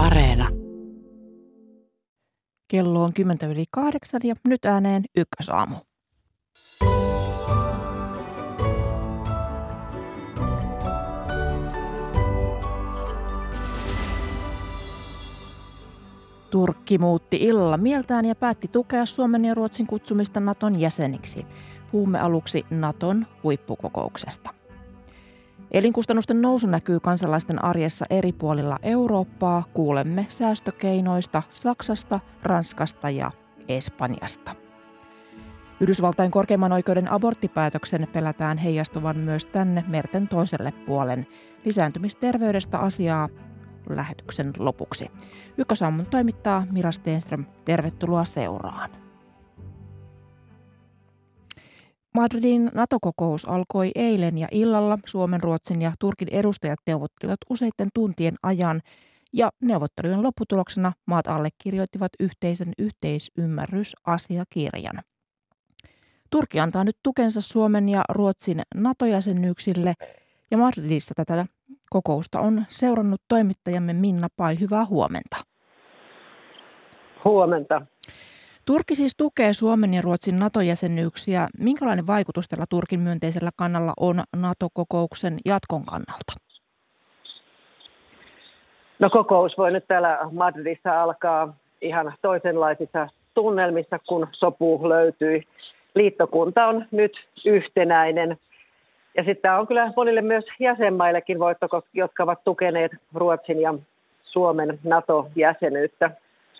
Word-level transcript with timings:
Areena. 0.00 0.48
Kello 2.68 3.04
on 3.04 3.12
10 3.12 3.50
yli 3.50 3.64
kahdeksan 3.70 4.20
ja 4.24 4.34
nyt 4.48 4.64
ääneen 4.64 5.04
ykkösaamu. 5.16 5.76
Turkki 16.50 16.98
muutti 16.98 17.36
illalla 17.36 17.76
mieltään 17.76 18.24
ja 18.24 18.34
päätti 18.34 18.68
tukea 18.68 19.06
Suomen 19.06 19.44
ja 19.44 19.54
Ruotsin 19.54 19.86
kutsumista 19.86 20.40
Naton 20.40 20.80
jäseniksi. 20.80 21.46
Puhumme 21.92 22.20
aluksi 22.20 22.66
Naton 22.70 23.26
huippukokouksesta. 23.42 24.59
Elinkustannusten 25.70 26.42
nousu 26.42 26.66
näkyy 26.66 27.00
kansalaisten 27.00 27.64
arjessa 27.64 28.04
eri 28.10 28.32
puolilla 28.32 28.78
Eurooppaa. 28.82 29.62
Kuulemme 29.74 30.26
säästökeinoista 30.28 31.42
Saksasta, 31.50 32.20
Ranskasta 32.42 33.10
ja 33.10 33.30
Espanjasta. 33.68 34.54
Yhdysvaltain 35.80 36.30
korkeimman 36.30 36.72
oikeuden 36.72 37.12
aborttipäätöksen 37.12 38.08
pelätään 38.12 38.58
heijastuvan 38.58 39.16
myös 39.16 39.44
tänne 39.46 39.84
merten 39.88 40.28
toiselle 40.28 40.72
puolen. 40.72 41.26
Lisääntymisterveydestä 41.64 42.78
asiaa 42.78 43.28
lähetyksen 43.88 44.52
lopuksi. 44.58 45.10
Ykkösaamun 45.58 46.06
toimittaa 46.06 46.66
Mira 46.70 46.92
Stenström. 46.92 47.44
Tervetuloa 47.64 48.24
seuraan. 48.24 49.09
Madridin 52.14 52.70
NATO-kokous 52.74 53.48
alkoi 53.48 53.90
eilen 53.94 54.38
ja 54.38 54.48
illalla. 54.50 54.98
Suomen, 55.06 55.42
Ruotsin 55.42 55.82
ja 55.82 55.92
Turkin 56.00 56.28
edustajat 56.30 56.78
neuvottelivat 56.86 57.38
useiden 57.50 57.88
tuntien 57.94 58.34
ajan 58.42 58.80
ja 59.32 59.50
neuvottelujen 59.62 60.22
lopputuloksena 60.22 60.92
maat 61.06 61.26
allekirjoittivat 61.26 62.12
yhteisen 62.20 62.72
yhteisymmärrysasiakirjan. 62.78 65.02
Turkki 66.30 66.60
antaa 66.60 66.84
nyt 66.84 66.96
tukensa 67.02 67.40
Suomen 67.40 67.88
ja 67.88 68.02
Ruotsin 68.08 68.62
NATO-jäsenyyksille 68.74 69.94
ja 70.50 70.58
Madridissa 70.58 71.14
tätä 71.16 71.46
kokousta 71.90 72.40
on 72.40 72.64
seurannut 72.68 73.22
toimittajamme 73.28 73.92
Minna 73.92 74.28
Pai. 74.36 74.60
Hyvää 74.60 74.84
huomenta. 74.84 75.36
Huomenta. 77.24 77.82
Turkki 78.70 78.94
siis 78.94 79.14
tukee 79.16 79.52
Suomen 79.52 79.94
ja 79.94 80.02
Ruotsin 80.02 80.38
NATO-jäsenyyksiä. 80.38 81.48
Minkälainen 81.58 82.06
vaikutus 82.06 82.48
tällä 82.48 82.64
Turkin 82.70 83.00
myönteisellä 83.00 83.50
kannalla 83.56 83.92
on 84.00 84.16
NATO-kokouksen 84.36 85.38
jatkon 85.44 85.84
kannalta? 85.84 86.32
No 88.98 89.10
kokous 89.10 89.58
voi 89.58 89.72
nyt 89.72 89.84
täällä 89.88 90.18
Madridissa 90.32 91.02
alkaa 91.02 91.54
ihan 91.80 92.12
toisenlaisissa 92.22 93.08
tunnelmissa, 93.34 93.98
kun 94.08 94.26
sopu 94.32 94.88
löytyi. 94.88 95.46
Liittokunta 95.94 96.66
on 96.66 96.86
nyt 96.90 97.12
yhtenäinen. 97.44 98.38
Ja 99.16 99.24
sitten 99.24 99.52
on 99.52 99.66
kyllä 99.66 99.92
monille 99.96 100.22
myös 100.22 100.44
jäsenmaillekin 100.60 101.38
voitto, 101.38 101.68
jotka 101.94 102.22
ovat 102.22 102.44
tukeneet 102.44 102.92
Ruotsin 103.14 103.60
ja 103.60 103.74
Suomen 104.22 104.78
NATO-jäsenyyttä. 104.84 106.10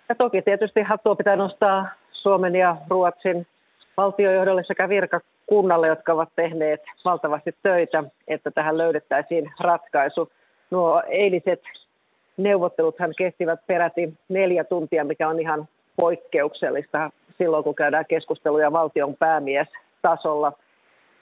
Ja 0.09 0.15
toki 0.15 0.41
tietysti 0.41 0.81
hattua 0.81 1.15
pitää 1.15 1.35
nostaa 1.35 2.00
Suomen 2.21 2.55
ja 2.55 2.77
Ruotsin 2.89 3.47
valtiojohdolle 3.97 4.63
sekä 4.63 4.89
virkakunnalle, 4.89 5.87
jotka 5.87 6.13
ovat 6.13 6.29
tehneet 6.35 6.81
valtavasti 7.05 7.55
töitä, 7.63 8.03
että 8.27 8.51
tähän 8.51 8.77
löydettäisiin 8.77 9.51
ratkaisu. 9.59 10.31
Nuo 10.71 11.03
eiliset 11.07 11.61
neuvotteluthan 12.37 13.13
kestivät 13.17 13.59
peräti 13.67 14.13
neljä 14.29 14.63
tuntia, 14.63 15.03
mikä 15.03 15.29
on 15.29 15.39
ihan 15.39 15.67
poikkeuksellista 15.95 17.11
silloin, 17.37 17.63
kun 17.63 17.75
käydään 17.75 18.05
keskusteluja 18.05 18.71
valtion 18.71 19.15
päämiestasolla. 19.15 20.53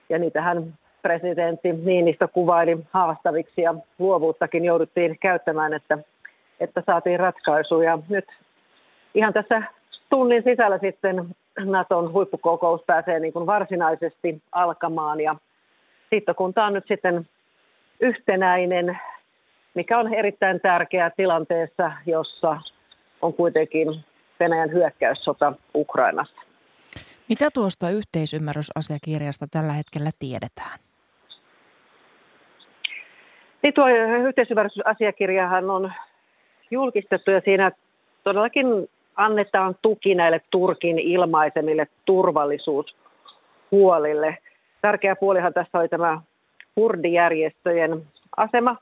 Ja 0.10 0.20
niitähän 0.20 0.74
presidentti 1.02 1.74
Niinistö 1.74 2.28
kuvaili 2.28 2.78
haastaviksi 2.92 3.62
ja 3.62 3.76
luovuuttakin 4.00 4.66
jouduttiin 4.66 5.18
käyttämään, 5.20 5.74
että, 5.74 5.98
että 6.60 6.84
saatiin 6.86 7.20
ratkaisu. 7.20 7.82
Ja 7.82 8.00
nyt 8.10 8.26
ihan 9.16 9.34
tässä 9.34 9.64
tunnin 10.10 10.44
sisällä 10.44 10.78
sitten 10.78 11.36
Naton 11.60 12.14
huippukokous 12.14 12.82
pääsee 12.88 13.20
niin 13.20 13.34
kuin 13.34 13.46
varsinaisesti 13.46 14.42
alkamaan 14.52 15.22
ja 15.22 15.36
liittokunta 16.12 16.66
on 16.66 16.74
nyt 16.74 16.88
sitten 16.88 17.28
yhtenäinen, 18.00 19.00
mikä 19.74 20.00
on 20.00 20.14
erittäin 20.14 20.60
tärkeää 20.62 21.10
tilanteessa, 21.10 21.92
jossa 22.06 22.62
on 23.22 23.34
kuitenkin 23.34 23.88
Venäjän 24.40 24.72
hyökkäyssota 24.72 25.54
Ukrainassa. 25.76 26.42
Mitä 27.30 27.50
tuosta 27.54 27.90
yhteisymmärrysasiakirjasta 27.90 29.46
tällä 29.52 29.74
hetkellä 29.74 30.10
tiedetään? 30.20 30.80
Niin 33.64 33.74
tuo 33.74 33.88
yhteisymmärrysasiakirjahan 34.28 35.70
on 35.70 35.94
julkistettu 36.72 37.32
ja 37.32 37.42
siinä 37.46 37.72
todellakin 38.24 38.66
annetaan 39.16 39.76
tuki 39.82 40.16
näille 40.16 40.42
Turkin 40.52 41.00
ilmaisemille 41.00 41.88
turvallisuushuolille. 42.06 44.38
Tärkeä 44.82 45.16
puolihan 45.16 45.54
tässä 45.54 45.80
oli 45.80 45.88
tämä 45.88 46.22
kurdijärjestöjen 46.76 48.04
asema. 48.38 48.76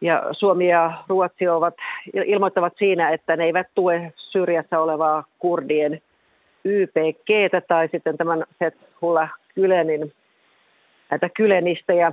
Ja 0.00 0.22
Suomi 0.32 0.68
ja 0.68 0.92
Ruotsi 1.08 1.48
ovat, 1.48 1.74
ilmoittavat 2.14 2.72
siinä, 2.78 3.10
että 3.10 3.36
ne 3.36 3.44
eivät 3.44 3.66
tue 3.74 4.12
syrjässä 4.16 4.80
olevaa 4.80 5.24
kurdien 5.38 6.02
YPG 6.64 7.28
tai 7.68 7.88
sitten 7.92 8.16
tämän 8.16 8.44
Fethullah 8.58 9.30
Gülenin 9.60 10.12
näitä 11.10 11.28
kylenistäjä, 11.28 12.12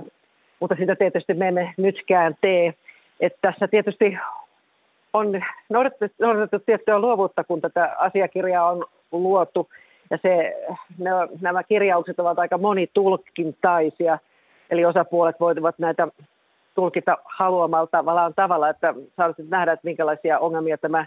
mutta 0.60 0.74
sitä 0.74 0.96
tietysti 0.96 1.34
me 1.34 1.48
emme 1.48 1.74
nytkään 1.76 2.34
tee. 2.40 2.74
Että 3.20 3.38
tässä 3.40 3.68
tietysti 3.68 4.18
on 5.12 5.42
noudatettu, 5.68 6.24
noudatettu 6.24 6.58
tiettyä 6.58 6.98
luovuutta, 6.98 7.44
kun 7.44 7.60
tätä 7.60 7.94
asiakirjaa 7.98 8.70
on 8.70 8.84
luotu. 9.12 9.68
Ja 10.10 10.18
se, 10.22 10.56
ne, 10.98 11.10
nämä 11.40 11.62
kirjaukset 11.62 12.20
ovat 12.20 12.38
aika 12.38 12.58
monitulkintaisia, 12.58 14.18
eli 14.70 14.84
osapuolet 14.84 15.40
voivat 15.40 15.78
näitä 15.78 16.08
tulkita 16.74 17.18
haluamalta 17.24 17.90
tavallaan 17.90 18.34
tavalla, 18.34 18.68
että 18.68 18.94
saatte 19.16 19.42
nähdä, 19.48 19.72
että 19.72 19.86
minkälaisia 19.86 20.38
ongelmia 20.38 20.78
tämä 20.78 21.06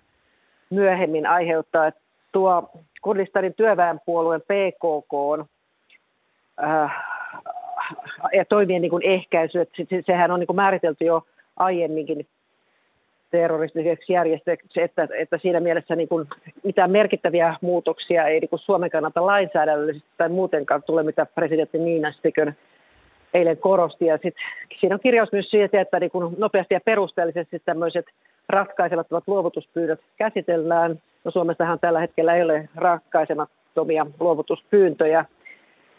myöhemmin 0.69 1.25
aiheuttaa. 1.25 1.87
Että 1.87 2.01
tuo 2.31 2.69
Kurdistanin 3.01 3.53
työväenpuolueen 3.53 4.41
PKK 4.41 5.13
on 5.13 5.45
äh, 6.63 6.91
ja 8.33 8.45
toimien 8.45 8.81
niin 8.81 8.89
kuin 8.89 9.03
ehkäisy, 9.03 9.59
että 9.59 9.83
sehän 10.05 10.31
on 10.31 10.39
niin 10.39 10.47
kuin 10.47 10.55
määritelty 10.55 11.05
jo 11.05 11.23
aiemminkin 11.57 12.27
terroristiseksi 13.33 14.13
järjestöksi, 14.13 14.81
että, 14.81 15.07
että 15.17 15.38
siinä 15.38 15.59
mielessä 15.59 15.95
niin 15.95 16.07
kuin 16.07 16.27
mitään 16.63 16.91
merkittäviä 16.91 17.55
muutoksia 17.61 18.27
ei 18.27 18.39
niin 18.39 18.49
kuin 18.49 18.59
Suomen 18.59 18.89
kannalta 18.89 19.25
lainsäädännöllisesti 19.25 20.07
tai 20.17 20.29
muutenkaan 20.29 20.83
tule, 20.83 21.03
mitä 21.03 21.25
presidentti 21.25 21.77
Niinastikön 21.77 22.55
eilen 23.33 23.57
korosti. 23.57 24.05
Ja 24.05 24.17
sit, 24.21 24.35
siinä 24.79 24.95
on 24.95 24.99
kirjaus 24.99 25.31
myös 25.31 25.49
siitä, 25.49 25.81
että 25.81 25.99
niin 25.99 26.11
kuin 26.11 26.35
nopeasti 26.38 26.73
ja 26.73 26.81
perusteellisesti 26.85 27.61
tämmöiset 27.66 28.05
ratkaisemattomat 28.49 29.27
luovutuspyynnöt 29.27 30.00
käsitellään. 30.17 31.00
No 31.23 31.31
Suomessahan 31.31 31.79
tällä 31.79 32.00
hetkellä 32.00 32.35
ei 32.35 32.44
ole 32.44 32.69
ratkaisemattomia 32.75 34.05
luovutuspyyntöjä. 34.19 35.25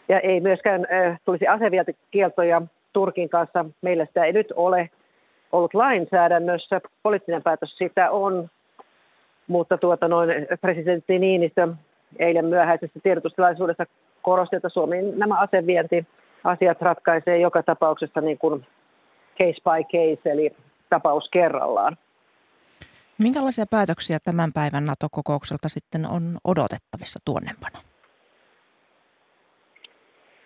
Ja 0.09 0.19
ei 0.19 0.39
myöskään 0.39 0.87
äh, 0.93 1.19
tulisi 1.25 1.47
asevientikieltoja 1.47 2.61
Turkin 2.93 3.29
kanssa. 3.29 3.65
Meillä 3.81 4.05
sitä 4.05 4.25
ei 4.25 4.33
nyt 4.33 4.53
ole 4.55 4.89
ollut 5.57 5.73
lainsäädännössä. 5.73 6.81
Poliittinen 7.03 7.43
päätös 7.43 7.77
sitä 7.77 8.11
on, 8.11 8.49
mutta 9.47 9.77
tuota 9.77 10.07
noin 10.07 10.29
presidentti 10.61 11.19
Niinistö 11.19 11.67
eilen 12.19 12.45
myöhäisessä 12.45 12.99
tiedotustilaisuudessa 13.03 13.85
korosti, 14.21 14.55
että 14.55 14.69
Suomi 14.69 15.01
nämä 15.01 15.39
asevientiasiat 15.39 16.81
ratkaisee 16.81 17.37
joka 17.37 17.63
tapauksessa 17.63 18.21
niin 18.21 18.37
kuin 18.37 18.67
case 19.37 19.61
by 19.63 19.83
case, 19.83 20.31
eli 20.31 20.55
tapaus 20.89 21.29
kerrallaan. 21.29 21.97
Minkälaisia 23.17 23.65
päätöksiä 23.71 24.17
tämän 24.25 24.53
päivän 24.53 24.85
NATO-kokoukselta 24.85 25.69
sitten 25.69 26.05
on 26.05 26.37
odotettavissa 26.43 27.19
tuonnempana? 27.25 27.79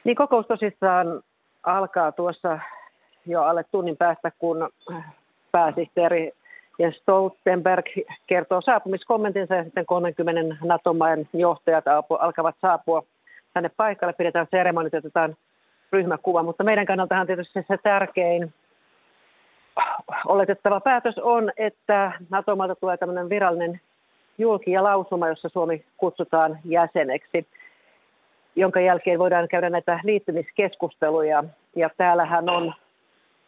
Niin 0.03 0.15
kokous 0.15 0.47
tosissaan 0.47 1.21
alkaa 1.63 2.11
tuossa 2.11 2.59
jo 3.31 3.43
alle 3.43 3.63
tunnin 3.71 3.97
päästä, 3.97 4.31
kun 4.39 4.69
pääsihteeri 5.51 6.31
Jens 6.79 6.95
Stoltenberg 6.97 7.85
kertoo 8.27 8.61
saapumiskommentinsa 8.61 9.55
ja 9.55 9.63
sitten 9.63 9.85
30 9.85 10.55
NATO-maan 10.63 11.27
johtajat 11.33 11.85
alkavat 12.19 12.55
saapua 12.61 13.03
tänne 13.53 13.69
paikalle. 13.77 14.13
Pidetään 14.13 14.47
seremonit, 14.51 14.93
otetaan 14.93 15.35
ryhmäkuva, 15.91 16.43
mutta 16.43 16.63
meidän 16.63 16.85
kannaltahan 16.85 17.27
tietysti 17.27 17.65
se 17.67 17.77
tärkein 17.83 18.53
oletettava 20.25 20.79
päätös 20.79 21.17
on, 21.17 21.51
että 21.57 22.11
NATO-maalta 22.29 22.75
tulee 22.75 22.97
tämmöinen 22.97 23.29
virallinen 23.29 23.81
julki 24.37 24.71
ja 24.71 24.83
lausuma, 24.83 25.27
jossa 25.27 25.49
Suomi 25.49 25.85
kutsutaan 25.97 26.59
jäseneksi, 26.65 27.47
jonka 28.55 28.79
jälkeen 28.79 29.19
voidaan 29.19 29.47
käydä 29.47 29.69
näitä 29.69 29.99
liittymiskeskusteluja. 30.03 31.43
Ja 31.75 31.89
täällähän 31.97 32.49
on 32.49 32.73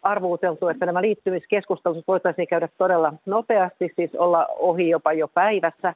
arvuuteltu, 0.02 0.68
että 0.68 0.86
nämä 0.86 1.02
liittymiskeskustelut 1.02 2.08
voitaisiin 2.08 2.48
käydä 2.48 2.70
todella 2.78 3.14
nopeasti, 3.26 3.94
siis 3.96 4.16
olla 4.16 4.48
ohi 4.60 4.90
jopa 4.90 5.14
jo 5.14 5.28
päivässä. 5.28 5.94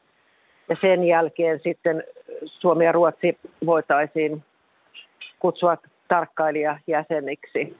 Ja 0.69 0.75
sen 0.81 1.03
jälkeen 1.03 1.59
sitten 1.63 2.03
Suomi 2.45 2.85
ja 2.85 2.91
Ruotsi 2.91 3.37
voitaisiin 3.65 4.43
kutsua 5.39 5.77
tarkkailijajäseniksi. 6.07 7.77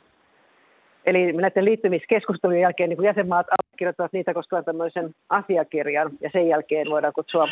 Eli 1.06 1.34
näiden 1.34 1.66
liittymiskeskustelujen 1.66 2.62
jälkeen 2.62 2.90
niin 2.90 3.04
jäsenmaat 3.04 3.48
allekirjoittavat 3.50 4.14
niitä 4.14 4.34
koskevan 4.34 4.66
tämmöisen 4.66 5.16
asiakirjan 5.30 6.12
ja 6.22 6.30
sen 6.34 6.48
jälkeen 6.48 6.90
voidaan 6.90 7.14
kutsua 7.14 7.48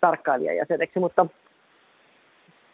tarkkailijajäseneksi. 0.00 0.98
Mutta 0.98 1.26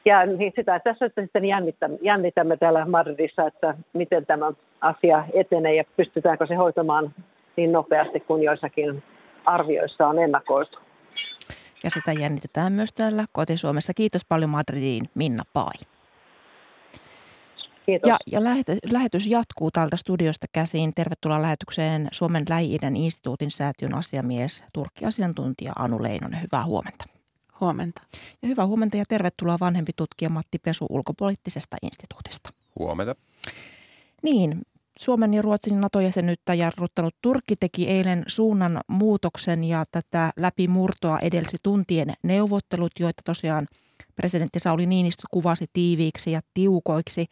ja 0.08 0.26
niin 0.26 0.52
sitä 0.56 0.80
tässä 0.80 1.06
että 1.06 1.22
sitten 1.22 1.44
jännitämme, 1.44 1.98
jännitämme 2.02 2.56
täällä 2.56 2.86
Madridissa, 2.86 3.46
että 3.46 3.74
miten 3.92 4.26
tämä 4.26 4.52
asia 4.80 5.24
etenee 5.32 5.74
ja 5.74 5.84
pystytäänkö 5.96 6.46
se 6.46 6.54
hoitamaan 6.54 7.14
niin 7.56 7.72
nopeasti 7.72 8.20
kuin 8.20 8.42
joissakin 8.42 9.02
arvioissa 9.44 10.06
on 10.06 10.18
ennakoitu. 10.18 10.78
Ja 11.84 11.90
sitä 11.90 12.12
jännitetään 12.12 12.72
myös 12.72 12.92
täällä 12.92 13.24
kotisuomessa. 13.32 13.94
Kiitos 13.94 14.24
paljon 14.28 14.50
Madridiin, 14.50 15.02
Minna 15.14 15.42
Pai. 15.52 15.74
Kiitos. 17.86 18.08
Ja, 18.08 18.16
ja 18.32 18.40
lähetys 18.92 19.26
jatkuu 19.26 19.70
täältä 19.70 19.96
studiosta 19.96 20.46
käsiin. 20.52 20.94
Tervetuloa 20.94 21.42
lähetykseen 21.42 22.08
Suomen 22.12 22.44
lähi 22.48 22.78
instituutin 22.94 23.50
säätiön 23.50 23.94
asiamies, 23.94 24.64
Turkki-asiantuntija 24.72 25.72
Anu 25.78 26.02
Leinonen. 26.02 26.42
Hyvää 26.42 26.64
huomenta. 26.64 27.17
Huomenta. 27.60 28.02
Ja 28.42 28.48
hyvää 28.48 28.66
huomenta 28.66 28.96
ja 28.96 29.04
tervetuloa 29.08 29.56
vanhempi 29.60 29.92
tutkija 29.96 30.30
Matti 30.30 30.58
Pesu 30.58 30.86
ulkopoliittisesta 30.90 31.76
instituutista. 31.82 32.52
Huomenta. 32.78 33.14
Niin, 34.22 34.62
Suomen 34.98 35.34
ja 35.34 35.42
Ruotsin 35.42 35.80
NATO-jäsenyyttä 35.80 36.54
jarruttanut 36.54 37.14
Turkki 37.22 37.56
teki 37.56 37.88
eilen 37.88 38.24
suunnan 38.26 38.80
muutoksen 38.88 39.64
ja 39.64 39.84
tätä 39.92 40.32
läpimurtoa 40.36 41.18
edelsi 41.18 41.56
tuntien 41.62 42.12
neuvottelut, 42.22 42.92
joita 43.00 43.22
tosiaan 43.24 43.66
presidentti 44.16 44.60
Sauli 44.60 44.86
Niinistö 44.86 45.22
kuvasi 45.30 45.66
tiiviiksi 45.72 46.32
ja 46.32 46.40
tiukoiksi. 46.54 47.26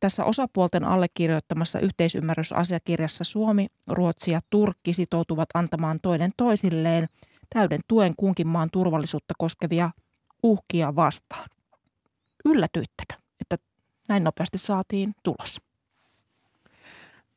Tässä 0.00 0.24
osapuolten 0.24 0.84
allekirjoittamassa 0.84 1.78
yhteisymmärrysasiakirjassa 1.78 3.24
Suomi, 3.24 3.66
Ruotsi 3.86 4.30
ja 4.30 4.40
Turkki 4.50 4.92
sitoutuvat 4.92 5.48
antamaan 5.54 5.98
toinen 6.02 6.32
toisilleen 6.36 7.08
täyden 7.50 7.80
tuen 7.88 8.14
kunkin 8.16 8.48
maan 8.48 8.68
turvallisuutta 8.72 9.34
koskevia 9.38 9.90
uhkia 10.42 10.96
vastaan. 10.96 11.48
Yllätyittekö, 12.44 13.14
että 13.40 13.56
näin 14.08 14.24
nopeasti 14.24 14.58
saatiin 14.58 15.14
tulos? 15.22 15.60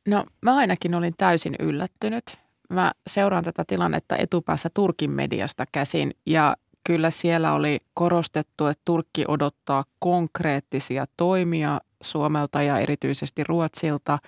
No 0.08 0.24
mä 0.42 0.56
ainakin 0.56 0.94
olin 0.94 1.14
täysin 1.16 1.56
yllättynyt. 1.58 2.38
Mä 2.70 2.92
seuraan 3.06 3.44
tätä 3.44 3.64
tilannetta 3.66 4.16
etupäässä 4.16 4.70
Turkin 4.74 5.10
mediasta 5.10 5.64
käsin 5.72 6.10
ja 6.26 6.56
kyllä 6.84 7.10
siellä 7.10 7.52
oli 7.52 7.78
korostettu, 7.94 8.66
että 8.66 8.82
Turkki 8.84 9.24
odottaa 9.28 9.84
konkreettisia 9.98 11.06
toimia 11.16 11.80
Suomelta 12.00 12.62
ja 12.62 12.78
erityisesti 12.78 13.44
Ruotsilta. 13.44 14.18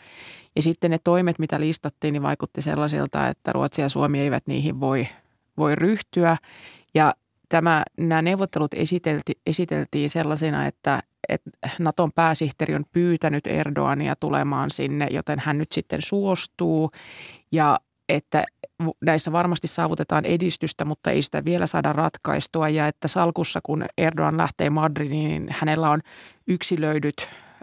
Ja 0.56 0.62
sitten 0.62 0.90
ne 0.90 0.98
toimet, 1.04 1.38
mitä 1.38 1.60
listattiin, 1.60 2.12
niin 2.12 2.22
vaikutti 2.22 2.62
sellaisilta, 2.62 3.28
että 3.28 3.52
Ruotsi 3.52 3.82
ja 3.82 3.88
Suomi 3.88 4.20
eivät 4.20 4.46
niihin 4.46 4.80
voi, 4.80 5.06
voi 5.56 5.74
ryhtyä. 5.74 6.36
Ja 6.94 7.14
tämä, 7.48 7.82
nämä 7.98 8.22
neuvottelut 8.22 8.74
esitelti, 8.74 9.32
esiteltiin 9.46 10.10
sellaisina, 10.10 10.66
että, 10.66 11.00
että 11.28 11.50
Naton 11.78 12.12
pääsihteeri 12.12 12.74
on 12.74 12.84
pyytänyt 12.92 13.46
Erdoania 13.46 14.16
tulemaan 14.16 14.70
sinne, 14.70 15.06
joten 15.10 15.38
hän 15.38 15.58
nyt 15.58 15.72
sitten 15.72 16.02
suostuu. 16.02 16.90
Ja 17.52 17.80
että 18.08 18.44
näissä 19.04 19.32
varmasti 19.32 19.68
saavutetaan 19.68 20.24
edistystä, 20.24 20.84
mutta 20.84 21.10
ei 21.10 21.22
sitä 21.22 21.44
vielä 21.44 21.66
saada 21.66 21.92
ratkaistua. 21.92 22.68
Ja 22.68 22.86
että 22.86 23.08
salkussa, 23.08 23.60
kun 23.62 23.84
Erdogan 23.98 24.38
lähtee 24.38 24.70
Madridiin, 24.70 25.28
niin 25.28 25.46
hänellä 25.50 25.90
on 25.90 26.00
yksilöidyt 26.46 27.16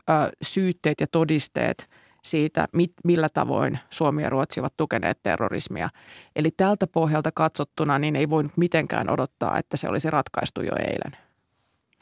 ö, 0.09 0.31
syytteet 0.41 1.01
ja 1.01 1.07
todisteet 1.11 1.89
siitä, 2.29 2.67
mit, 2.73 2.93
millä 3.03 3.29
tavoin 3.29 3.79
Suomi 3.89 4.23
ja 4.23 4.29
Ruotsi 4.29 4.59
ovat 4.59 4.77
tukeneet 4.77 5.19
terrorismia. 5.23 5.89
Eli 6.35 6.51
tältä 6.51 6.87
pohjalta 6.87 7.31
katsottuna 7.31 7.99
niin 7.99 8.15
ei 8.15 8.29
voinut 8.29 8.57
mitenkään 8.57 9.09
odottaa, 9.09 9.57
että 9.57 9.77
se 9.77 9.89
olisi 9.89 10.09
ratkaistu 10.09 10.61
jo 10.61 10.71
eilen. 10.79 11.17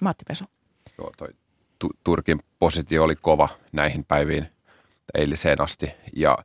Matti 0.01 0.25
Peso. 0.27 0.45
Joo, 0.97 1.11
toi 1.17 1.27
Turkin 2.03 2.39
positio 2.59 3.03
oli 3.03 3.15
kova 3.15 3.49
näihin 3.71 4.05
päiviin 4.05 4.47
eiliseen 5.13 5.61
asti. 5.61 5.91
Ja 6.15 6.37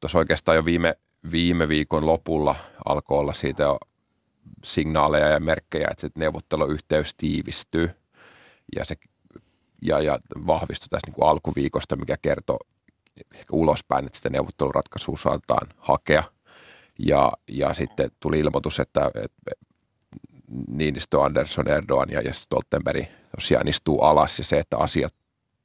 tuossa 0.00 0.18
oikeastaan 0.18 0.56
jo 0.56 0.64
viime, 0.64 0.94
viime 1.30 1.68
viikon 1.68 2.06
lopulla 2.06 2.54
alkoi 2.84 3.18
olla 3.18 3.32
siitä 3.32 3.62
jo 3.62 3.78
signaaleja 4.64 5.28
ja 5.28 5.40
merkkejä, 5.40 5.88
että 5.90 6.00
se 6.00 6.10
neuvotteluyhteys 6.14 7.14
tiivistyy 7.14 7.90
ja, 8.76 8.84
se, 8.84 8.96
ja, 9.82 10.00
ja 10.00 10.18
vahvistui 10.46 10.88
tässä 10.88 11.06
niin 11.06 11.14
kuin 11.14 11.28
alkuviikosta, 11.28 11.96
mikä 11.96 12.16
kertoo 12.22 12.58
ehkä 13.34 13.52
ulospäin, 13.52 14.06
että 14.06 14.16
sitä 14.16 14.30
neuvotteluratkaisua 14.30 15.16
saatetaan 15.16 15.68
hakea. 15.76 16.22
Ja, 16.98 17.32
ja 17.48 17.74
sitten 17.74 18.10
tuli 18.20 18.38
ilmoitus, 18.38 18.80
että, 18.80 19.10
että 19.14 19.52
Niinistö, 20.68 21.22
Andersson, 21.22 21.68
Erdogan 21.68 22.10
ja, 22.10 22.34
Stoltenberg 22.34 23.06
tosiaan 23.34 23.68
istuu 23.68 24.00
alas 24.00 24.38
ja 24.38 24.44
se, 24.44 24.58
että 24.58 24.76
asiat 24.76 25.14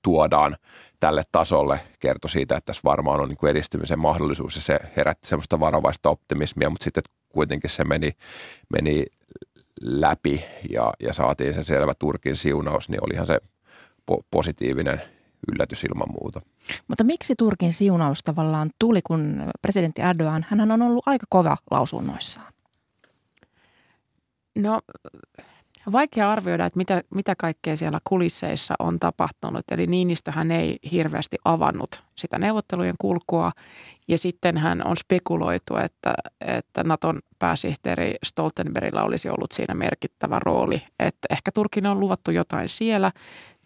tuodaan 0.01 0.57
tälle 0.99 1.23
tasolle, 1.31 1.79
kertoi 1.99 2.29
siitä, 2.29 2.57
että 2.57 2.65
tässä 2.65 2.81
varmaan 2.85 3.21
on 3.21 3.29
niin 3.29 3.49
edistymisen 3.49 3.99
mahdollisuus 3.99 4.55
ja 4.55 4.61
se 4.61 4.79
herätti 4.97 5.27
semmoista 5.27 5.59
varovaista 5.59 6.09
optimismia, 6.09 6.69
mutta 6.69 6.83
sitten 6.83 7.03
kuitenkin 7.29 7.69
se 7.69 7.83
meni, 7.83 8.11
meni 8.69 9.05
läpi 9.81 10.45
ja, 10.69 10.93
ja 10.99 11.13
saatiin 11.13 11.53
se 11.53 11.63
selvä 11.63 11.93
Turkin 11.99 12.35
siunaus, 12.35 12.89
niin 12.89 13.03
olihan 13.03 13.27
se 13.27 13.39
po- 14.11 14.23
positiivinen 14.31 15.01
yllätys 15.51 15.83
ilman 15.83 16.15
muuta. 16.21 16.41
Mutta 16.87 17.03
miksi 17.03 17.33
Turkin 17.37 17.73
siunaus 17.73 18.23
tavallaan 18.23 18.69
tuli, 18.79 19.01
kun 19.01 19.51
presidentti 19.61 20.01
Erdogan, 20.01 20.45
hän 20.49 20.71
on 20.71 20.81
ollut 20.81 21.03
aika 21.07 21.25
kova 21.29 21.57
lausunnoissaan? 21.71 22.53
No 24.55 24.79
vaikea 25.91 26.31
arvioida, 26.31 26.65
että 26.65 26.77
mitä, 26.77 27.01
mitä 27.15 27.35
kaikkea 27.37 27.77
siellä 27.77 27.99
kulisseissa 28.03 28.73
on 28.79 28.99
tapahtunut. 28.99 29.63
Eli 29.71 29.87
Niinistöhän 29.87 30.51
ei 30.51 30.79
hirveästi 30.91 31.37
avannut 31.45 32.03
sitä 32.15 32.39
neuvottelujen 32.39 32.95
kulkua. 32.99 33.51
Ja 34.07 34.17
sitten 34.17 34.57
hän 34.57 34.87
on 34.87 34.97
spekuloitu, 34.97 35.75
että, 35.77 36.13
että 36.41 36.83
Naton 36.83 37.19
pääsihteeri 37.39 38.15
Stoltenbergillä 38.25 39.03
olisi 39.03 39.29
ollut 39.29 39.51
siinä 39.51 39.73
merkittävä 39.73 40.39
rooli. 40.39 40.81
Että 40.99 41.27
ehkä 41.29 41.51
Turkin 41.51 41.85
on 41.85 41.99
luvattu 41.99 42.31
jotain 42.31 42.69
siellä. 42.69 43.11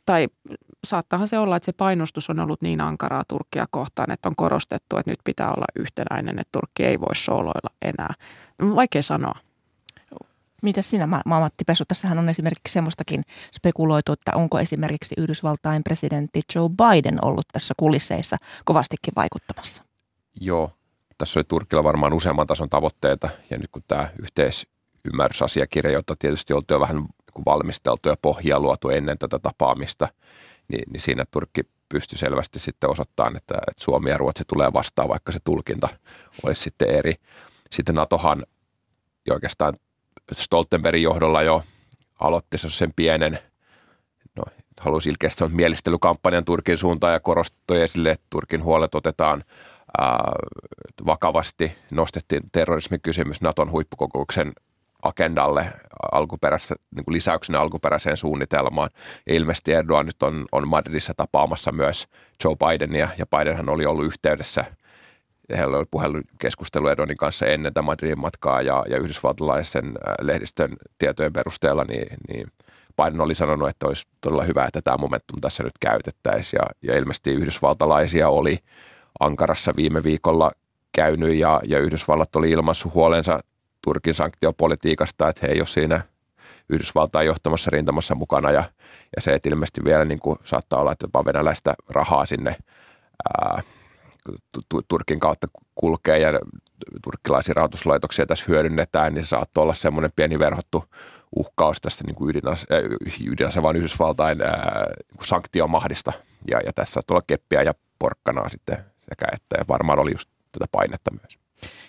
Tai 0.07 0.27
saattahan 0.83 1.27
se 1.27 1.39
olla, 1.39 1.55
että 1.55 1.65
se 1.65 1.73
painostus 1.73 2.29
on 2.29 2.39
ollut 2.39 2.61
niin 2.61 2.81
ankaraa 2.81 3.23
Turkkia 3.27 3.65
kohtaan, 3.71 4.11
että 4.11 4.29
on 4.29 4.35
korostettu, 4.35 4.97
että 4.97 5.11
nyt 5.11 5.19
pitää 5.23 5.47
olla 5.47 5.65
yhtenäinen, 5.75 6.39
että 6.39 6.51
Turkki 6.51 6.85
ei 6.85 6.99
voi 6.99 7.15
sooloilla 7.15 7.69
enää. 7.81 8.13
Vaikea 8.75 9.01
sanoa. 9.01 9.39
Mitä 10.63 10.81
sinä, 10.81 11.07
Matti 11.25 11.63
Pesu? 11.67 11.83
Tässähän 11.87 12.19
on 12.19 12.29
esimerkiksi 12.29 12.71
semmoistakin 12.73 13.23
spekuloitu, 13.55 14.11
että 14.11 14.31
onko 14.35 14.59
esimerkiksi 14.59 15.15
Yhdysvaltain 15.17 15.83
presidentti 15.83 16.41
Joe 16.55 16.69
Biden 16.69 17.25
ollut 17.25 17.47
tässä 17.53 17.73
kulisseissa 17.77 18.37
kovastikin 18.65 19.13
vaikuttamassa? 19.15 19.83
Joo, 20.41 20.71
tässä 21.17 21.39
oli 21.39 21.43
Turkilla 21.43 21.83
varmaan 21.83 22.13
useamman 22.13 22.47
tason 22.47 22.69
tavoitteita 22.69 23.29
ja 23.49 23.57
nyt 23.57 23.71
kun 23.71 23.83
tämä 23.87 24.09
yhteisymmärrysasiakirja, 24.21 25.91
jota 25.91 26.15
tietysti 26.19 26.53
oltiin 26.53 26.75
jo 26.75 26.79
vähän 26.79 27.07
valmisteltu 27.45 28.09
ja 28.09 28.15
pohjaa 28.21 28.59
luotu 28.59 28.89
ennen 28.89 29.17
tätä 29.17 29.39
tapaamista, 29.39 30.07
niin, 30.67 30.91
niin 30.91 31.01
siinä 31.01 31.25
Turkki 31.31 31.61
pystyi 31.89 32.17
selvästi 32.17 32.59
sitten 32.59 32.89
osoittamaan, 32.89 33.37
että, 33.37 33.55
että 33.55 33.83
Suomi 33.83 34.09
ja 34.09 34.17
Ruotsi 34.17 34.43
tulee 34.47 34.73
vastaan, 34.73 35.09
vaikka 35.09 35.31
se 35.31 35.39
tulkinta 35.43 35.89
olisi 36.43 36.61
sitten 36.61 36.89
eri. 36.89 37.13
Sitten 37.71 37.95
NATOhan 37.95 38.43
ja 39.27 39.33
oikeastaan 39.33 39.73
Stoltenbergin 40.31 41.03
johdolla 41.03 41.41
jo 41.41 41.63
aloitti 42.19 42.57
sen 42.57 42.93
pienen, 42.95 43.39
no 44.35 44.43
haluaisin 44.79 45.11
ilkeästi 45.11 45.43
mielistelykampanjan 45.47 46.45
Turkin 46.45 46.77
suuntaan 46.77 47.13
ja 47.13 47.19
korostui 47.19 47.81
esille, 47.81 48.11
että 48.11 48.27
Turkin 48.29 48.63
huolet 48.63 48.95
otetaan 48.95 49.43
ää, 49.97 50.31
vakavasti. 51.05 51.71
Nostettiin 51.91 52.43
terrorismikysymys 52.51 53.41
Naton 53.41 53.71
huippukokouksen 53.71 54.53
agendalle 55.07 55.73
alkuperäisessä, 56.11 56.75
niin 56.95 57.05
kuin 57.05 57.15
lisäyksenä 57.15 57.61
alkuperäiseen 57.61 58.17
suunnitelmaan. 58.17 58.89
Ja 59.25 59.33
ilmeisesti 59.33 59.73
Erdogan 59.73 60.05
nyt 60.05 60.23
on, 60.23 60.45
on 60.51 60.67
Madridissa 60.67 61.13
tapaamassa 61.17 61.71
myös 61.71 62.07
Joe 62.43 62.55
Bidenia, 62.55 63.09
ja 63.17 63.25
Bidenhan 63.25 63.69
oli 63.69 63.85
ollut 63.85 64.05
yhteydessä 64.05 64.65
heillä 65.55 65.77
oli 65.77 65.85
puhelukeskustelu 65.91 66.87
Erdoganin 66.87 67.17
kanssa 67.17 67.45
ennen 67.45 67.73
tätä 67.73 67.81
Madridin 67.81 68.19
matkaa 68.19 68.61
ja, 68.61 68.85
ja 68.89 68.97
yhdysvaltalaisen 68.97 69.93
lehdistön 70.21 70.75
tietojen 70.97 71.33
perusteella, 71.33 71.83
niin, 71.83 72.07
niin 72.27 72.47
Biden 73.03 73.21
oli 73.21 73.35
sanonut, 73.35 73.69
että 73.69 73.87
olisi 73.87 74.07
todella 74.21 74.43
hyvä, 74.43 74.65
että 74.65 74.81
tämä 74.81 74.97
momentum 74.97 75.41
tässä 75.41 75.63
nyt 75.63 75.73
käytettäisiin. 75.79 76.59
Ja, 76.59 76.91
ja 76.91 76.99
ilmeisesti 76.99 77.31
yhdysvaltalaisia 77.31 78.29
oli 78.29 78.59
Ankarassa 79.19 79.73
viime 79.75 80.03
viikolla 80.03 80.51
käynyt 80.91 81.35
ja, 81.35 81.61
ja 81.65 81.79
Yhdysvallat 81.79 82.35
oli 82.35 82.51
ilmassut 82.51 82.93
huolensa 82.93 83.39
Turkin 83.87 84.15
sanktiopolitiikasta, 84.15 85.29
että 85.29 85.47
he 85.47 85.53
ei 85.53 85.59
ole 85.59 85.67
siinä 85.67 86.01
Yhdysvaltain 86.69 87.27
johtamassa 87.27 87.71
rintamassa 87.71 88.15
mukana 88.15 88.51
ja, 88.51 88.63
ja 89.15 89.21
se, 89.21 89.33
että 89.33 89.49
ilmeisesti 89.49 89.83
vielä 89.83 90.05
niin 90.05 90.19
kuin 90.19 90.39
saattaa 90.43 90.79
olla, 90.79 90.91
että 90.91 91.03
jopa 91.03 91.25
venäläistä 91.25 91.73
rahaa 91.89 92.25
sinne 92.25 92.55
ää, 93.41 93.63
Turkin 94.87 95.19
kautta 95.19 95.47
kulkee 95.75 96.19
ja 96.19 96.39
turkkilaisia 97.03 97.53
rahoituslaitoksia 97.53 98.25
tässä 98.25 98.45
hyödynnetään, 98.47 99.13
niin 99.13 99.25
se 99.25 99.29
saattaa 99.29 99.63
olla 99.63 99.73
semmoinen 99.73 100.11
pieni 100.15 100.39
verhottu 100.39 100.83
uhkaus 101.35 101.81
tästä 101.81 102.03
niin 102.03 102.15
kuin 102.15 102.35
ydinase, 103.27 103.61
vaan 103.61 103.75
Yhdysvaltain 103.75 104.41
äh, 104.41 104.49
niin 105.09 105.17
kuin 105.17 105.27
sanktiomahdista. 105.27 106.13
Ja, 106.51 106.59
ja 106.65 106.73
tässä 106.73 106.93
saattaa 106.93 107.15
olla 107.15 107.23
keppiä 107.27 107.61
ja 107.61 107.73
porkkanaa 107.99 108.49
sitten 108.49 108.77
sekä 108.99 109.25
että, 109.33 109.55
ja 109.57 109.65
varmaan 109.67 109.99
oli 109.99 110.11
just 110.11 110.29
tätä 110.51 110.65
painetta 110.71 111.11
myös. 111.11 111.46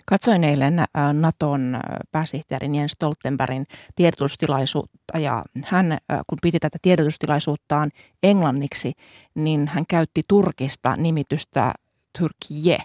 Katsoin 0.08 0.44
eilen 0.44 0.84
Naton 1.12 1.80
pääsihteerin 2.12 2.74
Jens 2.74 2.92
Stoltenbergin 2.92 3.66
tiedotustilaisuutta 3.94 5.18
ja 5.18 5.44
hän, 5.64 5.98
kun 6.26 6.38
piti 6.42 6.58
tätä 6.58 6.78
tiedotustilaisuuttaan 6.82 7.90
englanniksi, 8.22 8.92
niin 9.34 9.68
hän 9.68 9.84
käytti 9.88 10.22
Turkista 10.28 10.96
nimitystä 10.96 11.72
Turkije, 12.18 12.78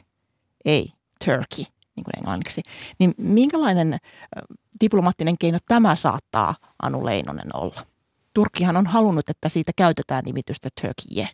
ei 0.65 0.89
Turkey, 1.25 1.65
niin 1.95 2.03
kuin 2.03 2.17
englanniksi. 2.17 2.61
Niin 2.99 3.13
minkälainen 3.17 3.97
diplomaattinen 4.81 5.37
keino 5.37 5.57
tämä 5.67 5.95
saattaa, 5.95 6.55
Anu 6.81 7.05
Leinonen, 7.05 7.55
olla? 7.55 7.81
Turkkihan 8.33 8.77
on 8.77 8.87
halunnut, 8.87 9.29
että 9.29 9.49
siitä 9.49 9.71
käytetään 9.75 10.23
nimitystä 10.25 10.69
Turkije. 10.81 11.29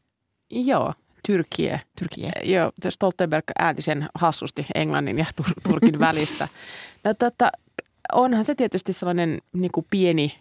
Joo, 0.49 0.93
Tyrkiä. 1.27 1.79
Tyrkiä. 1.99 2.31
Joo, 2.43 2.71
Stoltenberg 2.89 3.45
äänti 3.59 3.81
sen 3.81 4.09
hassusti 4.15 4.65
englannin 4.75 5.17
ja 5.17 5.25
tur- 5.41 5.69
Turkin 5.69 5.99
välistä. 6.07 6.47
No, 7.03 7.13
tota, 7.13 7.51
onhan 8.13 8.45
se 8.45 8.55
tietysti 8.55 8.93
sellainen 8.93 9.37
niin 9.53 9.71
kuin 9.71 9.85
pieni 9.91 10.39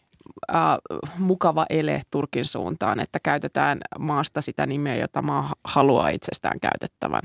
äh, 0.55 0.79
mukava 1.19 1.67
ele 1.71 2.03
Turkin 2.11 2.45
suuntaan, 2.45 3.01
että 3.01 3.21
käytetään 3.21 3.79
maasta 3.99 4.41
sitä 4.41 4.67
nimeä, 4.67 4.97
jota 4.97 5.23
maa 5.23 5.55
haluaa 5.65 6.09
itsestään 6.09 6.61
käytettävän. 6.61 7.23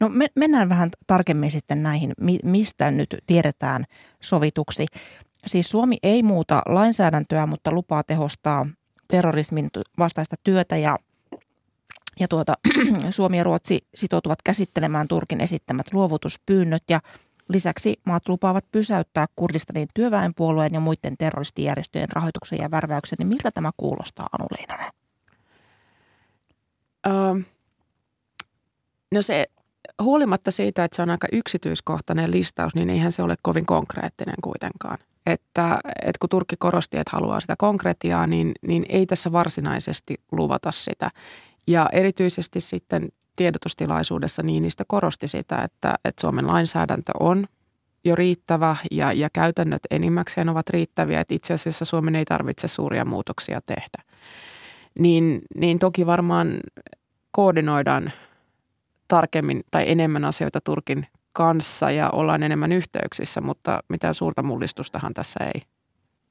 No 0.00 0.08
me, 0.08 0.26
mennään 0.34 0.68
vähän 0.68 0.90
tarkemmin 1.06 1.50
sitten 1.50 1.82
näihin, 1.82 2.12
mistä 2.44 2.90
nyt 2.90 3.16
tiedetään 3.26 3.84
sovituksi. 4.20 4.86
Siis 5.46 5.70
Suomi 5.70 5.96
ei 6.02 6.22
muuta 6.22 6.62
lainsäädäntöä, 6.66 7.46
mutta 7.46 7.72
lupaa 7.72 8.02
tehostaa 8.02 8.66
terrorismin 9.08 9.68
vastaista 9.98 10.36
työtä 10.44 10.76
ja 10.76 10.98
ja 12.20 12.28
tuota, 12.28 12.54
Suomi 13.10 13.38
ja 13.38 13.44
Ruotsi 13.44 13.86
sitoutuvat 13.94 14.42
käsittelemään 14.44 15.08
Turkin 15.08 15.40
esittämät 15.40 15.86
luovutuspyynnöt 15.92 16.82
ja 16.90 17.00
lisäksi 17.48 18.00
maat 18.06 18.28
lupaavat 18.28 18.64
pysäyttää 18.72 19.26
Kurdistanin 19.36 19.88
työväenpuolueen 19.94 20.74
ja 20.74 20.80
muiden 20.80 21.16
terroristijärjestöjen 21.18 22.08
rahoituksen 22.12 22.58
ja 22.58 22.70
värväyksen. 22.70 23.16
Niin 23.18 23.28
miltä 23.28 23.50
tämä 23.50 23.70
kuulostaa, 23.76 24.28
Anu 24.32 24.46
Leinonen? 24.58 24.92
No 29.14 29.22
se, 29.22 29.46
huolimatta 30.02 30.50
siitä, 30.50 30.84
että 30.84 30.96
se 30.96 31.02
on 31.02 31.10
aika 31.10 31.28
yksityiskohtainen 31.32 32.30
listaus, 32.30 32.74
niin 32.74 32.90
eihän 32.90 33.12
se 33.12 33.22
ole 33.22 33.34
kovin 33.42 33.66
konkreettinen 33.66 34.36
kuitenkaan. 34.42 34.98
Että, 35.26 35.78
että 36.02 36.18
kun 36.20 36.28
Turkki 36.28 36.56
korosti, 36.58 36.96
että 36.96 37.16
haluaa 37.16 37.40
sitä 37.40 37.54
konkretiaa, 37.58 38.26
niin, 38.26 38.52
niin 38.66 38.86
ei 38.88 39.06
tässä 39.06 39.32
varsinaisesti 39.32 40.14
luvata 40.32 40.70
sitä. 40.70 41.10
Ja 41.68 41.88
erityisesti 41.92 42.60
sitten 42.60 43.08
tiedotustilaisuudessa 43.36 44.42
Niinistä 44.42 44.84
korosti 44.86 45.28
sitä, 45.28 45.62
että, 45.62 45.94
että 46.04 46.20
Suomen 46.20 46.46
lainsäädäntö 46.46 47.12
on 47.20 47.46
jo 48.04 48.14
riittävä 48.14 48.76
ja, 48.90 49.12
ja 49.12 49.30
käytännöt 49.32 49.82
enimmäkseen 49.90 50.48
ovat 50.48 50.70
riittäviä, 50.70 51.20
että 51.20 51.34
itse 51.34 51.54
asiassa 51.54 51.84
Suomen 51.84 52.14
ei 52.14 52.24
tarvitse 52.24 52.68
suuria 52.68 53.04
muutoksia 53.04 53.60
tehdä. 53.60 54.02
Niin, 54.98 55.42
niin 55.54 55.78
toki 55.78 56.06
varmaan 56.06 56.60
koordinoidaan 57.30 58.12
tarkemmin 59.08 59.62
tai 59.70 59.90
enemmän 59.90 60.24
asioita 60.24 60.60
Turkin 60.60 61.06
kanssa 61.32 61.90
ja 61.90 62.10
ollaan 62.10 62.42
enemmän 62.42 62.72
yhteyksissä, 62.72 63.40
mutta 63.40 63.82
mitään 63.88 64.14
suurta 64.14 64.42
mullistustahan 64.42 65.14
tässä 65.14 65.44
ei 65.44 65.62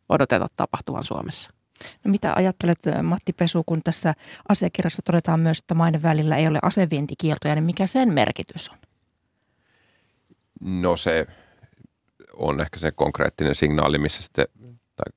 odoteta 0.09 0.47
tapahtuvan 0.55 1.03
Suomessa. 1.03 1.56
No 2.03 2.11
mitä 2.11 2.33
ajattelet 2.35 2.79
Matti 3.03 3.33
Pesu, 3.33 3.63
kun 3.63 3.83
tässä 3.83 4.13
asiakirjassa 4.49 5.01
todetaan 5.05 5.39
myös, 5.39 5.59
että 5.59 5.73
maiden 5.73 6.03
välillä 6.03 6.37
ei 6.37 6.47
ole 6.47 6.59
asevientikieltoja, 6.61 7.55
niin 7.55 7.63
mikä 7.63 7.87
sen 7.87 8.13
merkitys 8.13 8.69
on? 8.69 8.77
No 10.61 10.97
se 10.97 11.27
on 12.33 12.61
ehkä 12.61 12.79
se 12.79 12.91
konkreettinen 12.91 13.55
signaali, 13.55 13.97
missä 13.97 14.23
sitten, 14.23 14.47
tai 14.95 15.11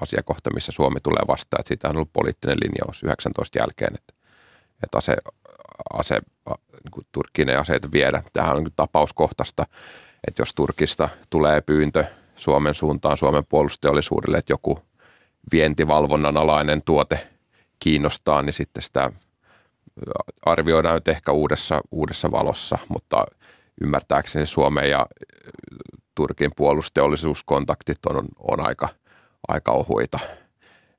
asiakohta, 0.00 0.54
missä 0.54 0.72
Suomi 0.72 1.00
tulee 1.00 1.22
vastaan. 1.28 1.60
Että 1.60 1.68
siitä 1.68 1.88
on 1.88 1.96
ollut 1.96 2.12
poliittinen 2.12 2.56
linjaus 2.60 3.02
19 3.02 3.58
jälkeen, 3.58 3.94
että, 3.94 4.14
että 4.82 4.98
ase, 4.98 5.16
ase, 5.92 6.20
niin 6.84 7.06
Turkkiin 7.12 7.50
ei 7.50 7.56
aseita 7.56 7.92
viedä. 7.92 8.22
Tämähän 8.32 8.56
on 8.56 8.64
niin 8.64 8.72
tapauskohtaista, 8.76 9.66
että 10.28 10.42
jos 10.42 10.54
Turkista 10.54 11.08
tulee 11.30 11.60
pyyntö 11.60 12.04
Suomen 12.36 12.74
suuntaan, 12.74 13.16
Suomen 13.16 13.46
puolusteollisuudelle, 13.48 14.38
että 14.38 14.52
joku– 14.52 14.78
vientivalvonnan 15.52 16.36
alainen 16.36 16.82
tuote 16.82 17.28
kiinnostaa, 17.78 18.42
niin 18.42 18.52
sitten 18.52 18.82
sitä 18.82 19.12
arvioidaan 20.46 20.94
nyt 20.94 21.08
ehkä 21.08 21.32
uudessa, 21.32 21.80
uudessa 21.90 22.30
valossa, 22.30 22.78
mutta 22.88 23.26
ymmärtääkseni 23.80 24.46
Suomen 24.46 24.90
ja 24.90 25.06
Turkin 26.14 26.50
puolusteollisuuskontaktit 26.56 28.06
on, 28.06 28.24
on 28.38 28.60
aika, 28.66 28.88
aika 29.48 29.72
ohuita. 29.72 30.18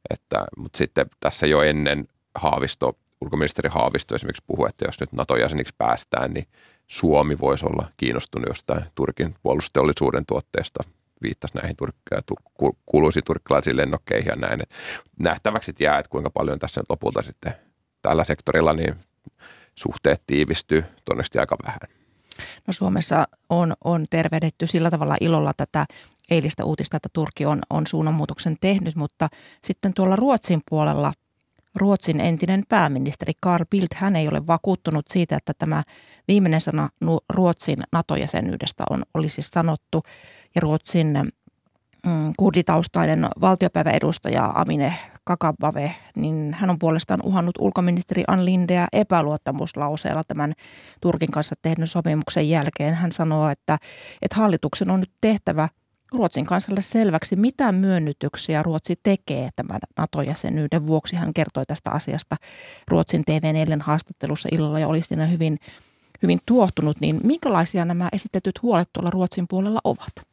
Että, 0.09 0.45
mutta 0.57 0.77
sitten 0.77 1.05
tässä 1.19 1.47
jo 1.47 1.61
ennen 1.61 2.07
Haavisto, 2.35 2.97
ulkoministeri 3.21 3.69
Haavisto 3.69 4.15
esimerkiksi 4.15 4.43
puhui, 4.47 4.69
että 4.69 4.85
jos 4.85 4.99
nyt 4.99 5.11
NATO-jäseniksi 5.11 5.75
päästään, 5.77 6.33
niin 6.33 6.47
Suomi 6.87 7.39
voisi 7.39 7.65
olla 7.65 7.85
kiinnostunut 7.97 8.47
jostain 8.47 8.83
Turkin 8.95 9.35
puolusteollisuuden 9.43 10.25
tuotteesta 10.25 10.83
viittasi 11.21 11.53
näihin 11.53 11.75
tur- 11.81 12.75
kuuluisiin 12.85 13.23
turkkilaisiin 13.23 13.77
lennokkeihin 13.77 14.29
ja 14.29 14.35
näin. 14.35 14.61
nähtäväksi 15.19 15.73
jää, 15.79 15.99
että 15.99 16.09
kuinka 16.09 16.29
paljon 16.29 16.59
tässä 16.59 16.81
nyt 16.81 16.89
lopulta 16.89 17.21
sitten 17.21 17.53
tällä 18.01 18.23
sektorilla 18.23 18.73
niin 18.73 18.95
suhteet 19.75 20.21
tiivistyy, 20.27 20.83
todennäköisesti 21.05 21.39
aika 21.39 21.57
vähän. 21.65 21.79
No 22.67 22.73
Suomessa 22.73 23.27
on, 23.49 23.73
on 23.83 24.05
tervehditty 24.09 24.67
sillä 24.67 24.91
tavalla 24.91 25.15
ilolla 25.21 25.51
tätä 25.57 25.85
eilistä 26.29 26.65
uutista, 26.65 26.97
että 26.97 27.09
Turkki 27.13 27.45
on, 27.45 27.61
on 27.69 27.87
suunnanmuutoksen 27.87 28.57
tehnyt, 28.61 28.95
mutta 28.95 29.29
sitten 29.63 29.93
tuolla 29.93 30.15
Ruotsin 30.15 30.61
puolella 30.69 31.13
Ruotsin 31.75 32.19
entinen 32.19 32.63
pääministeri 32.69 33.33
Carl 33.45 33.65
Bildt, 33.71 33.93
hän 33.93 34.15
ei 34.15 34.27
ole 34.27 34.47
vakuuttunut 34.47 35.05
siitä, 35.09 35.35
että 35.35 35.53
tämä 35.57 35.83
viimeinen 36.27 36.61
sana 36.61 36.89
Ruotsin 37.29 37.77
NATO-jäsenyydestä 37.91 38.83
on, 38.89 39.03
olisi 39.13 39.41
sanottu 39.41 40.03
ja 40.55 40.61
Ruotsin 40.61 41.31
mm, 42.05 42.33
kurditaustainen 42.37 43.27
valtiopäiväedustaja 43.41 44.51
Amine 44.55 44.93
Kakabave, 45.23 45.95
niin 46.15 46.55
hän 46.59 46.69
on 46.69 46.79
puolestaan 46.79 47.19
uhannut 47.23 47.57
ulkoministeri 47.59 48.23
Ann 48.27 48.45
Lindeä 48.45 48.87
epäluottamuslauseella 48.93 50.23
tämän 50.23 50.53
Turkin 51.01 51.31
kanssa 51.31 51.55
tehdyn 51.61 51.87
sopimuksen 51.87 52.49
jälkeen. 52.49 52.93
Hän 52.95 53.11
sanoo, 53.11 53.49
että, 53.49 53.77
että 54.21 54.35
hallituksen 54.35 54.89
on 54.89 54.99
nyt 54.99 55.11
tehtävä 55.21 55.69
Ruotsin 56.11 56.45
kansalle 56.45 56.81
selväksi, 56.81 57.35
mitä 57.35 57.71
myönnytyksiä 57.71 58.63
Ruotsi 58.63 58.95
tekee 59.03 59.49
tämän 59.55 59.79
NATO-jäsenyyden 59.97 60.87
vuoksi. 60.87 61.15
Hän 61.15 61.33
kertoi 61.33 61.63
tästä 61.67 61.91
asiasta 61.91 62.35
Ruotsin 62.87 63.23
TV4 63.31 63.83
haastattelussa 63.83 64.49
illalla 64.51 64.79
ja 64.79 64.87
oli 64.87 65.03
siinä 65.03 65.25
hyvin, 65.25 65.57
hyvin 66.21 66.39
tuohtunut. 66.45 66.99
Niin 66.99 67.19
minkälaisia 67.23 67.85
nämä 67.85 68.09
esitetyt 68.13 68.61
huolet 68.61 68.89
tuolla 68.93 69.09
Ruotsin 69.09 69.45
puolella 69.49 69.79
ovat? 69.83 70.30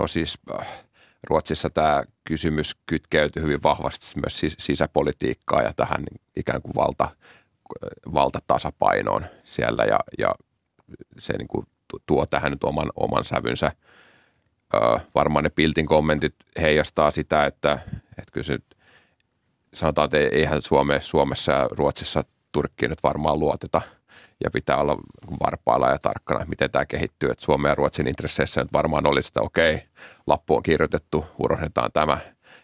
No 0.00 0.06
siis 0.06 0.38
äh, 0.60 0.84
Ruotsissa 1.28 1.70
tämä 1.70 2.02
kysymys 2.24 2.76
kytkeytyy 2.86 3.42
hyvin 3.42 3.62
vahvasti 3.62 4.20
myös 4.20 4.54
sisäpolitiikkaan 4.58 5.64
ja 5.64 5.72
tähän 5.76 6.04
ikään 6.36 6.62
kuin 6.62 6.74
valta, 6.74 7.16
valtatasapainoon 8.14 9.24
siellä 9.44 9.84
ja, 9.84 9.98
ja 10.18 10.34
se 11.18 11.38
niin 11.38 11.48
kuin 11.48 11.66
tuo 12.06 12.26
tähän 12.26 12.52
nyt 12.52 12.64
oman, 12.64 12.90
oman 12.96 13.24
sävynsä. 13.24 13.72
Ö, 14.74 15.00
varmaan 15.14 15.44
ne 15.44 15.50
Piltin 15.50 15.86
kommentit 15.86 16.34
heijastaa 16.60 17.10
sitä, 17.10 17.44
että, 17.44 17.78
että 18.18 18.32
kyllä 18.32 18.44
se 18.44 18.52
nyt, 18.52 18.76
sanotaan, 19.74 20.04
että 20.04 20.18
eihän 20.18 20.62
Suome, 20.62 21.00
Suomessa 21.00 21.52
ja 21.52 21.68
Ruotsissa 21.70 22.24
Turkkiin 22.52 22.90
nyt 22.90 23.02
varmaan 23.02 23.38
luoteta 23.38 23.82
ja 24.44 24.50
pitää 24.50 24.76
olla 24.76 24.96
varpailla 25.46 25.90
ja 25.90 25.98
tarkkana, 25.98 26.44
miten 26.48 26.70
tämä 26.70 26.86
kehittyy. 26.86 27.30
Että 27.30 27.44
Suomen 27.44 27.68
ja 27.68 27.74
Ruotsin 27.74 28.08
intresseissä 28.08 28.60
nyt 28.60 28.72
varmaan 28.72 29.06
olisi, 29.06 29.28
että 29.28 29.42
okei, 29.42 29.82
lappu 30.26 30.56
on 30.56 30.62
kirjoitettu, 30.62 31.26
urohdetaan 31.38 31.92
tämä, 31.92 32.18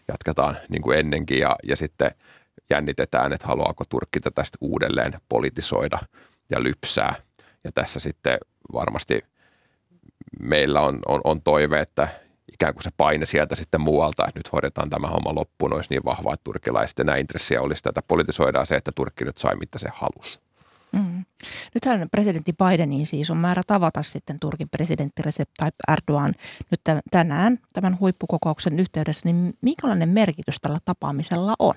jatketaan 0.07 0.57
niin 0.69 0.81
kuin 0.81 0.99
ennenkin 0.99 1.39
ja, 1.39 1.55
ja 1.63 1.75
sitten 1.75 2.11
jännitetään, 2.69 3.33
että 3.33 3.47
haluaako 3.47 3.83
Turkki 3.89 4.19
tätä 4.19 4.43
uudelleen 4.61 5.13
politisoida 5.29 5.99
ja 6.51 6.63
lypsää. 6.63 7.15
Ja 7.63 7.71
tässä 7.71 7.99
sitten 7.99 8.37
varmasti 8.73 9.23
meillä 10.39 10.81
on, 10.81 10.99
on, 11.07 11.21
on 11.23 11.41
toive, 11.41 11.79
että 11.79 12.07
ikään 12.53 12.73
kuin 12.73 12.83
se 12.83 12.89
paine 12.97 13.25
sieltä 13.25 13.55
sitten 13.55 13.81
muualta, 13.81 14.27
että 14.27 14.39
nyt 14.39 14.53
hoidetaan 14.53 14.89
tämä 14.89 15.07
homma 15.07 15.35
loppuun, 15.35 15.73
olisi 15.73 15.89
niin 15.89 16.05
vahva, 16.05 16.33
että 16.33 16.43
turkilaisten 16.43 17.05
nämä 17.05 17.17
intressiä 17.17 17.61
olisi 17.61 17.83
tätä 17.83 18.01
politisoidaan 18.07 18.65
se, 18.65 18.75
että 18.75 18.91
Turkki 18.95 19.25
nyt 19.25 19.37
sai 19.37 19.55
mitä 19.55 19.79
se 19.79 19.87
halusi. 19.93 20.39
Mm. 20.93 21.25
Nythän 21.73 22.09
presidentti 22.09 22.53
Bidenin 22.53 23.05
siis 23.05 23.31
on 23.31 23.37
määrä 23.37 23.61
tavata 23.67 24.03
sitten 24.03 24.39
Turkin 24.39 24.69
presidentti 24.69 25.21
Recep 25.21 25.49
Tayyip 25.57 25.75
Erdogan 25.91 26.33
nyt 26.71 26.81
tänään 27.11 27.59
tämän 27.73 27.99
huippukokouksen 27.99 28.79
yhteydessä, 28.79 29.29
niin 29.29 29.53
minkälainen 29.61 30.09
merkitys 30.09 30.57
tällä 30.61 30.79
tapaamisella 30.85 31.53
on? 31.59 31.73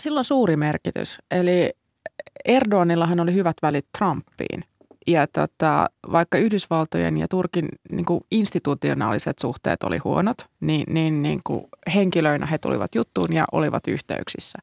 Sillä 0.00 0.18
on 0.18 0.24
suuri 0.24 0.56
merkitys. 0.56 1.18
Eli 1.30 1.72
Erdoganillahan 2.44 3.20
oli 3.20 3.34
hyvät 3.34 3.56
välit 3.62 3.86
Trumpiin. 3.98 4.64
Ja 5.06 5.26
tota, 5.26 5.90
vaikka 6.12 6.38
Yhdysvaltojen 6.38 7.16
ja 7.16 7.28
Turkin 7.28 7.68
niin 7.90 8.04
kuin 8.04 8.20
institutionaaliset 8.30 9.38
suhteet 9.38 9.82
oli 9.82 9.98
huonot, 9.98 10.36
niin, 10.60 10.94
niin, 10.94 11.22
niin 11.22 11.40
kuin 11.44 11.64
henkilöinä 11.94 12.46
he 12.46 12.58
tulivat 12.58 12.94
juttuun 12.94 13.32
ja 13.32 13.44
olivat 13.52 13.88
yhteyksissä. 13.88 14.58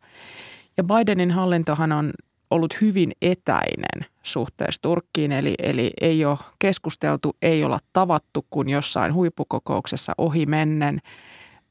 Ja 0.77 0.83
Bidenin 0.83 1.31
hallintohan 1.31 1.91
on 1.91 2.13
ollut 2.51 2.81
hyvin 2.81 3.11
etäinen 3.21 4.05
suhteessa 4.23 4.81
Turkkiin, 4.81 5.31
eli, 5.31 5.55
eli 5.59 5.91
ei 6.01 6.25
ole 6.25 6.37
keskusteltu, 6.59 7.35
ei 7.41 7.63
olla 7.63 7.79
tavattu 7.93 8.45
kuin 8.49 8.69
jossain 8.69 9.13
huippukokouksessa 9.13 10.13
ohi 10.17 10.45
mennen. 10.45 11.01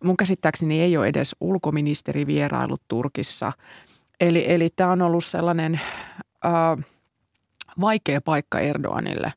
Mun 0.04 0.16
käsittääkseni 0.16 0.80
ei 0.80 0.96
ole 0.96 1.06
edes 1.06 1.36
ulkoministeri 1.40 2.26
vierailut 2.26 2.82
Turkissa. 2.88 3.52
Eli, 4.20 4.44
eli 4.48 4.68
tämä 4.76 4.92
on 4.92 5.02
ollut 5.02 5.24
sellainen 5.24 5.80
äh, 6.46 6.84
vaikea 7.80 8.20
paikka 8.20 8.58
Erdoganille, 8.58 9.32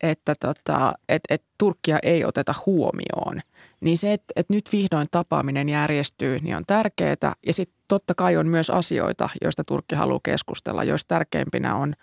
että 0.00 0.34
tota, 0.34 0.94
et, 1.08 1.22
et 1.30 1.42
Turkkia 1.58 1.98
ei 2.02 2.24
oteta 2.24 2.54
huomioon. 2.66 3.40
Niin 3.80 3.98
se, 3.98 4.12
että 4.12 4.32
et 4.36 4.48
nyt 4.50 4.68
vihdoin 4.72 5.08
tapaaminen 5.10 5.68
järjestyy, 5.68 6.38
niin 6.38 6.56
on 6.56 6.66
tärkeää. 6.66 7.34
Ja 7.46 7.52
sitten 7.52 7.76
totta 7.88 8.14
kai 8.14 8.36
on 8.36 8.46
myös 8.46 8.70
asioita, 8.70 9.28
joista 9.42 9.64
Turkki 9.64 9.94
haluaa 9.94 10.20
keskustella, 10.22 10.84
joista 10.84 11.08
tärkeimpinä 11.08 11.76
on, 11.76 11.94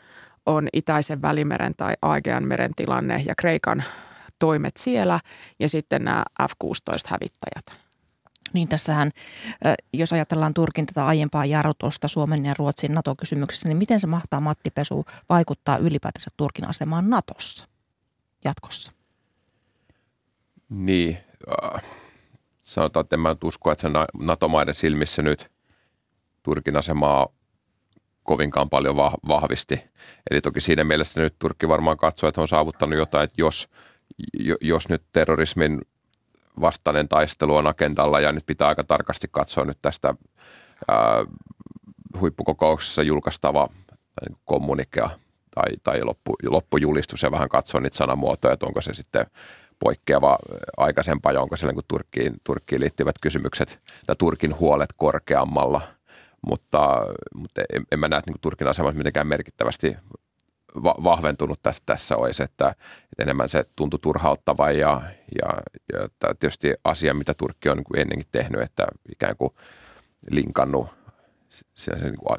on 0.45 0.67
Itäisen 0.73 1.21
välimeren 1.21 1.73
tai 1.77 1.93
Aegean 2.01 2.47
meren 2.47 2.71
tilanne 2.75 3.23
ja 3.27 3.35
Kreikan 3.35 3.83
toimet 4.39 4.77
siellä 4.77 5.19
ja 5.59 5.69
sitten 5.69 6.03
nämä 6.03 6.23
F-16-hävittäjät. 6.41 7.87
Niin 8.53 8.67
tässähän, 8.67 9.11
jos 9.93 10.13
ajatellaan 10.13 10.53
Turkin 10.53 10.85
tätä 10.85 11.05
aiempaa 11.05 11.45
jarrutusta 11.45 12.07
Suomen 12.07 12.45
ja 12.45 12.53
Ruotsin 12.57 12.93
NATO-kysymyksessä, 12.93 13.67
niin 13.67 13.77
miten 13.77 13.99
se 13.99 14.07
mahtaa 14.07 14.39
Matti 14.39 14.69
Pesu 14.71 15.05
vaikuttaa 15.29 15.77
ylipäätänsä 15.77 16.29
Turkin 16.37 16.69
asemaan 16.69 17.09
NATOssa 17.09 17.67
jatkossa? 18.45 18.91
Niin, 20.69 21.17
sanotaan, 22.63 23.01
että 23.01 23.15
en 23.15 23.19
mä 23.19 23.35
usko, 23.43 23.71
että 23.71 23.81
se 23.81 23.87
NATO-maiden 24.19 24.75
silmissä 24.75 25.21
nyt 25.21 25.51
Turkin 26.43 26.77
asemaa 26.77 27.27
kovinkaan 28.23 28.69
paljon 28.69 28.95
vahvisti. 29.27 29.83
Eli 30.31 30.41
toki 30.41 30.61
siinä 30.61 30.83
mielessä 30.83 31.21
nyt 31.21 31.35
Turkki 31.39 31.67
varmaan 31.67 31.97
katsoo, 31.97 32.29
että 32.29 32.41
on 32.41 32.47
saavuttanut 32.47 32.99
jotain, 32.99 33.23
että 33.23 33.41
jos, 33.41 33.69
jos 34.61 34.89
nyt 34.89 35.03
terrorismin 35.13 35.81
vastainen 36.61 37.07
taistelu 37.07 37.55
on 37.55 37.67
agendalla 37.67 38.19
ja 38.19 38.31
nyt 38.31 38.45
pitää 38.45 38.67
aika 38.67 38.83
tarkasti 38.83 39.27
katsoa 39.31 39.65
nyt 39.65 39.77
tästä 39.81 40.13
ää, 40.87 41.25
huippukokouksessa 42.19 43.03
julkaistava 43.03 43.69
kommunikea 44.45 45.09
tai, 45.55 45.71
tai 45.83 46.03
loppu, 46.03 46.35
loppujulistus 46.43 47.23
ja 47.23 47.31
vähän 47.31 47.49
katsoa 47.49 47.81
niitä 47.81 47.97
sanamuotoja, 47.97 48.53
että 48.53 48.65
onko 48.65 48.81
se 48.81 48.93
sitten 48.93 49.25
poikkeava 49.79 50.37
aikaisempaa 50.77 51.31
ja 51.31 51.41
onko 51.41 51.57
siellä 51.57 51.73
niin 51.73 51.85
Turkkiin, 51.87 52.33
Turkkiin 52.43 52.81
liittyvät 52.81 53.15
kysymykset 53.21 53.79
tai 54.05 54.15
Turkin 54.15 54.59
huolet 54.59 54.89
korkeammalla. 54.97 55.81
Mutta, 56.47 57.07
mutta 57.35 57.61
en, 57.73 57.83
en 57.91 57.99
mä 57.99 58.07
näe, 58.07 58.21
niin 58.25 58.41
Turkin 58.41 58.67
asema 58.67 58.91
mitenkään 58.91 59.27
merkittävästi 59.27 59.97
va- 60.83 60.95
vahventunut 61.03 61.59
tässä, 61.63 61.83
tässä 61.85 62.17
olisi, 62.17 62.43
että, 62.43 62.67
että 62.67 63.23
enemmän 63.23 63.49
se 63.49 63.65
tuntui 63.75 63.99
turhauttava 63.99 64.71
ja, 64.71 65.01
ja, 65.41 65.49
ja 65.93 66.35
tietysti 66.39 66.73
asia, 66.83 67.13
mitä 67.13 67.33
Turkki 67.33 67.69
on 67.69 67.77
niin 67.77 67.99
ennenkin 68.01 68.27
tehnyt, 68.31 68.61
että 68.61 68.87
ikään 69.11 69.35
kuin 69.37 69.53
linkannut 70.31 70.87
niin 72.01 72.17
kuin 72.17 72.37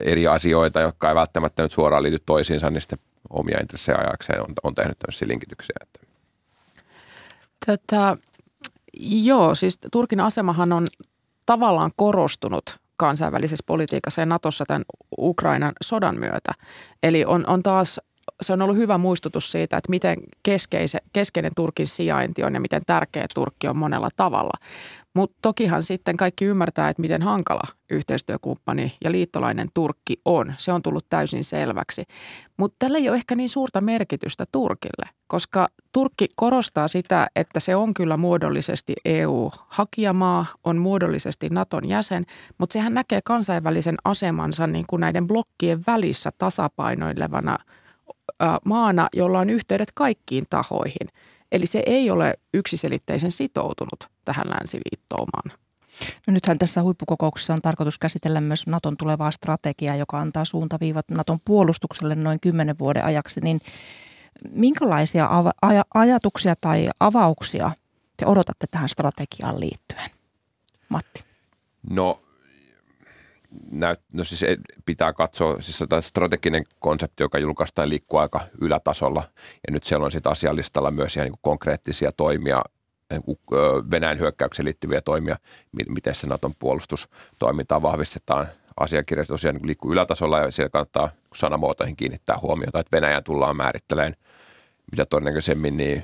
eri 0.00 0.26
asioita, 0.26 0.80
jotka 0.80 1.08
ei 1.08 1.14
välttämättä 1.14 1.62
nyt 1.62 1.72
suoraan 1.72 2.02
liity 2.02 2.18
toisiinsa, 2.26 2.70
niin 2.70 2.80
sitten 2.80 2.98
omia 3.30 3.58
intressejä 3.60 3.98
ajakseen 3.98 4.40
on, 4.40 4.52
on 4.62 4.74
tehnyt 4.74 4.98
tämmöisiä 4.98 5.28
linkityksiä. 5.28 5.76
Että. 5.82 6.05
Tätä, 7.66 8.16
joo, 9.00 9.54
siis 9.54 9.78
Turkin 9.92 10.20
asemahan 10.20 10.72
on 10.72 10.86
tavallaan 11.46 11.90
korostunut 11.96 12.78
kansainvälisessä 12.96 13.64
politiikassa 13.66 14.22
ja 14.22 14.26
Natossa 14.26 14.64
tämän 14.66 14.84
Ukrainan 15.18 15.72
sodan 15.82 16.18
myötä. 16.18 16.52
Eli 17.02 17.24
on, 17.24 17.46
on 17.46 17.62
taas, 17.62 18.00
se 18.42 18.52
on 18.52 18.62
ollut 18.62 18.76
hyvä 18.76 18.98
muistutus 18.98 19.50
siitä, 19.50 19.76
että 19.76 19.90
miten 19.90 20.16
keskeise, 20.42 20.98
keskeinen 21.12 21.52
Turkin 21.56 21.86
sijainti 21.86 22.44
on 22.44 22.54
ja 22.54 22.60
miten 22.60 22.82
tärkeä 22.86 23.26
Turkki 23.34 23.68
on 23.68 23.76
monella 23.76 24.08
tavalla. 24.16 24.52
Mutta 25.16 25.36
tokihan 25.42 25.82
sitten 25.82 26.16
kaikki 26.16 26.44
ymmärtää, 26.44 26.88
että 26.88 27.00
miten 27.00 27.22
hankala 27.22 27.62
yhteistyökumppani 27.90 28.96
ja 29.04 29.12
liittolainen 29.12 29.68
Turkki 29.74 30.20
on. 30.24 30.54
Se 30.58 30.72
on 30.72 30.82
tullut 30.82 31.06
täysin 31.10 31.44
selväksi. 31.44 32.04
Mutta 32.56 32.76
tällä 32.78 32.98
ei 32.98 33.08
ole 33.08 33.16
ehkä 33.16 33.34
niin 33.34 33.48
suurta 33.48 33.80
merkitystä 33.80 34.44
Turkille, 34.52 35.10
koska 35.26 35.68
Turkki 35.92 36.28
korostaa 36.36 36.88
sitä, 36.88 37.26
että 37.36 37.60
se 37.60 37.76
on 37.76 37.94
kyllä 37.94 38.16
muodollisesti 38.16 38.92
EU-hakijamaa, 39.04 40.46
on 40.64 40.78
muodollisesti 40.78 41.48
Naton 41.50 41.88
jäsen, 41.88 42.26
mutta 42.58 42.72
sehän 42.72 42.94
näkee 42.94 43.20
kansainvälisen 43.24 43.96
asemansa 44.04 44.66
niin 44.66 44.84
kuin 44.88 45.00
näiden 45.00 45.26
blokkien 45.26 45.84
välissä 45.86 46.30
tasapainoilevana 46.38 47.58
maana, 48.64 49.08
jolla 49.12 49.38
on 49.38 49.50
yhteydet 49.50 49.92
kaikkiin 49.94 50.44
tahoihin– 50.50 51.08
Eli 51.52 51.66
se 51.66 51.82
ei 51.86 52.10
ole 52.10 52.34
yksiselitteisen 52.54 53.32
sitoutunut 53.32 54.10
tähän 54.24 54.50
länsiliittoumaan. 54.50 55.58
No 56.26 56.32
nythän 56.32 56.58
tässä 56.58 56.82
huippukokouksessa 56.82 57.52
on 57.54 57.62
tarkoitus 57.62 57.98
käsitellä 57.98 58.40
myös 58.40 58.66
Naton 58.66 58.96
tulevaa 58.96 59.30
strategiaa, 59.30 59.96
joka 59.96 60.18
antaa 60.20 60.44
suuntaviivat 60.44 61.08
Naton 61.08 61.38
puolustukselle 61.44 62.14
noin 62.14 62.40
kymmenen 62.40 62.78
vuoden 62.78 63.04
ajaksi. 63.04 63.40
Niin 63.40 63.60
minkälaisia 64.50 65.28
aj- 65.66 65.88
ajatuksia 65.94 66.54
tai 66.60 66.90
avauksia 67.00 67.70
te 68.16 68.26
odotatte 68.26 68.66
tähän 68.70 68.88
strategiaan 68.88 69.60
liittyen? 69.60 70.10
Matti. 70.88 71.24
No 71.90 72.18
näyt, 73.70 74.00
no 74.12 74.24
siis 74.24 74.44
pitää 74.86 75.12
katsoa, 75.12 75.62
siis 75.62 75.84
tämä 75.88 76.00
strateginen 76.00 76.64
konsepti, 76.78 77.22
joka 77.22 77.38
julkaistaan 77.38 77.88
liikkuu 77.88 78.18
aika 78.18 78.40
ylätasolla 78.60 79.22
ja 79.66 79.72
nyt 79.72 79.84
siellä 79.84 80.04
on 80.04 80.12
sitten 80.12 80.32
asialistalla 80.32 80.90
myös 80.90 81.16
ihan 81.16 81.28
niin 81.28 81.38
konkreettisia 81.42 82.12
toimia, 82.12 82.62
niin 83.10 83.22
Venäjän 83.90 84.18
hyökkäykseen 84.18 84.64
liittyviä 84.66 85.00
toimia, 85.00 85.36
miten 85.88 86.14
se 86.14 86.26
Naton 86.26 86.52
puolustustoimintaa 86.58 87.82
vahvistetaan. 87.82 88.46
Asiakirjat 88.80 89.28
tosiaan 89.28 89.54
niin 89.54 89.66
liikkuu 89.66 89.92
ylätasolla 89.92 90.38
ja 90.38 90.50
siellä 90.50 90.70
kannattaa 90.70 91.10
sanamuotoihin 91.34 91.96
kiinnittää 91.96 92.38
huomiota, 92.42 92.80
että 92.80 92.96
Venäjän 92.96 93.24
tullaan 93.24 93.56
määrittelemään 93.56 94.14
mitä 94.90 95.06
todennäköisemmin 95.06 95.76
niin 95.76 96.02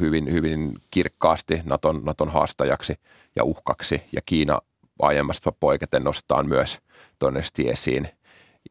hyvin, 0.00 0.32
hyvin 0.32 0.74
kirkkaasti 0.90 1.62
Naton, 1.64 2.00
Naton 2.04 2.30
haastajaksi 2.30 2.94
ja 3.36 3.44
uhkaksi 3.44 4.02
ja 4.12 4.20
Kiina 4.26 4.60
aiemmasta 5.02 5.52
poiketen 5.52 6.04
nostaa 6.04 6.42
myös 6.42 6.78
todennäköisesti 7.18 7.68
esiin. 7.68 8.08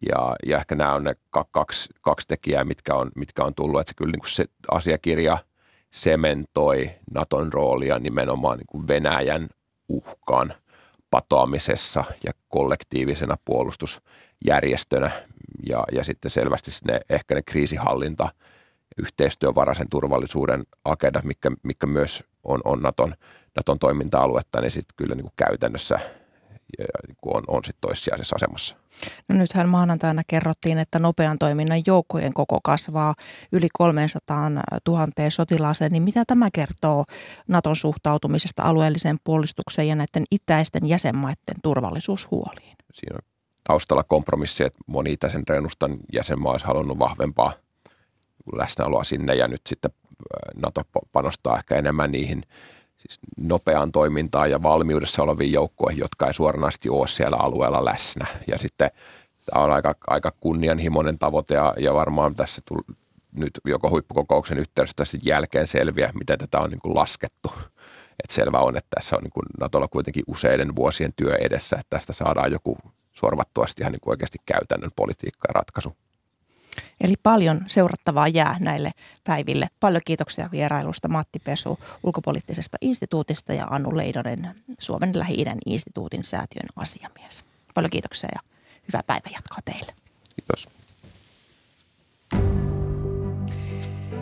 Ja, 0.09 0.35
ja 0.45 0.57
ehkä 0.57 0.75
nämä 0.75 0.93
on 0.93 1.03
ne 1.03 1.15
kaksi, 1.51 1.89
kaksi 2.01 2.27
tekijää, 2.27 2.63
mitkä 2.63 2.95
on, 2.95 3.11
mitkä 3.15 3.43
on 3.43 3.55
tullut. 3.55 3.81
Että 3.81 3.89
se 3.89 3.95
kyllä 3.95 4.11
niin 4.11 4.19
kuin 4.19 4.29
se 4.29 4.45
asiakirja 4.71 5.37
sementoi 5.91 6.91
Naton 7.13 7.53
roolia 7.53 7.99
nimenomaan 7.99 8.57
niin 8.57 8.67
kuin 8.67 8.87
Venäjän 8.87 9.49
uhkaan 9.89 10.53
patoamisessa 11.09 12.03
ja 12.23 12.31
kollektiivisena 12.49 13.35
puolustusjärjestönä. 13.45 15.11
Ja, 15.69 15.83
ja 15.91 16.03
sitten 16.03 16.31
selvästi 16.31 16.71
ne, 16.87 16.99
ehkä 17.09 17.35
ne 17.35 17.41
kriisihallinta, 17.41 18.29
yhteistyövaraisen 18.97 19.89
turvallisuuden 19.89 20.63
agenda, 20.85 21.21
mikä, 21.23 21.51
mikä 21.63 21.87
myös 21.87 22.23
on, 22.43 22.61
on 22.63 22.81
Naton, 22.81 23.15
Naton 23.55 23.79
toiminta-aluetta, 23.79 24.61
niin 24.61 24.71
sitten 24.71 24.93
kyllä 24.97 25.15
niin 25.15 25.23
kuin 25.23 25.33
käytännössä– 25.37 25.99
on, 27.25 27.43
on 27.47 27.61
sitten 27.65 27.81
toissijaisessa 27.81 28.35
asemassa. 28.35 28.75
No 29.29 29.35
nythän 29.35 29.69
maanantaina 29.69 30.21
kerrottiin, 30.27 30.77
että 30.77 30.99
nopean 30.99 31.39
toiminnan 31.39 31.81
joukkojen 31.87 32.33
koko 32.33 32.59
kasvaa 32.63 33.15
yli 33.51 33.67
300 33.73 34.49
000 34.87 35.07
sotilaaseen, 35.29 35.91
niin 35.91 36.03
mitä 36.03 36.23
tämä 36.27 36.49
kertoo 36.53 37.05
Naton 37.47 37.75
suhtautumisesta 37.75 38.63
alueelliseen 38.63 39.17
puolustukseen 39.23 39.87
ja 39.87 39.95
näiden 39.95 40.23
itäisten 40.31 40.89
jäsenmaiden 40.89 41.55
turvallisuushuoliin? 41.63 42.75
Siinä 42.93 43.15
on 43.15 43.31
taustalla 43.63 44.03
kompromissi, 44.03 44.63
että 44.63 44.79
moni 44.87 45.13
itäisen 45.13 45.43
reenustan 45.49 45.97
jäsenmaa 46.13 46.51
olisi 46.51 46.65
halunnut 46.65 46.99
vahvempaa 46.99 47.53
läsnäoloa 48.55 49.03
sinne 49.03 49.35
ja 49.35 49.47
nyt 49.47 49.61
sitten 49.67 49.91
NATO 50.55 50.81
panostaa 51.11 51.57
ehkä 51.57 51.75
enemmän 51.75 52.11
niihin 52.11 52.43
nopeaan 53.37 53.91
toimintaan 53.91 54.51
ja 54.51 54.63
valmiudessa 54.63 55.23
oleviin 55.23 55.51
joukkoihin, 55.51 55.99
jotka 55.99 56.27
ei 56.27 56.33
suoranaisesti 56.33 56.89
ole 56.89 57.07
siellä 57.07 57.37
alueella 57.37 57.85
läsnä. 57.85 58.25
Ja 58.47 58.57
sitten 58.57 58.91
tämä 59.45 59.63
on 59.63 59.71
aika, 59.71 59.95
aika 60.07 60.31
kunnianhimoinen 60.39 61.19
tavoite 61.19 61.55
ja, 61.55 61.73
ja 61.77 61.93
varmaan 61.93 62.35
tässä 62.35 62.61
tuli 62.67 62.81
nyt 63.31 63.51
joko 63.65 63.89
huippukokouksen 63.89 64.57
yhteydessä 64.57 64.95
tai 64.95 65.05
sitten 65.05 65.29
jälkeen 65.29 65.67
selviä, 65.67 66.11
miten 66.19 66.39
tätä 66.39 66.59
on 66.59 66.69
niin 66.69 66.81
kuin 66.81 66.95
laskettu. 66.95 67.51
Et 68.23 68.29
selvä 68.29 68.59
on, 68.59 68.77
että 68.77 68.95
tässä 68.95 69.15
on 69.15 69.23
niin 69.23 69.31
kuin 69.31 69.45
Natolla 69.59 69.87
kuitenkin 69.87 70.23
useiden 70.27 70.75
vuosien 70.75 71.13
työ 71.15 71.35
edessä, 71.35 71.75
että 71.75 71.97
tästä 71.97 72.13
saadaan 72.13 72.51
joku 72.51 72.77
sorvattuasti 73.11 73.83
ihan 73.83 73.91
niin 73.91 74.01
kuin 74.01 74.11
oikeasti 74.11 74.37
käytännön 74.45 74.91
politiikka 74.95 75.47
ja 75.47 75.53
ratkaisu. 75.53 75.95
Eli 77.01 77.13
paljon 77.23 77.65
seurattavaa 77.67 78.27
jää 78.27 78.57
näille 78.59 78.91
päiville. 79.23 79.67
Paljon 79.79 80.01
kiitoksia 80.05 80.49
vierailusta 80.51 81.07
Matti 81.07 81.39
Pesu 81.39 81.79
ulkopoliittisesta 82.03 82.77
instituutista 82.81 83.53
ja 83.53 83.67
Anu 83.69 83.97
Leidonen 83.97 84.55
Suomen 84.79 85.11
Lähi-idän 85.19 85.57
instituutin 85.65 86.23
säätiön 86.23 86.67
asiamies. 86.75 87.45
Paljon 87.73 87.89
kiitoksia 87.89 88.29
ja 88.35 88.41
hyvää 88.87 89.03
päivänjatkoa 89.07 89.57
teille. 89.65 89.93
Kiitos. 90.35 90.69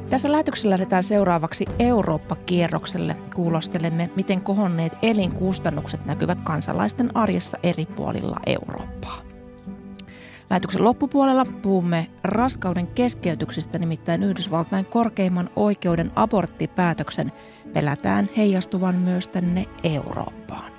Tässä 0.10 0.32
lähetyksellä 0.32 0.70
lähdetään 0.70 1.04
seuraavaksi 1.04 1.66
Eurooppa-kierrokselle. 1.80 3.16
Kuulostelemme, 3.36 4.10
miten 4.16 4.42
kohonneet 4.42 4.94
elinkustannukset 5.02 6.06
näkyvät 6.06 6.42
kansalaisten 6.42 7.18
arjessa 7.18 7.58
eri 7.64 7.86
puolilla 7.86 8.38
Eurooppaa. 8.46 9.29
Lähetyksen 10.50 10.84
loppupuolella 10.84 11.46
puhumme 11.46 12.08
raskauden 12.24 12.88
keskeytyksistä, 12.88 13.80
nimittäin 13.80 14.24
Yhdysvaltain 14.24 14.86
korkeimman 14.86 15.50
oikeuden 15.56 16.12
aborttipäätöksen 16.16 17.32
pelätään 17.74 18.30
heijastuvan 18.38 18.96
myös 18.96 19.28
tänne 19.28 19.66
Eurooppaan. 19.84 20.72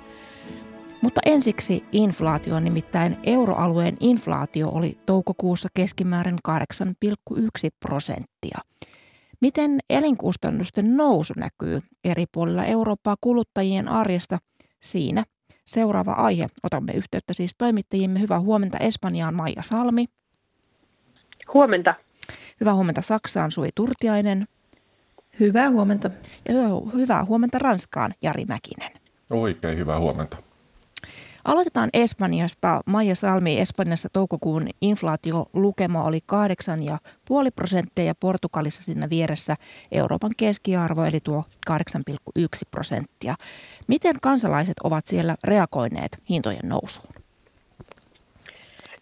Mutta 1.01 1.21
ensiksi 1.25 1.85
inflaatio, 1.91 2.59
nimittäin 2.59 3.17
euroalueen 3.23 3.97
inflaatio 3.99 4.69
oli 4.69 4.97
toukokuussa 5.05 5.69
keskimäärin 5.73 6.37
8,1 6.49 7.41
prosenttia. 7.79 8.59
Miten 9.41 9.79
elinkustannusten 9.89 10.97
nousu 10.97 11.33
näkyy 11.37 11.81
eri 12.03 12.25
puolilla 12.33 12.65
Eurooppaa 12.65 13.15
kuluttajien 13.21 13.87
arjesta? 13.87 14.37
Siinä 14.83 15.23
Seuraava 15.71 16.11
aihe. 16.11 16.47
Otamme 16.63 16.93
yhteyttä 16.93 17.33
siis 17.33 17.55
toimittajimme. 17.57 18.19
Hyvää 18.19 18.39
huomenta 18.39 18.77
Espanjaan 18.77 19.35
Maija 19.35 19.61
Salmi. 19.61 20.05
Huomenta. 21.53 21.95
Hyvää 22.59 22.73
huomenta 22.73 23.01
Saksaan 23.01 23.51
Sui 23.51 23.69
Turtiainen. 23.75 24.47
Hyvää 25.39 25.69
huomenta. 25.69 26.09
Ja 26.47 26.53
hyvää 26.93 27.25
huomenta 27.25 27.59
Ranskaan 27.59 28.13
Jari 28.21 28.45
Mäkinen. 28.45 28.91
Oikein 29.29 29.77
hyvää 29.77 29.99
huomenta. 29.99 30.37
Aloitetaan 31.45 31.89
Espanjasta. 31.93 32.81
Maija 32.85 33.15
Salmi, 33.15 33.59
Espanjassa 33.59 34.09
toukokuun 34.13 34.67
inflaatiolukema 34.81 36.03
oli 36.03 36.19
8,5 36.31 37.51
prosenttia 37.55 38.05
ja 38.05 38.13
Portugalissa 38.19 38.83
siinä 38.83 39.09
vieressä 39.09 39.55
Euroopan 39.91 40.31
keskiarvo 40.37 41.03
eli 41.03 41.19
tuo 41.23 41.43
8,1 41.69 42.45
prosenttia. 42.71 43.35
Miten 43.87 44.15
kansalaiset 44.21 44.79
ovat 44.83 45.05
siellä 45.05 45.35
reagoineet 45.43 46.11
hintojen 46.29 46.69
nousuun? 46.69 47.13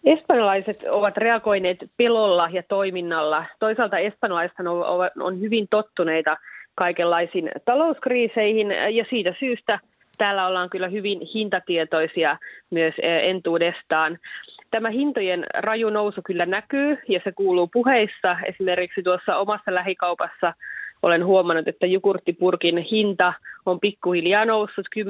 Espanjalaiset 0.04 0.82
ovat 0.92 1.16
reagoineet 1.16 1.78
pelolla 1.96 2.48
ja 2.52 2.62
toiminnalla. 2.68 3.44
Toisaalta 3.58 3.98
espanjalaiset 3.98 4.56
on 5.20 5.40
hyvin 5.40 5.66
tottuneita 5.70 6.36
kaikenlaisiin 6.74 7.50
talouskriiseihin 7.64 8.70
ja 8.70 9.04
siitä 9.10 9.34
syystä– 9.38 9.78
täällä 10.20 10.46
ollaan 10.46 10.70
kyllä 10.70 10.88
hyvin 10.88 11.20
hintatietoisia 11.34 12.36
myös 12.70 12.94
eh, 13.02 13.28
entuudestaan. 13.30 14.16
Tämä 14.70 14.90
hintojen 14.90 15.44
raju 15.54 15.90
nousu 15.90 16.20
kyllä 16.24 16.46
näkyy 16.46 16.98
ja 17.08 17.20
se 17.24 17.32
kuuluu 17.32 17.68
puheissa. 17.72 18.36
Esimerkiksi 18.44 19.02
tuossa 19.02 19.36
omassa 19.36 19.74
lähikaupassa 19.74 20.54
olen 21.02 21.26
huomannut, 21.26 21.68
että 21.68 21.86
jukurttipurkin 21.86 22.78
hinta 22.78 23.32
on 23.66 23.80
pikkuhiljaa 23.80 24.44
noussut 24.44 24.86
10-20 24.98 25.02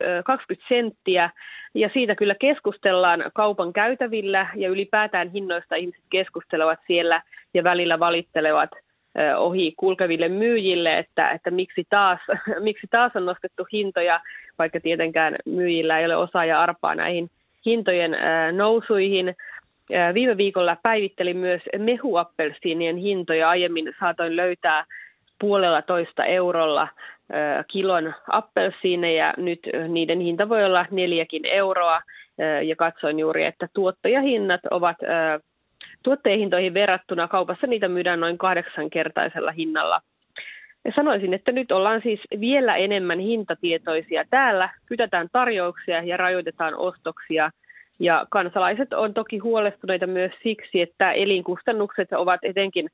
eh, 0.00 0.58
senttiä. 0.68 1.30
Ja 1.74 1.90
siitä 1.92 2.14
kyllä 2.14 2.34
keskustellaan 2.34 3.24
kaupan 3.34 3.72
käytävillä 3.72 4.46
ja 4.54 4.68
ylipäätään 4.68 5.30
hinnoista 5.30 5.74
ihmiset 5.74 6.04
keskustelevat 6.10 6.78
siellä 6.86 7.22
ja 7.54 7.64
välillä 7.64 7.98
valittelevat– 7.98 8.70
ohi 9.36 9.74
kulkeville 9.76 10.28
myyjille, 10.28 10.98
että, 10.98 11.30
että 11.30 11.50
miksi, 11.50 11.82
taas, 11.90 12.20
miksi 12.60 12.86
taas 12.90 13.16
on 13.16 13.26
nostettu 13.26 13.66
hintoja, 13.72 14.20
vaikka 14.58 14.80
tietenkään 14.80 15.36
myyjillä 15.46 15.98
ei 15.98 16.06
ole 16.06 16.16
osaa 16.16 16.44
ja 16.44 16.62
arpaa 16.62 16.94
näihin 16.94 17.30
hintojen 17.66 18.16
nousuihin. 18.56 19.34
Viime 20.14 20.36
viikolla 20.36 20.76
päivittelin 20.82 21.36
myös 21.36 21.62
mehuappelsiinien 21.78 22.96
hintoja. 22.96 23.48
Aiemmin 23.48 23.92
saatoin 24.00 24.36
löytää 24.36 24.84
puolella 25.40 25.82
toista 25.82 26.24
eurolla 26.24 26.88
kilon 27.68 28.14
appelsiineja. 28.28 29.34
Nyt 29.36 29.60
niiden 29.88 30.20
hinta 30.20 30.48
voi 30.48 30.64
olla 30.64 30.86
neljäkin 30.90 31.44
euroa 31.46 32.02
ja 32.66 32.76
katsoin 32.76 33.18
juuri, 33.18 33.44
että 33.44 33.68
tuottajahinnat 33.74 34.60
ovat 34.70 34.96
tuottajahintoihin 36.02 36.74
verrattuna 36.74 37.28
kaupassa 37.28 37.66
niitä 37.66 37.88
myydään 37.88 38.20
noin 38.20 38.38
kahdeksankertaisella 38.38 39.52
hinnalla. 39.52 40.00
Ja 40.84 40.92
sanoisin, 40.96 41.34
että 41.34 41.52
nyt 41.52 41.72
ollaan 41.72 42.02
siis 42.02 42.20
vielä 42.40 42.76
enemmän 42.76 43.18
hintatietoisia 43.18 44.24
täällä, 44.30 44.68
kytätään 44.86 45.28
tarjouksia 45.32 46.02
ja 46.02 46.16
rajoitetaan 46.16 46.74
ostoksia. 46.76 47.50
Ja 47.98 48.26
kansalaiset 48.30 48.92
on 48.92 49.14
toki 49.14 49.38
huolestuneita 49.38 50.06
myös 50.06 50.32
siksi, 50.42 50.80
että 50.80 51.12
elinkustannukset 51.12 52.12
ovat 52.12 52.40
etenkin 52.42 52.88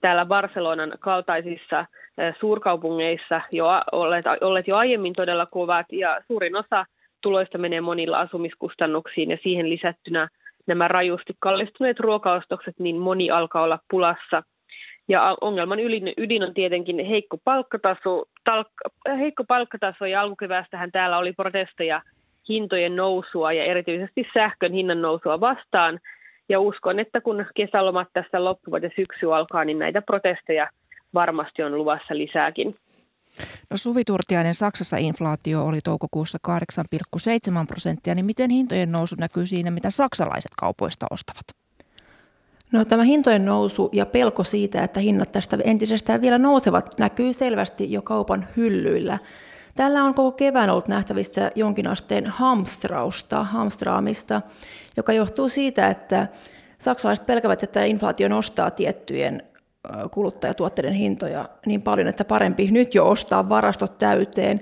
täällä 0.00 0.24
Barcelonan 0.24 0.92
kaltaisissa 1.00 1.86
suurkaupungeissa 2.40 3.40
jo 3.52 3.64
olleet, 3.92 4.24
olleet 4.40 4.68
jo 4.68 4.76
aiemmin 4.76 5.12
todella 5.16 5.46
kovat 5.46 5.86
ja 5.92 6.20
suurin 6.26 6.56
osa 6.56 6.86
tuloista 7.20 7.58
menee 7.58 7.80
monilla 7.80 8.20
asumiskustannuksiin 8.20 9.30
ja 9.30 9.38
siihen 9.42 9.70
lisättynä 9.70 10.28
nämä 10.68 10.88
rajusti 10.88 11.32
kallistuneet 11.38 12.00
ruokaostokset, 12.00 12.78
niin 12.78 12.96
moni 12.96 13.30
alkaa 13.30 13.62
olla 13.62 13.78
pulassa. 13.90 14.42
Ja 15.08 15.36
ongelman 15.40 15.78
ydin 16.16 16.42
on 16.42 16.54
tietenkin 16.54 17.06
heikko 17.06 17.38
palkkataso, 17.44 18.24
talk, 18.44 18.68
heikko 19.18 19.44
palkkataso 19.44 20.06
ja 20.06 20.20
alkukeväästähän 20.20 20.92
täällä 20.92 21.18
oli 21.18 21.32
protesteja 21.32 22.02
hintojen 22.48 22.96
nousua 22.96 23.52
ja 23.52 23.64
erityisesti 23.64 24.26
sähkön 24.34 24.72
hinnan 24.72 25.02
nousua 25.02 25.40
vastaan. 25.40 26.00
Ja 26.48 26.60
uskon, 26.60 27.00
että 27.00 27.20
kun 27.20 27.46
kesälomat 27.54 28.08
tässä 28.12 28.44
loppuvat 28.44 28.82
ja 28.82 28.90
syksy 28.96 29.34
alkaa, 29.34 29.64
niin 29.64 29.78
näitä 29.78 30.02
protesteja 30.02 30.68
varmasti 31.14 31.62
on 31.62 31.78
luvassa 31.78 32.16
lisääkin. 32.16 32.76
No 33.70 33.76
Suvi 33.76 34.04
Turtiainen, 34.04 34.54
Saksassa 34.54 34.96
inflaatio 34.96 35.64
oli 35.64 35.80
toukokuussa 35.84 36.38
8,7 36.48 37.66
prosenttia, 37.66 38.14
niin 38.14 38.26
miten 38.26 38.50
hintojen 38.50 38.92
nousu 38.92 39.16
näkyy 39.18 39.46
siinä, 39.46 39.70
mitä 39.70 39.90
saksalaiset 39.90 40.50
kaupoista 40.56 41.06
ostavat? 41.10 41.44
No 42.72 42.84
tämä 42.84 43.02
hintojen 43.02 43.44
nousu 43.44 43.88
ja 43.92 44.06
pelko 44.06 44.44
siitä, 44.44 44.82
että 44.82 45.00
hinnat 45.00 45.32
tästä 45.32 45.58
entisestään 45.64 46.20
vielä 46.20 46.38
nousevat, 46.38 46.98
näkyy 46.98 47.32
selvästi 47.32 47.92
jo 47.92 48.02
kaupan 48.02 48.48
hyllyillä. 48.56 49.18
Täällä 49.74 50.04
on 50.04 50.14
koko 50.14 50.32
kevään 50.32 50.70
ollut 50.70 50.88
nähtävissä 50.88 51.50
jonkin 51.54 51.86
asteen 51.86 52.26
hamstrausta, 52.26 53.44
hamstraamista, 53.44 54.42
joka 54.96 55.12
johtuu 55.12 55.48
siitä, 55.48 55.88
että 55.88 56.28
saksalaiset 56.78 57.26
pelkävät, 57.26 57.62
että 57.62 57.84
inflaatio 57.84 58.28
nostaa 58.28 58.70
tiettyjen 58.70 59.42
kuluttajatuotteiden 60.10 60.92
hintoja 60.92 61.48
niin 61.66 61.82
paljon, 61.82 62.08
että 62.08 62.24
parempi 62.24 62.70
nyt 62.70 62.94
jo 62.94 63.08
ostaa 63.08 63.48
varastot 63.48 63.98
täyteen. 63.98 64.60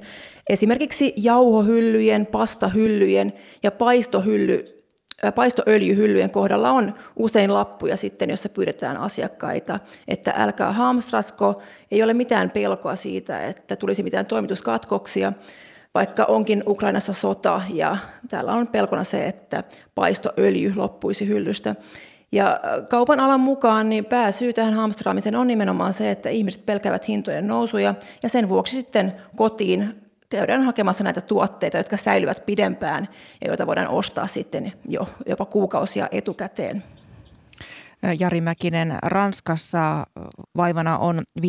Esimerkiksi 0.50 1.12
jauhohyllyjen, 1.16 2.26
pastahyllyjen 2.26 3.32
ja 3.62 3.70
paistohylly, 3.70 4.84
paistoöljyhyllyjen 5.34 6.30
kohdalla 6.30 6.70
on 6.70 6.94
usein 7.16 7.54
lappuja 7.54 7.96
sitten, 7.96 8.30
jossa 8.30 8.48
pyydetään 8.48 8.96
asiakkaita, 8.96 9.80
että 10.08 10.34
älkää 10.36 10.72
hamstratko, 10.72 11.62
ei 11.90 12.02
ole 12.02 12.14
mitään 12.14 12.50
pelkoa 12.50 12.96
siitä, 12.96 13.46
että 13.46 13.76
tulisi 13.76 14.02
mitään 14.02 14.26
toimituskatkoksia, 14.26 15.32
vaikka 15.94 16.24
onkin 16.24 16.62
Ukrainassa 16.66 17.12
sota 17.12 17.62
ja 17.72 17.96
täällä 18.28 18.52
on 18.52 18.66
pelkona 18.66 19.04
se, 19.04 19.26
että 19.26 19.64
paistoöljy 19.94 20.72
loppuisi 20.76 21.28
hyllystä. 21.28 21.74
Ja 22.32 22.60
kaupan 22.88 23.20
alan 23.20 23.40
mukaan 23.40 23.88
niin 23.88 24.04
pääsyy 24.04 24.52
tähän 24.52 24.74
hamstraamiseen 24.74 25.36
on 25.36 25.46
nimenomaan 25.46 25.92
se, 25.92 26.10
että 26.10 26.28
ihmiset 26.28 26.66
pelkäävät 26.66 27.08
hintojen 27.08 27.46
nousuja 27.46 27.94
ja 28.22 28.28
sen 28.28 28.48
vuoksi 28.48 28.76
sitten 28.76 29.12
kotiin 29.36 30.02
käydään 30.28 30.62
hakemassa 30.62 31.04
näitä 31.04 31.20
tuotteita, 31.20 31.76
jotka 31.76 31.96
säilyvät 31.96 32.46
pidempään 32.46 33.08
ja 33.40 33.48
joita 33.48 33.66
voidaan 33.66 33.88
ostaa 33.88 34.26
sitten 34.26 34.72
jo 34.88 35.08
jopa 35.26 35.44
kuukausia 35.44 36.08
etukäteen. 36.12 36.82
Jari 38.18 38.40
Mäkinen, 38.40 38.98
Ranskassa 39.02 40.06
vaivana 40.56 40.98
on 40.98 41.22
5,8 41.40 41.44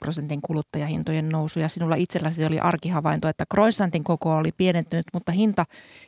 prosentin 0.00 0.42
kuluttajahintojen 0.42 1.28
nousu 1.28 1.60
ja 1.60 1.68
sinulla 1.68 1.94
itselläsi 1.94 2.44
oli 2.44 2.60
arkihavainto, 2.60 3.28
että 3.28 3.44
croissantin 3.54 4.04
koko 4.04 4.36
oli 4.36 4.52
pienentynyt, 4.56 5.06
mutta 5.12 5.32
hinta, 5.32 5.64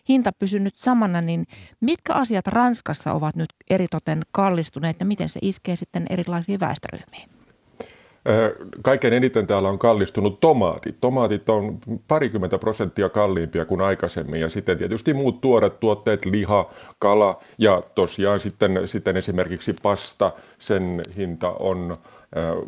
hinta 0.09 0.33
pysynyt 0.33 0.75
samana, 0.79 1.21
niin 1.21 1.47
mitkä 1.81 2.15
asiat 2.15 2.47
Ranskassa 2.47 3.13
ovat 3.13 3.37
nyt 3.37 3.51
eritoten 3.71 4.23
kallistuneet 4.33 5.01
ja 5.01 5.07
miten 5.07 5.29
se 5.29 5.41
iskee 5.43 5.77
sitten 5.77 6.07
erilaisiin 6.11 6.61
väestöryhmiin? 6.61 7.38
Kaiken 8.83 9.13
eniten 9.13 9.47
täällä 9.47 9.69
on 9.69 9.79
kallistunut 9.79 10.41
tomaatit. 10.41 10.97
Tomaatit 11.01 11.49
on 11.49 11.79
parikymmentä 12.09 12.59
prosenttia 12.59 13.09
kalliimpia 13.09 13.65
kuin 13.65 13.81
aikaisemmin 13.81 14.41
ja 14.41 14.51
sitten 14.51 14.79
tietysti 14.79 15.15
muut 15.15 15.41
tuoret 15.41 15.81
tuotteet, 15.81 16.25
liha, 16.25 16.71
kala 16.99 17.41
ja 17.59 17.83
tosiaan 17.95 18.41
sitten, 18.41 18.81
sitten 18.89 19.17
esimerkiksi 19.17 19.75
pasta, 19.83 20.33
sen 20.59 21.03
hinta 21.17 21.51
on 21.51 21.95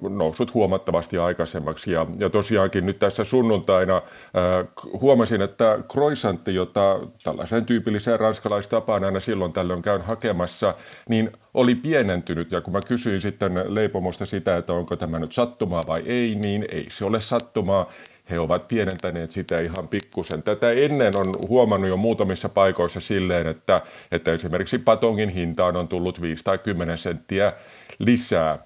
noussut 0.09 0.55
huomattavasti 0.55 1.19
aikaisemmaksi. 1.19 1.93
Ja, 1.93 2.07
ja 2.19 2.31
tosiaankin 2.31 2.87
nyt 2.87 2.99
tässä 2.99 3.25
sunnuntaina 3.25 3.97
äh, 3.97 4.69
huomasin, 5.01 5.43
että 5.43 5.79
croissantti, 5.93 6.55
jota 6.55 7.01
tällaiseen 7.23 7.67
tyypilliseen 7.67 8.21
ranskalaistapaan 8.21 9.05
aina 9.05 9.21
silloin 9.21 9.53
tällöin 9.53 9.83
käyn 9.83 10.03
hakemassa, 10.03 10.75
niin 11.09 11.31
oli 11.55 11.75
pienentynyt. 11.75 12.53
Ja 12.53 12.61
kun 12.61 12.73
mä 12.73 12.81
kysyin 12.89 13.21
sitten 13.21 13.65
leipomosta 13.69 14.27
sitä, 14.27 14.57
että 14.57 14.73
onko 14.73 14.97
tämä 14.97 15.19
nyt 15.19 15.33
sattumaa 15.33 15.83
vai 15.87 16.03
ei, 16.07 16.35
niin 16.35 16.67
ei 16.71 16.87
se 16.91 17.05
ole 17.05 17.21
sattumaa 17.21 17.91
he 18.31 18.39
ovat 18.39 18.69
pienentäneet 18.69 19.31
sitä 19.31 19.61
ihan 19.61 19.89
pikkusen. 19.89 20.43
Tätä 20.43 20.71
ennen 20.71 21.17
on 21.17 21.35
huomannut 21.49 21.91
jo 21.91 21.97
muutamissa 21.97 22.49
paikoissa 22.49 23.01
silleen, 23.01 23.47
että, 23.47 23.83
että 24.13 24.33
esimerkiksi 24.33 24.79
patongin 24.79 25.29
hintaan 25.29 25.77
on 25.77 25.89
tullut 25.89 26.21
5 26.21 26.45
tai 26.45 26.59
10 26.59 26.99
senttiä 26.99 27.53
lisää. 27.99 28.59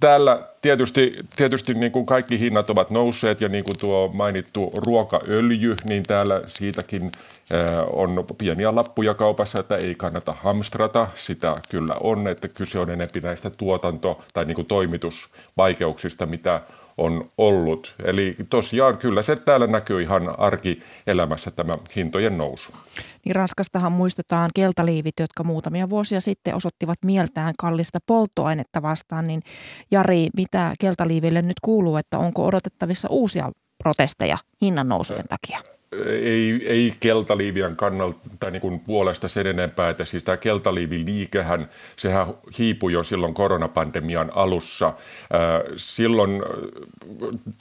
Täällä 0.00 0.48
tietysti, 0.62 1.18
tietysti 1.36 1.74
niin 1.74 1.92
kuin 1.92 2.06
kaikki 2.06 2.40
hinnat 2.40 2.70
ovat 2.70 2.90
nousseet 2.90 3.40
ja 3.40 3.48
niin 3.48 3.64
kuin 3.64 3.78
tuo 3.80 4.10
mainittu 4.14 4.72
ruokaöljy, 4.76 5.76
niin 5.84 6.02
täällä 6.02 6.42
siitäkin 6.46 7.12
on 7.92 8.24
pieniä 8.38 8.74
lappuja 8.74 9.14
kaupassa, 9.14 9.60
että 9.60 9.76
ei 9.76 9.94
kannata 9.94 10.32
hamstrata. 10.32 11.08
Sitä 11.14 11.60
kyllä 11.70 11.94
on, 12.00 12.28
että 12.28 12.48
kyse 12.48 12.78
on 12.78 12.90
enemmän 12.90 13.22
näistä 13.22 13.50
tuotanto- 13.50 14.22
tai 14.34 14.44
niin 14.44 14.54
kuin 14.54 14.66
toimitusvaikeuksista, 14.66 16.26
mitä 16.26 16.60
on 17.00 17.28
ollut. 17.38 17.94
Eli 18.04 18.36
tosiaan 18.50 18.98
kyllä 18.98 19.22
se 19.22 19.36
täällä 19.36 19.66
näkyy 19.66 20.02
ihan 20.02 20.40
arkielämässä 20.40 21.50
tämä 21.50 21.74
hintojen 21.96 22.38
nousu. 22.38 22.72
Niin 23.24 23.36
Ranskastahan 23.36 23.92
muistetaan 23.92 24.50
keltaliivit, 24.54 25.14
jotka 25.20 25.44
muutamia 25.44 25.90
vuosia 25.90 26.20
sitten 26.20 26.54
osoittivat 26.54 26.98
mieltään 27.04 27.54
kallista 27.58 27.98
polttoainetta 28.06 28.82
vastaan. 28.82 29.26
Niin 29.26 29.42
Jari, 29.90 30.28
mitä 30.36 30.72
keltaliiville 30.80 31.42
nyt 31.42 31.60
kuuluu, 31.62 31.96
että 31.96 32.18
onko 32.18 32.46
odotettavissa 32.46 33.08
uusia 33.10 33.50
protesteja 33.82 34.38
hinnan 34.62 34.88
nousujen 34.88 35.28
takia? 35.28 35.79
Ei, 36.06 36.60
ei 36.66 36.92
keltaliivien 37.00 37.76
kannalta 37.76 38.18
tai 38.40 38.50
niin 38.50 38.60
kuin 38.60 38.80
puolesta 38.86 39.28
sen 39.28 39.46
enempää, 39.46 39.90
että 39.90 40.04
siis 40.04 40.24
tämä 40.24 40.36
keltaliiviliikehän, 40.36 41.68
sehän 41.96 42.26
hiipui 42.58 42.92
jo 42.92 43.02
silloin 43.02 43.34
koronapandemian 43.34 44.32
alussa. 44.34 44.92
Silloin 45.76 46.42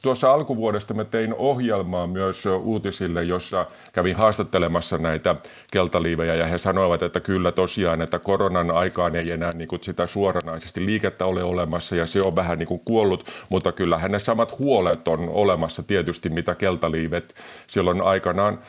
tuossa 0.01 0.33
alkuvuodesta 0.33 0.93
mä 0.93 1.05
tein 1.05 1.33
ohjelmaa 1.33 2.07
myös 2.07 2.45
uutisille, 2.45 3.23
jossa 3.23 3.65
kävin 3.93 4.15
haastattelemassa 4.15 4.97
näitä 4.97 5.35
keltaliivejä 5.71 6.35
ja 6.35 6.45
he 6.45 6.57
sanoivat, 6.57 7.03
että 7.03 7.19
kyllä 7.19 7.51
tosiaan, 7.51 8.01
että 8.01 8.19
koronan 8.19 8.71
aikaan 8.71 9.15
ei 9.15 9.33
enää 9.33 9.51
niin 9.51 9.67
kuin 9.67 9.83
sitä 9.83 10.07
suoranaisesti 10.07 10.85
liikettä 10.85 11.25
ole 11.25 11.43
olemassa 11.43 11.95
ja 11.95 12.05
se 12.05 12.21
on 12.21 12.35
vähän 12.35 12.59
niin 12.59 12.67
kuin 12.67 12.81
kuollut, 12.85 13.25
mutta 13.49 13.71
kyllähän 13.71 14.11
ne 14.11 14.19
samat 14.19 14.59
huolet 14.59 15.07
on 15.07 15.29
olemassa 15.29 15.83
tietysti, 15.83 16.29
mitä 16.29 16.55
keltaliivet 16.55 17.35
silloin 17.67 18.01
aikaan 18.01 18.18
aikanaan 18.19 18.59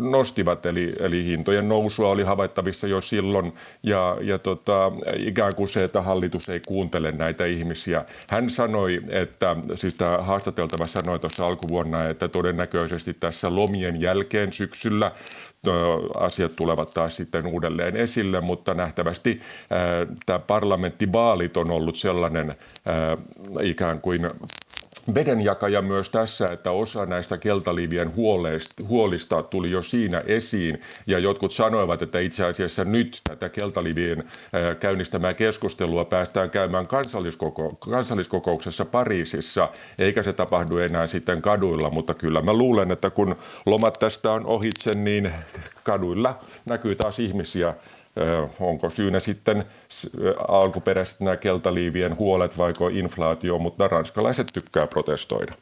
nostivat, 0.00 0.66
eli, 0.66 0.92
eli 1.00 1.24
hintojen 1.24 1.68
nousua 1.68 2.08
oli 2.08 2.22
havaittavissa 2.22 2.86
jo 2.86 3.00
silloin, 3.00 3.52
ja, 3.82 4.16
ja 4.20 4.38
tota, 4.38 4.92
ikään 5.16 5.54
kuin 5.54 5.68
se, 5.68 5.84
että 5.84 6.02
hallitus 6.02 6.48
ei 6.48 6.60
kuuntele 6.66 7.12
näitä 7.12 7.44
ihmisiä. 7.44 8.04
Hän 8.30 8.50
sanoi, 8.50 9.00
että, 9.08 9.56
siis 9.74 9.94
tämä 9.94 10.18
haastateltava 10.18 10.86
sanoi 10.86 11.18
tuossa 11.18 11.46
alkuvuonna, 11.46 12.08
että 12.08 12.28
todennäköisesti 12.28 13.14
tässä 13.14 13.54
lomien 13.54 14.00
jälkeen 14.00 14.52
syksyllä 14.52 15.10
asiat 16.14 16.56
tulevat 16.56 16.94
taas 16.94 17.16
sitten 17.16 17.46
uudelleen 17.46 17.96
esille, 17.96 18.40
mutta 18.40 18.74
nähtävästi 18.74 19.40
tämä 20.26 20.38
parlamenttivaalit 20.38 21.56
on 21.56 21.70
ollut 21.70 21.96
sellainen 21.96 22.54
ikään 23.62 24.00
kuin 24.00 24.30
vedenjakaja 25.14 25.82
myös 25.82 26.10
tässä, 26.10 26.46
että 26.52 26.70
osa 26.70 27.06
näistä 27.06 27.38
keltaliivien 27.38 28.12
huolista 28.88 29.42
tuli 29.42 29.70
jo 29.70 29.82
siinä 29.82 30.22
esiin, 30.26 30.80
ja 31.06 31.18
jotkut 31.18 31.52
sanoivat, 31.52 32.02
että 32.02 32.18
itse 32.18 32.44
asiassa 32.44 32.84
nyt 32.84 33.20
tätä 33.24 33.48
keltaliivien 33.48 34.24
käynnistämää 34.80 35.34
keskustelua 35.34 36.04
päästään 36.04 36.50
käymään 36.50 36.86
kansalliskoko- 36.86 37.76
kansalliskokouksessa 37.90 38.84
Pariisissa, 38.84 39.68
eikä 39.98 40.22
se 40.22 40.32
tapahdu 40.32 40.78
enää 40.78 41.06
sitten 41.06 41.42
kaduilla, 41.42 41.90
mutta 41.90 42.14
kyllä 42.14 42.42
mä 42.42 42.52
luulen, 42.52 42.90
että 42.90 43.10
kun 43.10 43.36
lomat 43.66 43.98
tästä 43.98 44.32
on 44.32 44.46
ohitse, 44.46 44.94
niin 44.94 45.32
kaduilla 45.82 46.38
näkyy 46.66 46.94
taas 46.94 47.18
ihmisiä 47.18 47.74
onko 48.60 48.90
syynä 48.90 49.20
sitten 49.20 49.64
alkuperäiset 50.48 51.20
nämä 51.20 51.36
keltaliivien 51.36 52.18
huolet 52.18 52.58
vaiko 52.58 52.88
inflaatio, 52.88 53.58
mutta 53.58 53.88
ranskalaiset 53.88 54.46
tykkää 54.52 54.86
protestoida. 54.86 55.54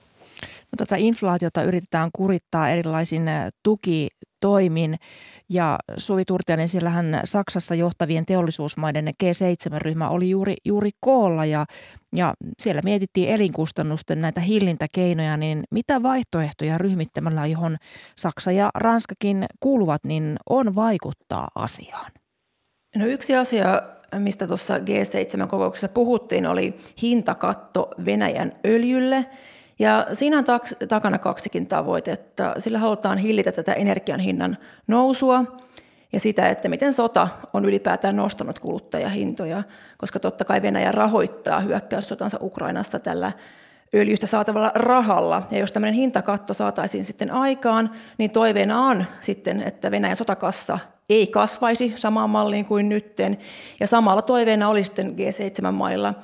No, 0.43 0.77
tätä 0.77 0.97
inflaatiota 0.97 1.63
yritetään 1.63 2.11
kurittaa 2.13 2.69
erilaisin 2.69 3.31
tukitoimin. 3.63 4.97
Ja 5.49 5.79
Suvi 5.97 6.25
Turtianen, 6.25 6.69
siellähän 6.69 7.21
Saksassa 7.25 7.75
johtavien 7.75 8.25
teollisuusmaiden 8.27 9.09
G7-ryhmä 9.25 10.09
oli 10.09 10.31
juuri, 10.31 10.55
juuri 10.65 10.91
koolla 11.01 11.45
ja, 11.45 11.65
ja 12.17 12.35
siellä 12.61 12.83
mietittiin 12.85 13.29
elinkustannusten 13.29 14.21
näitä 14.21 14.41
hillintäkeinoja, 14.41 15.37
niin 15.37 15.65
mitä 15.71 16.03
vaihtoehtoja 16.03 16.79
ryhmittämällä, 16.79 17.47
johon 17.47 17.77
Saksa 18.17 18.53
ja 18.53 18.71
Ranskakin 18.75 19.47
kuuluvat, 19.61 20.05
niin 20.05 20.37
on 20.51 20.75
vaikuttaa 20.75 21.49
asiaan? 21.55 22.13
No 22.97 23.07
yksi 23.07 23.37
asia, 23.37 23.83
mistä 24.19 24.47
tuossa 24.47 24.79
G7-kokouksessa 24.79 25.89
puhuttiin, 25.89 26.47
oli 26.47 26.77
hintakatto 27.03 27.91
Venäjän 28.05 28.53
öljylle. 28.67 29.27
Ja 29.79 30.07
siinä 30.13 30.39
on 30.39 30.45
takana 30.89 31.19
kaksikin 31.19 31.67
tavoitetta. 31.67 32.55
Sillä 32.59 32.79
halutaan 32.79 33.19
hillitä 33.19 33.53
tätä 33.53 33.73
energian 33.73 34.21
hinnan 34.21 34.59
nousua 34.87 35.45
ja 36.13 36.21
sitä, 36.21 36.49
että 36.49 36.69
miten 36.69 36.95
sota 36.95 37.29
on 37.53 37.65
ylipäätään 37.65 38.17
nostanut 38.17 38.59
kuluttajahintoja, 38.59 39.63
koska 39.99 40.21
totta 40.21 40.45
kai 40.45 40.63
Venäjä 40.63 40.93
rahoittaa 40.93 41.61
hyökkäyssotansa 41.61 42.39
Ukrainassa 42.41 42.99
tällä 42.99 43.33
öljystä 43.95 44.27
saatavalla 44.27 44.73
rahalla. 44.75 45.43
Ja 45.51 45.59
jos 45.59 45.73
tämmöinen 45.73 45.95
hintakatto 45.95 46.55
saataisiin 46.55 47.05
sitten 47.05 47.31
aikaan, 47.31 47.91
niin 48.19 48.31
toiveena 48.31 48.81
on 48.81 49.05
sitten, 49.21 49.63
että 49.63 49.91
Venäjän 49.91 50.17
sotakassa 50.17 50.79
ei 51.09 51.27
kasvaisi 51.27 51.95
samaan 51.97 52.31
malliin 52.31 52.65
kuin 52.65 52.89
nytten. 52.89 53.39
Ja 53.81 53.87
samalla 53.87 54.23
toiveena 54.23 54.69
oli 54.69 54.85
sitten 54.85 55.15
G7-mailla, 55.19 56.15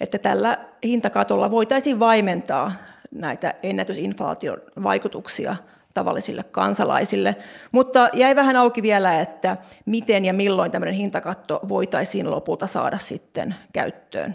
että 0.00 0.18
tällä 0.18 0.58
hintakatolla 0.84 1.50
voitaisiin 1.50 2.00
vaimentaa 2.00 2.72
näitä 3.10 3.54
ennätysinflaation 3.62 4.58
vaikutuksia 4.82 5.56
tavallisille 5.94 6.42
kansalaisille. 6.42 7.36
Mutta 7.72 8.08
jäi 8.12 8.36
vähän 8.36 8.56
auki 8.56 8.82
vielä, 8.82 9.20
että 9.20 9.56
miten 9.86 10.24
ja 10.24 10.32
milloin 10.32 10.70
tämmöinen 10.70 10.94
hintakatto 10.94 11.60
voitaisiin 11.68 12.30
lopulta 12.30 12.66
saada 12.66 12.98
sitten 12.98 13.54
käyttöön. 13.72 14.34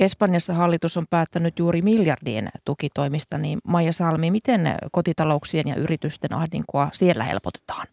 Espanjassa 0.00 0.54
hallitus 0.54 0.96
on 0.96 1.06
päättänyt 1.10 1.58
juuri 1.58 1.82
miljardien 1.82 2.48
tukitoimista, 2.64 3.38
niin 3.38 3.58
Maija 3.64 3.92
Salmi, 3.92 4.30
miten 4.30 4.76
kotitalouksien 4.92 5.68
ja 5.68 5.74
yritysten 5.74 6.34
ahdinkoa 6.34 6.88
siellä 6.92 7.24
helpotetaan? 7.24 7.86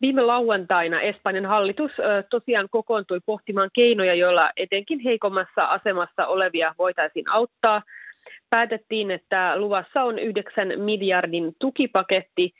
Viime 0.00 0.22
lauantaina 0.22 1.00
Espanjan 1.00 1.46
hallitus 1.46 1.90
tosiaan 2.30 2.68
kokoontui 2.70 3.20
pohtimaan 3.26 3.70
keinoja, 3.72 4.14
joilla 4.14 4.50
etenkin 4.56 5.00
heikommassa 5.00 5.64
asemassa 5.64 6.26
olevia 6.26 6.74
voitaisiin 6.78 7.30
auttaa. 7.30 7.82
päätettiin, 8.50 9.10
että 9.10 9.52
luvassa 9.56 10.02
on 10.02 10.18
9 10.18 10.72
miljardin 10.76 11.52
tukipaketti, 11.58 12.52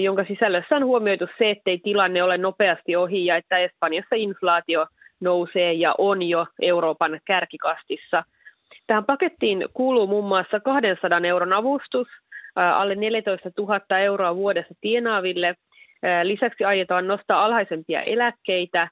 jonka 0.00 0.24
sisällössä 0.24 0.76
on 0.76 0.84
huomioitu 0.84 1.26
se, 1.38 1.50
ettei 1.50 1.78
tilanne 1.78 2.22
ole 2.22 2.38
nopeasti 2.38 2.96
ohi 2.96 3.26
ja 3.26 3.36
että 3.36 3.58
Espanjassa 3.58 4.16
inflaatio 4.16 4.86
nousee 5.20 5.72
ja 5.72 5.94
on 5.98 6.22
jo 6.22 6.46
Euroopan 6.62 7.20
kärkikastissa. 7.24 8.24
Tähän 8.86 9.04
pakettiin 9.04 9.68
kuuluu 9.74 10.06
muun 10.06 10.24
muassa 10.24 10.60
200 10.60 11.20
euron 11.24 11.52
avustus 11.52 12.08
alle 12.54 12.94
14 12.94 13.50
000 13.58 13.98
euroa 13.98 14.36
vuodessa 14.36 14.74
tienaaville. 14.80 15.54
Lisäksi 16.22 16.64
aiotaan 16.64 17.06
nostaa 17.06 17.44
alhaisempia 17.44 18.02
eläkkeitä. 18.02 18.88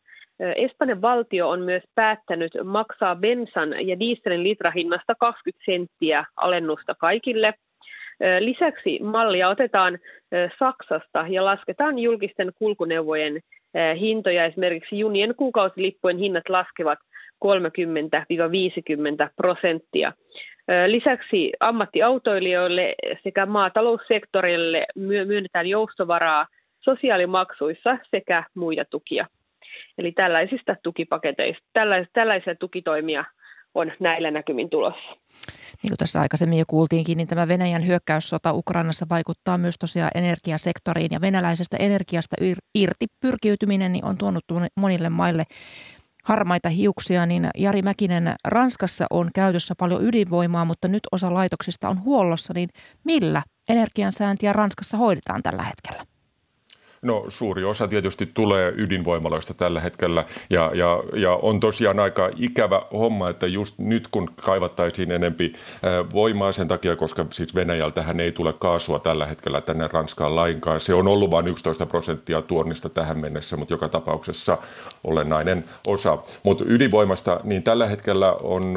Espanjan 0.57 1.03
valtio 1.03 1.48
on 1.48 1.61
myös 1.61 1.83
päättänyt 1.94 2.53
maksaa 2.64 3.16
bensan 3.16 3.87
ja 3.87 3.98
dieselin 3.98 4.42
litrahinnasta 4.42 5.14
20 5.20 5.64
senttiä 5.64 6.25
alennusta 6.37 6.94
kaikille. 6.94 7.55
Lisäksi 8.38 8.98
mallia 9.03 9.48
otetaan 9.48 9.98
Saksasta 10.59 11.25
ja 11.29 11.44
lasketaan 11.44 11.98
julkisten 11.98 12.53
kulkuneuvojen 12.59 13.40
hintoja. 14.01 14.44
Esimerkiksi 14.44 14.98
junien 14.98 15.35
kuukausilippujen 15.37 16.18
hinnat 16.18 16.48
laskevat 16.48 16.98
30-50 17.44 17.48
prosenttia. 19.37 20.12
Lisäksi 20.87 21.53
ammattiautoilijoille 21.61 22.94
sekä 23.22 23.46
maataloussektorille 23.46 24.87
myönnetään 24.96 25.66
joustovaraa 25.66 26.46
sosiaalimaksuissa 26.85 27.99
sekä 28.11 28.45
muita 28.55 28.85
tukia. 28.85 29.27
Eli 29.99 30.12
tällaisista 30.12 30.77
tukipaketeista, 30.83 31.62
tällaisia 32.12 32.55
tukitoimia 32.55 33.25
on 33.75 33.92
näillä 34.01 34.31
näkymin 34.31 34.71
tulossa. 34.71 35.11
Niin 35.83 35.90
kuin 35.90 35.99
tässä 35.99 36.21
aikaisemmin 36.21 36.59
jo 36.59 36.64
kuultiinkin, 36.68 37.16
niin 37.16 37.29
tämä 37.29 37.49
Venäjän 37.49 37.87
hyökkäyssota 37.87 38.53
Ukrainassa 38.53 39.07
vaikuttaa 39.11 39.59
myös 39.59 39.79
tosiaan 39.79 40.11
energiasektoriin 40.14 41.09
ja 41.12 41.21
venäläisestä 41.21 41.77
energiasta 41.81 42.37
irti 42.75 43.07
pyrkiytyminen 43.21 43.92
niin 43.92 44.05
on 44.05 44.16
tuonut 44.18 44.45
monille 44.77 45.09
maille 45.09 45.42
harmaita 46.25 46.68
hiuksia, 46.68 47.27
niin 47.27 47.49
Jari 47.59 47.83
Mäkinen, 47.83 48.35
Ranskassa 48.45 49.07
on 49.11 49.31
käytössä 49.35 49.75
paljon 49.79 50.05
ydinvoimaa, 50.05 50.64
mutta 50.64 50.88
nyt 50.88 51.03
osa 51.12 51.35
laitoksista 51.35 51.88
on 51.88 52.05
huollossa, 52.05 52.53
niin 52.55 52.68
millä 53.05 53.42
energiansääntiä 53.68 54.53
Ranskassa 54.53 54.99
hoidetaan 54.99 55.42
tällä 55.42 55.62
hetkellä? 55.62 56.12
No 57.02 57.24
suuri 57.28 57.64
osa 57.64 57.88
tietysti 57.88 58.30
tulee 58.34 58.72
ydinvoimaloista 58.76 59.54
tällä 59.54 59.80
hetkellä 59.80 60.24
ja, 60.50 60.70
ja, 60.74 61.02
ja 61.14 61.34
on 61.34 61.60
tosiaan 61.60 62.00
aika 62.00 62.30
ikävä 62.36 62.82
homma, 62.92 63.28
että 63.28 63.46
just 63.46 63.78
nyt 63.78 64.08
kun 64.08 64.30
kaivattaisiin 64.42 65.10
enempi 65.10 65.52
voimaa 66.12 66.52
sen 66.52 66.68
takia, 66.68 66.96
koska 66.96 67.26
siis 67.30 67.54
Venäjältähän 67.54 68.20
ei 68.20 68.32
tule 68.32 68.52
kaasua 68.52 68.98
tällä 68.98 69.26
hetkellä 69.26 69.60
tänne 69.60 69.88
Ranskaan 69.92 70.36
lainkaan. 70.36 70.80
Se 70.80 70.94
on 70.94 71.08
ollut 71.08 71.30
vain 71.30 71.48
11 71.48 71.86
prosenttia 71.86 72.42
tuonnista 72.42 72.88
tähän 72.88 73.18
mennessä, 73.18 73.56
mutta 73.56 73.74
joka 73.74 73.88
tapauksessa 73.88 74.58
olennainen 75.04 75.64
osa. 75.86 76.18
Mutta 76.42 76.64
ydinvoimasta, 76.66 77.40
niin 77.44 77.62
tällä 77.62 77.86
hetkellä 77.86 78.32
on, 78.32 78.74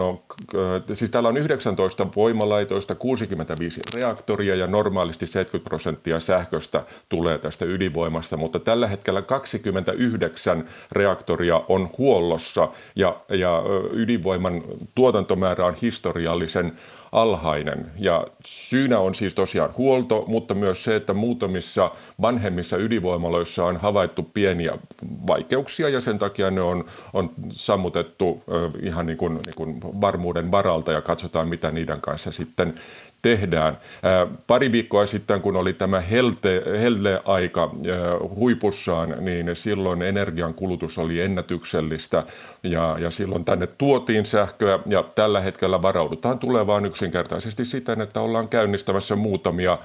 siis 0.94 1.12
täällä 1.12 1.30
on 1.30 1.38
19 1.38 2.08
voimalaitoista, 2.16 2.96
65 2.96 3.82
reaktoria 3.96 4.56
ja 4.56 4.68
normaalisti 4.68 5.28
70 5.28 5.70
prosenttia 5.70 6.20
sähköstä 6.20 6.84
tulee 7.10 7.38
tästä 7.38 7.66
ydinvoimasta 7.66 8.38
mutta 8.38 8.60
tällä 8.60 8.88
hetkellä 8.88 9.22
29 9.22 10.66
reaktoria 10.92 11.62
on 11.68 11.90
huollossa 11.98 12.70
ja, 12.96 13.16
ja 13.30 13.64
ydinvoiman 13.94 14.64
tuotantomäärä 14.96 15.66
on 15.66 15.76
historiallisen 15.82 16.74
alhainen. 17.16 17.92
Ja 18.00 18.28
syynä 18.46 19.00
on 19.00 19.16
siis 19.16 19.34
tosiaan 19.34 19.74
huolto, 19.78 20.24
mutta 20.28 20.54
myös 20.54 20.84
se, 20.84 20.96
että 20.96 21.14
muutamissa 21.14 21.92
vanhemmissa 22.22 22.78
ydinvoimaloissa 22.78 23.66
on 23.66 23.78
havaittu 23.78 24.24
pieniä 24.24 24.78
vaikeuksia 25.28 25.90
ja 25.90 26.02
sen 26.02 26.20
takia 26.20 26.52
ne 26.52 26.62
on, 26.62 26.86
on 27.14 27.32
sammutettu 27.50 28.44
ihan 28.82 29.06
niin 29.06 29.18
kuin, 29.18 29.34
niin 29.34 29.56
kuin 29.58 29.80
varmuuden 30.02 30.52
varalta 30.52 30.92
ja 30.92 31.02
katsotaan, 31.02 31.48
mitä 31.48 31.72
niiden 31.72 32.02
kanssa 32.02 32.32
sitten 32.32 32.74
tehdään. 33.26 33.78
Pari 34.48 34.72
viikkoa 34.72 35.06
sitten, 35.06 35.42
kun 35.42 35.56
oli 35.56 35.74
tämä 35.74 36.02
helte, 36.02 36.64
helle-aika 36.82 37.72
huipussaan, 38.36 39.16
niin 39.20 39.56
silloin 39.56 40.02
energian 40.02 40.54
kulutus 40.54 40.98
oli 40.98 41.22
ennätyksellistä 41.22 42.24
ja, 42.64 42.98
ja 43.00 43.12
silloin 43.12 43.46
tänne 43.46 43.68
tuotiin 43.68 44.26
sähköä 44.26 44.80
ja 44.86 45.04
tällä 45.04 45.42
hetkellä 45.42 45.82
varaudutaan 45.82 46.40
tulevaan 46.40 46.86
yksinkertaisesti 46.86 47.66
siten, 47.66 48.02
että 48.02 48.22
ollaan 48.22 48.50
käynnistämässä 48.50 49.16
muutamia 49.16 49.78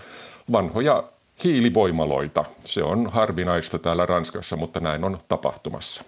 vanhoja 0.53 1.05
hiilivoimaloita. 1.44 2.44
Se 2.64 2.83
on 2.83 3.11
harvinaista 3.12 3.79
täällä 3.79 4.07
Ranskassa, 4.07 4.57
mutta 4.57 4.81
näin 4.81 5.05
on 5.05 5.18
tapahtumassa 5.29 6.05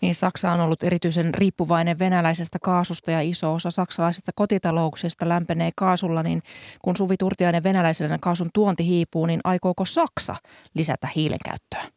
niin 0.00 0.14
Saksa 0.14 0.52
on 0.52 0.60
ollut 0.60 0.82
erityisen 0.82 1.34
riippuvainen 1.34 1.98
venäläisestä 1.98 2.58
kaasusta 2.62 3.10
ja 3.10 3.20
iso 3.20 3.54
osa 3.54 3.70
saksalaisista 3.70 4.32
kotitalouksista 4.34 5.28
lämpenee 5.28 5.70
kaasulla, 5.76 6.22
niin 6.22 6.42
kun 6.82 6.96
Suvi 6.96 7.16
Turtiainen 7.16 7.64
venäläisen 7.64 8.20
kaasun 8.20 8.50
tuonti 8.54 8.86
hiipuu, 8.86 9.26
niin 9.26 9.40
aikooko 9.44 9.84
Saksa 9.84 10.36
lisätä 10.74 11.08
hiilen 11.16 11.38
käyttöä? 11.44 11.92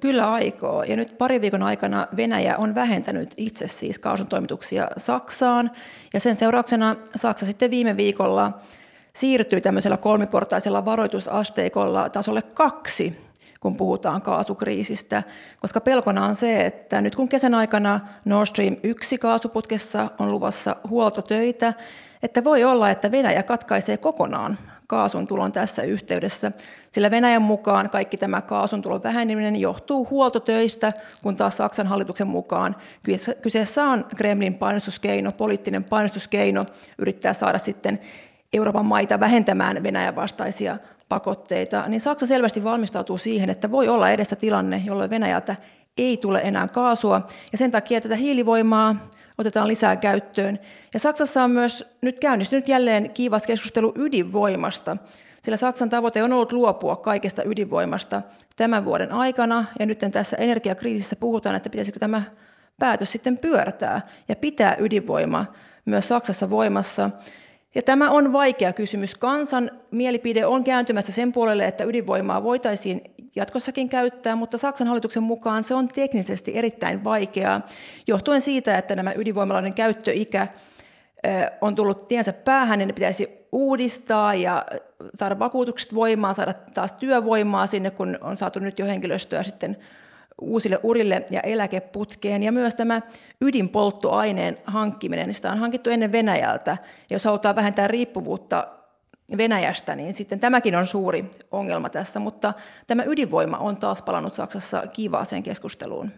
Kyllä 0.00 0.32
aikoo. 0.32 0.82
Ja 0.82 0.96
nyt 0.96 1.18
pari 1.18 1.40
viikon 1.40 1.62
aikana 1.62 2.06
Venäjä 2.16 2.56
on 2.56 2.74
vähentänyt 2.74 3.34
itse 3.36 3.68
siis 3.68 3.98
kaasun 3.98 4.26
toimituksia 4.26 4.88
Saksaan. 4.96 5.70
Ja 6.14 6.20
sen 6.20 6.36
seurauksena 6.36 6.96
Saksa 7.16 7.46
sitten 7.46 7.70
viime 7.70 7.96
viikolla 7.96 8.60
siirtyi 9.14 9.60
tämmöisellä 9.60 9.96
kolmiportaisella 9.96 10.84
varoitusasteikolla 10.84 12.08
tasolle 12.08 12.42
kaksi 12.42 13.29
kun 13.60 13.76
puhutaan 13.76 14.22
kaasukriisistä, 14.22 15.22
koska 15.60 15.80
pelkona 15.80 16.24
on 16.24 16.34
se, 16.34 16.66
että 16.66 17.00
nyt 17.00 17.16
kun 17.16 17.28
kesän 17.28 17.54
aikana 17.54 18.00
Nord 18.24 18.46
Stream 18.46 18.76
1 18.82 19.18
kaasuputkessa 19.18 20.10
on 20.18 20.30
luvassa 20.30 20.76
huoltotöitä, 20.88 21.74
että 22.22 22.44
voi 22.44 22.64
olla, 22.64 22.90
että 22.90 23.10
Venäjä 23.10 23.42
katkaisee 23.42 23.96
kokonaan 23.96 24.58
kaasun 24.86 25.26
tulon 25.26 25.52
tässä 25.52 25.82
yhteydessä, 25.82 26.52
sillä 26.92 27.10
Venäjän 27.10 27.42
mukaan 27.42 27.90
kaikki 27.90 28.16
tämä 28.16 28.40
kaasun 28.40 28.82
tulon 28.82 29.02
väheneminen 29.02 29.56
johtuu 29.56 30.08
huoltotöistä, 30.10 30.92
kun 31.22 31.36
taas 31.36 31.56
Saksan 31.56 31.86
hallituksen 31.86 32.28
mukaan 32.28 32.76
kyseessä 33.42 33.84
on 33.84 34.06
Kremlin 34.16 34.54
painostuskeino, 34.54 35.32
poliittinen 35.32 35.84
painostuskeino, 35.84 36.64
yrittää 36.98 37.32
saada 37.32 37.58
sitten 37.58 38.00
Euroopan 38.52 38.86
maita 38.86 39.20
vähentämään 39.20 39.82
Venäjän 39.82 40.16
vastaisia 40.16 40.78
pakotteita, 41.10 41.84
niin 41.88 42.00
Saksa 42.00 42.26
selvästi 42.26 42.64
valmistautuu 42.64 43.18
siihen, 43.18 43.50
että 43.50 43.70
voi 43.70 43.88
olla 43.88 44.10
edessä 44.10 44.36
tilanne, 44.36 44.82
jolloin 44.86 45.10
Venäjältä 45.10 45.56
ei 45.98 46.16
tule 46.16 46.40
enää 46.44 46.68
kaasua, 46.68 47.26
ja 47.52 47.58
sen 47.58 47.70
takia 47.70 48.00
tätä 48.00 48.16
hiilivoimaa 48.16 49.10
otetaan 49.38 49.68
lisää 49.68 49.96
käyttöön. 49.96 50.58
Ja 50.94 51.00
Saksassa 51.00 51.44
on 51.44 51.50
myös 51.50 51.84
nyt 52.02 52.20
käynnistynyt 52.20 52.68
jälleen 52.68 53.10
kiivas 53.10 53.46
keskustelu 53.46 53.92
ydinvoimasta, 53.96 54.96
sillä 55.42 55.56
Saksan 55.56 55.90
tavoite 55.90 56.22
on 56.22 56.32
ollut 56.32 56.52
luopua 56.52 56.96
kaikesta 56.96 57.42
ydinvoimasta 57.44 58.22
tämän 58.56 58.84
vuoden 58.84 59.12
aikana, 59.12 59.64
ja 59.78 59.86
nyt 59.86 59.98
tässä 60.12 60.36
energiakriisissä 60.36 61.16
puhutaan, 61.16 61.56
että 61.56 61.70
pitäisikö 61.70 61.98
tämä 61.98 62.22
päätös 62.78 63.12
sitten 63.12 63.38
pyörtää 63.38 64.00
ja 64.28 64.36
pitää 64.36 64.76
ydinvoima 64.78 65.46
myös 65.84 66.08
Saksassa 66.08 66.50
voimassa. 66.50 67.10
Ja 67.74 67.82
tämä 67.82 68.10
on 68.10 68.32
vaikea 68.32 68.72
kysymys. 68.72 69.14
Kansan 69.14 69.70
mielipide 69.90 70.46
on 70.46 70.64
kääntymässä 70.64 71.12
sen 71.12 71.32
puolelle, 71.32 71.64
että 71.64 71.84
ydinvoimaa 71.84 72.42
voitaisiin 72.42 73.00
jatkossakin 73.36 73.88
käyttää, 73.88 74.36
mutta 74.36 74.58
Saksan 74.58 74.86
hallituksen 74.86 75.22
mukaan 75.22 75.64
se 75.64 75.74
on 75.74 75.88
teknisesti 75.88 76.58
erittäin 76.58 77.04
vaikeaa, 77.04 77.60
johtuen 78.06 78.40
siitä, 78.40 78.78
että 78.78 78.96
nämä 78.96 79.12
ydinvoimalainen 79.16 79.74
käyttöikä 79.74 80.48
on 81.60 81.74
tullut 81.74 82.08
tiensä 82.08 82.32
päähän, 82.32 82.78
niin 82.78 82.86
ne 82.86 82.92
pitäisi 82.92 83.28
uudistaa 83.52 84.34
ja 84.34 84.66
saada 85.14 85.38
vakuutukset 85.38 85.94
voimaan, 85.94 86.34
saada 86.34 86.54
taas 86.74 86.92
työvoimaa 86.92 87.66
sinne, 87.66 87.90
kun 87.90 88.18
on 88.20 88.36
saatu 88.36 88.58
nyt 88.58 88.78
jo 88.78 88.86
henkilöstöä 88.86 89.42
sitten 89.42 89.76
uusille 90.40 90.80
urille 90.82 91.26
ja 91.30 91.40
eläkeputkeen. 91.40 92.42
Ja 92.42 92.52
myös 92.52 92.74
tämä 92.74 93.00
ydinpolttoaineen 93.40 94.58
hankkiminen, 94.64 95.34
sitä 95.34 95.52
on 95.52 95.58
hankittu 95.58 95.90
ennen 95.90 96.12
Venäjältä. 96.12 96.70
Ja 96.70 97.14
jos 97.14 97.24
halutaan 97.24 97.56
vähentää 97.56 97.88
riippuvuutta 97.88 98.68
Venäjästä, 99.36 99.96
niin 99.96 100.14
sitten 100.14 100.40
tämäkin 100.40 100.76
on 100.76 100.86
suuri 100.86 101.30
ongelma 101.50 101.88
tässä, 101.88 102.20
mutta 102.20 102.54
tämä 102.86 103.02
ydinvoima 103.06 103.58
on 103.58 103.76
taas 103.76 104.02
palannut 104.02 104.34
Saksassa 104.34 104.82
kiivaaseen 104.92 105.42
keskusteluun. 105.42 106.10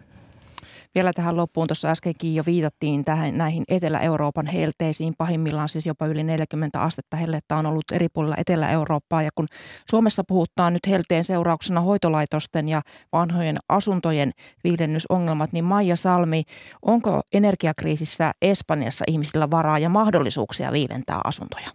Vielä 0.95 1.11
tähän 1.13 1.37
loppuun 1.37 1.67
tuossa 1.67 1.89
äskenkin 1.89 2.35
jo 2.35 2.43
viitattiin 2.45 3.05
tähän, 3.05 3.37
näihin 3.37 3.63
Etelä-Euroopan 3.69 4.45
helteisiin. 4.45 5.13
Pahimmillaan 5.17 5.69
siis 5.69 5.85
jopa 5.85 6.05
yli 6.05 6.23
40 6.23 6.81
astetta 6.81 7.17
hellettä 7.17 7.55
on 7.55 7.65
ollut 7.65 7.91
eri 7.91 8.07
puolilla 8.13 8.35
Etelä-Eurooppaa. 8.37 9.21
Ja 9.21 9.29
kun 9.35 9.47
Suomessa 9.89 10.23
puhutaan 10.27 10.73
nyt 10.73 10.87
helteen 10.89 11.23
seurauksena 11.23 11.81
hoitolaitosten 11.81 12.69
ja 12.69 12.81
vanhojen 13.13 13.57
asuntojen 13.69 14.31
viilennysongelmat, 14.63 15.53
niin 15.53 15.65
Maija 15.65 15.95
Salmi, 15.95 16.41
onko 16.81 17.21
energiakriisissä 17.33 18.31
Espanjassa 18.41 19.05
ihmisillä 19.07 19.47
varaa 19.51 19.79
ja 19.79 19.89
mahdollisuuksia 19.89 20.71
viilentää 20.71 21.19
asuntoja? 21.23 21.67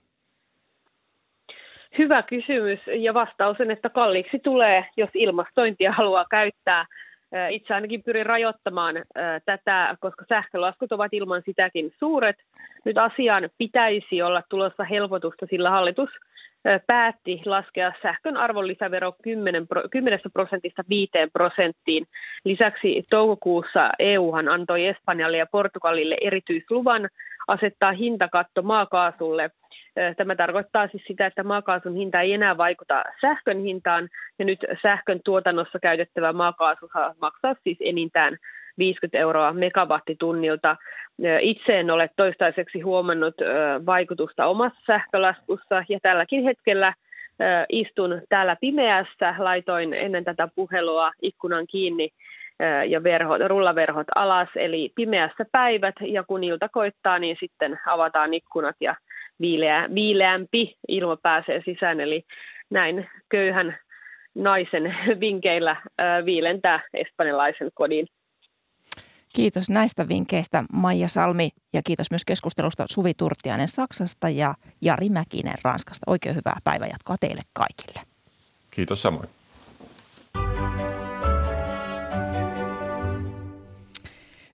Hyvä 1.98 2.22
kysymys 2.22 2.80
ja 2.98 3.14
vastaus 3.14 3.60
on, 3.60 3.70
että 3.70 3.88
kalliiksi 3.88 4.38
tulee, 4.38 4.86
jos 4.96 5.10
ilmastointia 5.14 5.92
haluaa 5.92 6.24
käyttää. 6.30 6.86
Itse 7.50 7.74
ainakin 7.74 8.02
pyrin 8.02 8.26
rajoittamaan 8.26 8.94
tätä, 9.44 9.96
koska 10.00 10.24
sähkölaskut 10.28 10.92
ovat 10.92 11.14
ilman 11.14 11.42
sitäkin 11.44 11.92
suuret. 11.98 12.36
Nyt 12.84 12.98
asiaan 12.98 13.50
pitäisi 13.58 14.22
olla 14.22 14.42
tulossa 14.48 14.84
helpotusta, 14.84 15.46
sillä 15.50 15.70
hallitus 15.70 16.10
päätti 16.86 17.42
laskea 17.44 17.92
sähkön 18.02 18.36
arvonlisävero 18.36 19.12
10, 19.22 19.66
10 19.90 20.20
prosentista 20.32 20.82
5 20.88 21.10
prosenttiin. 21.32 22.06
Lisäksi 22.44 23.04
toukokuussa 23.10 23.90
EUhan 23.98 24.48
antoi 24.48 24.86
Espanjalle 24.86 25.36
ja 25.36 25.46
Portugalille 25.46 26.16
erityisluvan 26.20 27.08
asettaa 27.48 27.92
hintakatto 27.92 28.62
maakaasulle– 28.62 29.50
Tämä 30.16 30.36
tarkoittaa 30.36 30.88
siis 30.88 31.02
sitä, 31.06 31.26
että 31.26 31.42
maakaasun 31.42 31.94
hinta 31.94 32.20
ei 32.20 32.32
enää 32.32 32.56
vaikuta 32.56 33.04
sähkön 33.20 33.60
hintaan, 33.60 34.08
ja 34.38 34.44
nyt 34.44 34.58
sähkön 34.82 35.20
tuotannossa 35.24 35.78
käytettävä 35.78 36.32
maakaasu 36.32 36.90
maksaa 37.20 37.54
siis 37.64 37.78
enintään 37.80 38.36
50 38.78 39.18
euroa 39.18 39.52
megawattitunnilta. 39.52 40.76
Itse 41.40 41.80
en 41.80 41.90
ole 41.90 42.10
toistaiseksi 42.16 42.80
huomannut 42.80 43.34
vaikutusta 43.86 44.46
omassa 44.46 44.80
sähkölaskussa, 44.86 45.84
ja 45.88 45.98
tälläkin 46.02 46.44
hetkellä 46.44 46.94
istun 47.68 48.22
täällä 48.28 48.56
pimeässä, 48.60 49.34
laitoin 49.38 49.94
ennen 49.94 50.24
tätä 50.24 50.48
puhelua 50.54 51.10
ikkunan 51.22 51.66
kiinni 51.66 52.10
ja 52.88 53.02
verhot, 53.02 53.40
rullaverhot 53.46 54.06
alas, 54.14 54.48
eli 54.56 54.92
pimeässä 54.94 55.44
päivät, 55.52 55.94
ja 56.00 56.22
kun 56.22 56.44
ilta 56.44 56.68
koittaa, 56.68 57.18
niin 57.18 57.36
sitten 57.40 57.80
avataan 57.86 58.34
ikkunat 58.34 58.76
ja 58.80 58.94
viileä, 59.40 59.88
viileämpi 59.94 60.76
ilma 60.88 61.16
pääsee 61.16 61.62
sisään, 61.64 62.00
eli 62.00 62.24
näin 62.70 63.08
köyhän 63.28 63.78
naisen 64.34 64.96
vinkeillä 65.20 65.76
viilentää 66.24 66.80
espanjalaisen 66.94 67.70
kodin. 67.74 68.06
Kiitos 69.34 69.70
näistä 69.70 70.08
vinkkeistä 70.08 70.64
Maija 70.72 71.08
Salmi 71.08 71.48
ja 71.72 71.82
kiitos 71.82 72.10
myös 72.10 72.24
keskustelusta 72.24 72.84
Suvi 72.90 73.14
Turtiainen 73.14 73.68
Saksasta 73.68 74.28
ja 74.28 74.54
Jari 74.82 75.08
Mäkinen 75.08 75.58
Ranskasta. 75.64 76.10
Oikein 76.10 76.36
hyvää 76.36 76.56
päivänjatkoa 76.64 77.16
teille 77.20 77.42
kaikille. 77.52 78.00
Kiitos 78.70 79.02
samoin. 79.02 79.28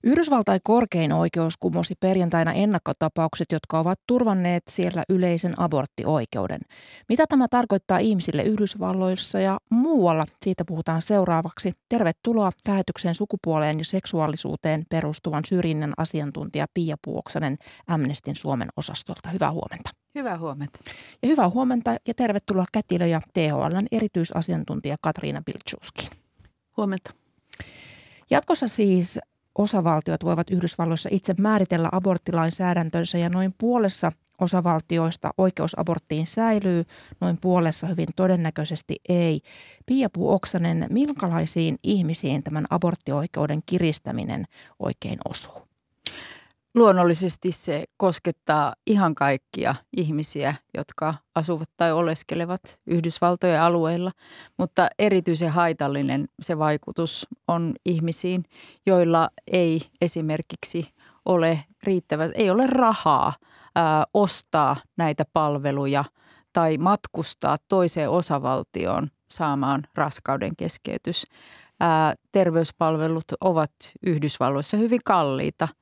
Yhdysvaltain 0.07 0.59
korkein 0.63 1.13
oikeus 1.13 1.57
kumosi 1.57 1.93
perjantaina 1.99 2.53
ennakkotapaukset, 2.53 3.51
jotka 3.51 3.79
ovat 3.79 3.99
turvanneet 4.07 4.63
siellä 4.69 5.03
yleisen 5.09 5.59
aborttioikeuden. 5.59 6.61
Mitä 7.09 7.27
tämä 7.29 7.47
tarkoittaa 7.47 7.97
ihmisille 7.97 8.43
Yhdysvalloissa 8.43 9.39
ja 9.39 9.59
muualla? 9.69 10.25
Siitä 10.43 10.65
puhutaan 10.65 11.01
seuraavaksi. 11.01 11.73
Tervetuloa 11.89 12.51
lähetykseen 12.67 13.15
sukupuoleen 13.15 13.77
ja 13.77 13.85
seksuaalisuuteen 13.85 14.85
perustuvan 14.89 15.45
syrjinnän 15.45 15.93
asiantuntija 15.97 16.65
Pia 16.73 16.95
Puoksanen 17.05 17.57
Amnestin 17.87 18.35
Suomen 18.35 18.69
osastolta. 18.77 19.29
Hyvää 19.29 19.51
huomenta. 19.51 19.89
Hyvää 20.15 20.37
huomenta. 20.37 20.79
Ja 21.21 21.27
hyvää 21.27 21.49
huomenta 21.49 21.95
ja 22.07 22.13
tervetuloa 22.13 22.65
Kätilö 22.71 23.05
ja 23.05 23.21
THLn 23.33 23.87
erityisasiantuntija 23.91 24.95
Katriina 25.01 25.41
Bilchuski. 25.41 26.09
Huomenta. 26.77 27.13
Jatkossa 28.29 28.67
siis 28.67 29.19
osavaltiot 29.57 30.23
voivat 30.23 30.49
Yhdysvalloissa 30.49 31.09
itse 31.11 31.35
määritellä 31.39 31.89
aborttilainsäädäntönsä 31.91 33.17
ja 33.17 33.29
noin 33.29 33.55
puolessa 33.57 34.11
osavaltioista 34.41 35.29
oikeus 35.37 35.79
aborttiin 35.79 36.27
säilyy, 36.27 36.83
noin 37.21 37.37
puolessa 37.41 37.87
hyvin 37.87 38.07
todennäköisesti 38.15 38.95
ei. 39.09 39.41
Pia 39.85 40.09
Oksanen, 40.17 40.87
minkälaisiin 40.89 41.77
ihmisiin 41.83 42.43
tämän 42.43 42.65
aborttioikeuden 42.69 43.59
kiristäminen 43.65 44.45
oikein 44.79 45.19
osuu? 45.25 45.64
Luonnollisesti 46.75 47.51
se 47.51 47.83
koskettaa 47.97 48.73
ihan 48.87 49.15
kaikkia 49.15 49.75
ihmisiä, 49.97 50.55
jotka 50.77 51.13
asuvat 51.35 51.69
tai 51.77 51.91
oleskelevat 51.91 52.61
Yhdysvaltojen 52.87 53.61
alueilla, 53.61 54.11
mutta 54.57 54.87
erityisen 54.99 55.49
haitallinen 55.49 56.25
se 56.41 56.57
vaikutus 56.57 57.27
on 57.47 57.73
ihmisiin, 57.85 58.43
joilla 58.85 59.29
ei 59.47 59.81
esimerkiksi 60.01 60.93
ole 61.25 61.63
riittävät, 61.83 62.31
ei 62.35 62.49
ole 62.49 62.67
rahaa 62.67 63.33
ää, 63.75 64.05
ostaa 64.13 64.75
näitä 64.97 65.23
palveluja 65.33 66.05
tai 66.53 66.77
matkustaa 66.77 67.57
toiseen 67.69 68.09
osavaltioon 68.09 69.09
saamaan 69.31 69.83
raskauden 69.95 70.55
keskeytys. 70.55 71.25
Ää, 71.79 72.13
terveyspalvelut 72.31 73.31
ovat 73.41 73.71
Yhdysvalloissa 74.05 74.77
hyvin 74.77 75.01
kalliita– 75.05 75.67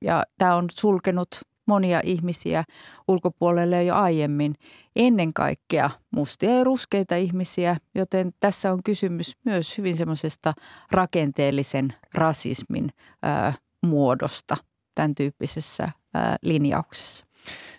ja 0.00 0.22
tämä 0.38 0.56
on 0.56 0.66
sulkenut 0.72 1.28
monia 1.66 2.00
ihmisiä 2.04 2.64
ulkopuolelle 3.08 3.84
jo 3.84 3.94
aiemmin, 3.94 4.54
ennen 4.96 5.32
kaikkea 5.32 5.90
mustia 6.10 6.54
ja 6.54 6.64
ruskeita 6.64 7.16
ihmisiä, 7.16 7.76
joten 7.94 8.32
tässä 8.40 8.72
on 8.72 8.82
kysymys 8.82 9.36
myös 9.44 9.78
hyvin 9.78 9.96
semmoisesta 9.96 10.52
rakenteellisen 10.90 11.94
rasismin 12.14 12.90
ää, 13.22 13.52
muodosta 13.86 14.56
tämän 14.94 15.14
tyyppisessä 15.14 15.88
ää, 16.14 16.36
linjauksessa. 16.42 17.24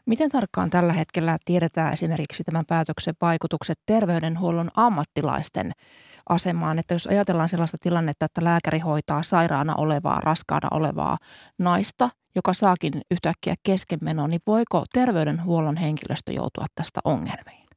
Miten 0.05 0.29
tarkkaan 0.29 0.69
tällä 0.69 0.93
hetkellä 0.93 1.37
tiedetään 1.45 1.93
esimerkiksi 1.93 2.43
tämän 2.43 2.65
päätöksen 2.67 3.13
vaikutukset 3.21 3.79
terveydenhuollon 3.85 4.69
ammattilaisten 4.75 5.71
asemaan. 6.29 6.79
Että 6.79 6.93
jos 6.93 7.07
ajatellaan 7.07 7.49
sellaista 7.49 7.77
tilannetta, 7.81 8.25
että 8.25 8.43
lääkäri 8.43 8.79
hoitaa 8.79 9.23
sairaana 9.23 9.75
olevaa, 9.75 10.21
raskaana 10.21 10.67
olevaa 10.71 11.17
naista, 11.59 12.09
joka 12.35 12.53
saakin 12.53 12.93
yhtäkkiä 13.11 13.55
keskenmenoa, 13.63 14.27
niin 14.27 14.41
voiko 14.47 14.85
terveydenhuollon 14.93 15.77
henkilöstö 15.77 16.31
joutua 16.31 16.65
tästä 16.75 16.99
ongelmiin? 17.03 17.67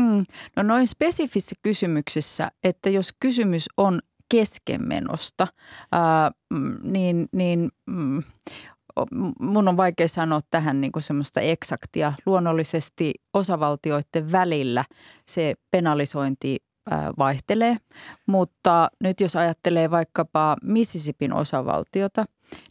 Hmm. 0.00 0.24
No 0.56 0.62
noin 0.62 0.88
spesifissä 0.88 1.54
kysymyksissä, 1.62 2.50
että 2.64 2.90
jos 2.90 3.10
kysymys 3.20 3.68
on 3.76 4.00
keskenmenosta, 4.28 5.46
ää, 5.92 6.30
mm, 6.50 6.78
niin, 6.82 7.28
niin 7.32 7.70
mm, 7.86 8.22
mun 9.40 9.68
on 9.68 9.76
vaikea 9.76 10.08
sanoa 10.08 10.40
tähän 10.50 10.80
niin 10.80 10.92
kuin 10.92 11.02
semmoista 11.02 11.40
eksaktia. 11.40 12.12
Luonnollisesti 12.26 13.12
osavaltioiden 13.34 14.32
välillä 14.32 14.84
se 15.26 15.54
penalisointi 15.70 16.56
vaihtelee, 17.18 17.76
mutta 18.26 18.88
nyt 19.00 19.20
jos 19.20 19.36
ajattelee 19.36 19.90
vaikkapa 19.90 20.56
Mississippin 20.62 21.32
osavaltiota, 21.32 22.24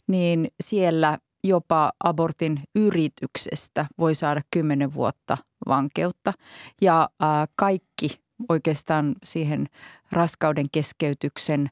niin 0.06 0.48
siellä 0.62 1.18
jopa 1.44 1.92
abortin 2.04 2.62
yrityksestä 2.74 3.86
voi 3.98 4.14
saada 4.14 4.40
10 4.50 4.94
vuotta 4.94 5.36
vankeutta. 5.68 6.32
Ja 6.80 7.10
kaikki 7.56 8.20
oikeastaan 8.48 9.14
siihen 9.24 9.66
raskauden 10.12 10.66
keskeytyksen 10.72 11.68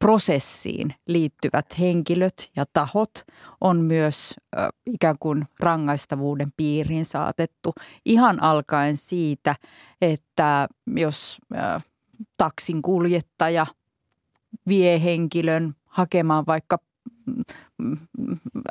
prosessiin 0.00 0.94
liittyvät 1.06 1.78
henkilöt 1.78 2.50
ja 2.56 2.64
tahot 2.72 3.24
on 3.60 3.80
myös 3.80 4.34
äh, 4.58 4.68
ikään 4.86 5.16
kuin 5.20 5.48
rangaistavuuden 5.60 6.52
piiriin 6.56 7.04
saatettu 7.04 7.74
ihan 8.04 8.42
alkaen 8.42 8.96
siitä, 8.96 9.54
että 10.00 10.68
jos 10.96 11.38
äh, 11.56 11.84
taksin 12.36 12.82
kuljettaja 12.82 13.66
vie 14.68 15.02
henkilön 15.02 15.74
hakemaan 15.86 16.46
vaikka 16.46 16.78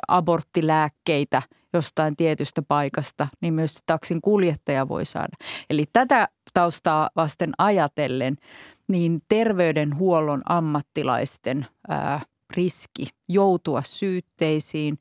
aborttilääkkeitä 0.08 1.42
jostain 1.72 2.16
tietystä 2.16 2.62
paikasta, 2.62 3.28
niin 3.40 3.54
myös 3.54 3.78
taksin 3.86 4.20
kuljettaja 4.20 4.88
voi 4.88 5.04
saada. 5.04 5.36
Eli 5.70 5.84
tätä 5.92 6.28
taustaa 6.54 7.10
vasten 7.16 7.52
ajatellen– 7.58 8.36
niin 8.90 9.22
terveydenhuollon 9.28 10.42
ammattilaisten 10.48 11.66
ää, 11.88 12.20
riski 12.56 13.08
joutua 13.28 13.82
syytteisiin 13.82 14.98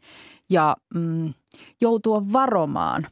ja 0.49 0.75
mm, 0.95 1.33
joutua 1.81 2.23
varomaan 2.33 3.07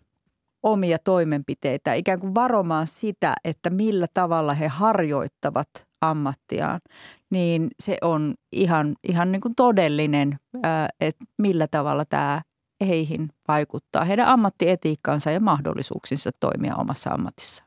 omia 0.63 0.97
toimenpiteitä, 1.03 1.93
ikään 1.93 2.19
kuin 2.19 2.35
varomaan 2.35 2.88
sitä, 2.88 3.33
että 3.43 3.69
millä 3.69 4.07
tavalla 4.13 4.53
he 4.53 4.67
harjoittavat 4.67 5.69
ammattiaan, 6.01 6.79
niin 7.29 7.69
se 7.79 7.97
on 8.01 8.35
ihan, 8.51 8.95
ihan 9.07 9.31
niin 9.31 9.41
kuin 9.41 9.55
todellinen, 9.55 10.39
että 10.99 11.25
millä 11.38 11.67
tavalla 11.71 12.05
tämä 12.05 12.41
heihin 12.88 13.29
vaikuttaa, 13.47 14.05
heidän 14.05 14.27
ammattietiikkaansa 14.27 15.31
ja 15.31 15.39
mahdollisuuksinsa 15.39 16.29
toimia 16.39 16.75
omassa 16.75 17.09
ammatissaan. 17.09 17.66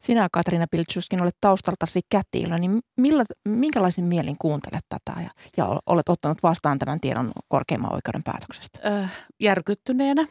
Sinä 0.00 0.28
Katriina 0.32 0.66
Piltsuskin 0.70 1.22
olet 1.22 1.36
taustaltasi 1.40 2.00
kätilö, 2.10 2.58
niin 2.58 2.80
millä, 2.96 3.24
minkälaisin 3.48 4.04
mielin 4.04 4.36
kuuntelet 4.38 4.84
tätä 4.88 5.20
ja, 5.20 5.30
ja 5.56 5.80
olet 5.86 6.08
ottanut 6.08 6.42
vastaan 6.42 6.78
tämän 6.78 7.00
tiedon 7.00 7.32
korkeimman 7.48 7.94
oikeuden 7.94 8.22
päätöksestä? 8.22 9.08
Järkyttyneenä, 9.40 10.26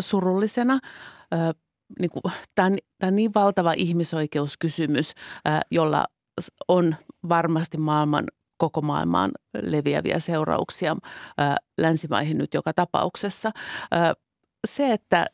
surullisena. 0.00 0.78
Niin 1.98 2.10
kuin, 2.10 2.22
tämä, 2.54 2.66
on, 2.66 2.76
tämä 2.98 3.08
on 3.08 3.16
niin 3.16 3.34
valtava 3.34 3.72
ihmisoikeuskysymys, 3.72 5.14
jolla 5.70 6.06
on 6.68 6.96
varmasti 7.28 7.78
maailman 7.78 8.24
koko 8.56 8.80
maailmaan 8.80 9.30
leviäviä 9.62 10.18
seurauksia 10.18 10.96
äh, 11.40 11.54
länsimaihin 11.78 12.38
nyt 12.38 12.54
joka 12.54 12.72
tapauksessa. 12.72 13.50
Se, 14.66 14.92
että 14.92 15.26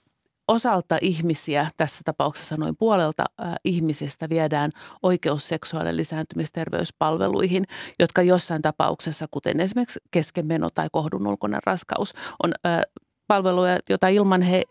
osalta 0.49 0.99
ihmisiä, 1.01 1.70
tässä 1.76 2.01
tapauksessa 2.05 2.57
noin 2.57 2.76
puolelta 2.76 3.24
äh, 3.44 3.55
ihmisistä 3.64 4.28
viedään 4.28 4.70
oikeus 5.03 5.49
seksuaali- 5.49 5.88
ja 5.88 5.97
lisääntymisterveyspalveluihin, 5.97 7.64
jotka 7.99 8.22
jossain 8.22 8.62
tapauksessa, 8.62 9.26
kuten 9.30 9.61
esimerkiksi 9.61 10.01
keskenmeno 10.11 10.70
tai 10.70 10.88
kohdun 10.92 11.26
ulkoinen 11.26 11.61
raskaus, 11.66 12.14
on 12.44 12.53
äh, 12.66 12.80
palveluja, 13.26 13.78
joita 13.88 14.09
ilman 14.09 14.42
he 14.42 14.62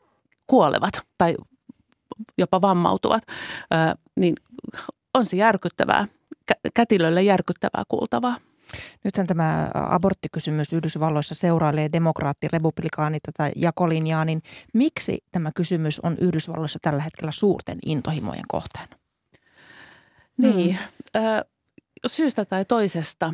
kuolevat 0.48 1.02
tai 1.18 1.36
jopa 2.38 2.62
vammautuvat, 2.62 3.24
äh, 3.74 3.94
niin 4.16 4.36
on 5.14 5.26
se 5.26 5.38
järkyttävää, 5.38 6.08
kätilölle 6.74 7.24
järkyttävää 7.24 7.84
kuultavaa. 7.88 8.38
Nythän 9.04 9.28
tämä 9.28 9.72
aborttikysymys 9.74 10.74
Yhdysvalloissa 10.74 11.36
seurailee 11.36 11.90
demokraatti, 11.92 12.48
republikaani 12.48 13.20
tätä 13.20 13.52
jakolinjaa, 13.56 14.26
niin 14.26 14.42
miksi 14.74 15.24
tämä 15.32 15.52
kysymys 15.56 16.00
on 16.00 16.18
Yhdysvalloissa 16.18 16.80
tällä 16.82 17.02
hetkellä 17.02 17.32
suurten 17.32 17.78
intohimojen 17.86 18.46
kohtaan? 18.48 18.88
Niin, 20.38 20.78
hmm. 21.14 21.44
syystä 22.08 22.46
tai 22.46 22.66
toisesta 22.66 23.34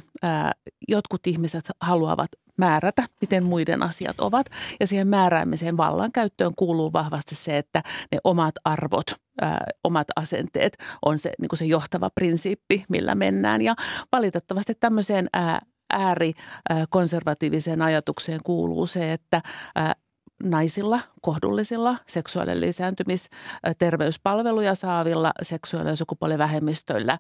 jotkut 0.88 1.28
ihmiset 1.28 1.70
haluavat 1.82 2.30
määrätä, 2.62 3.04
miten 3.22 3.44
muiden 3.44 3.84
asiat 3.84 4.20
ovat. 4.20 4.46
Ja 4.80 4.88
siihen 4.88 5.08
määräämiseen 5.08 5.78
vallankäyttöön 5.78 6.56
kuuluu 6.56 6.94
vahvasti 6.94 7.36
se, 7.36 7.58
että 7.58 7.82
ne 8.12 8.18
omat 8.24 8.56
arvot, 8.64 9.12
ää, 9.42 9.64
omat 9.84 10.08
asenteet 10.16 10.78
on 11.06 11.20
se, 11.20 11.32
niin 11.42 11.58
se 11.58 11.66
johtava 11.66 12.10
prinsiippi, 12.10 12.86
millä 12.90 13.16
mennään. 13.16 13.62
Ja 13.62 13.76
valitettavasti 14.12 14.74
tämmöiseen 14.80 15.28
ää, 15.34 15.60
äärikonservatiiviseen 15.94 17.82
ajatukseen 17.82 18.40
kuuluu 18.44 18.88
se, 18.88 19.14
että 19.14 19.42
ää, 19.76 19.94
naisilla, 20.44 21.00
kohdullisilla, 21.22 21.98
seksuaalinen 22.08 22.62
lisääntymis, 22.62 23.30
terveyspalveluja 23.78 24.76
saavilla 24.76 25.32
seksuaali- 25.42 25.90
ja 25.90 25.96
sukupuolivähemmistöillä, 25.96 27.18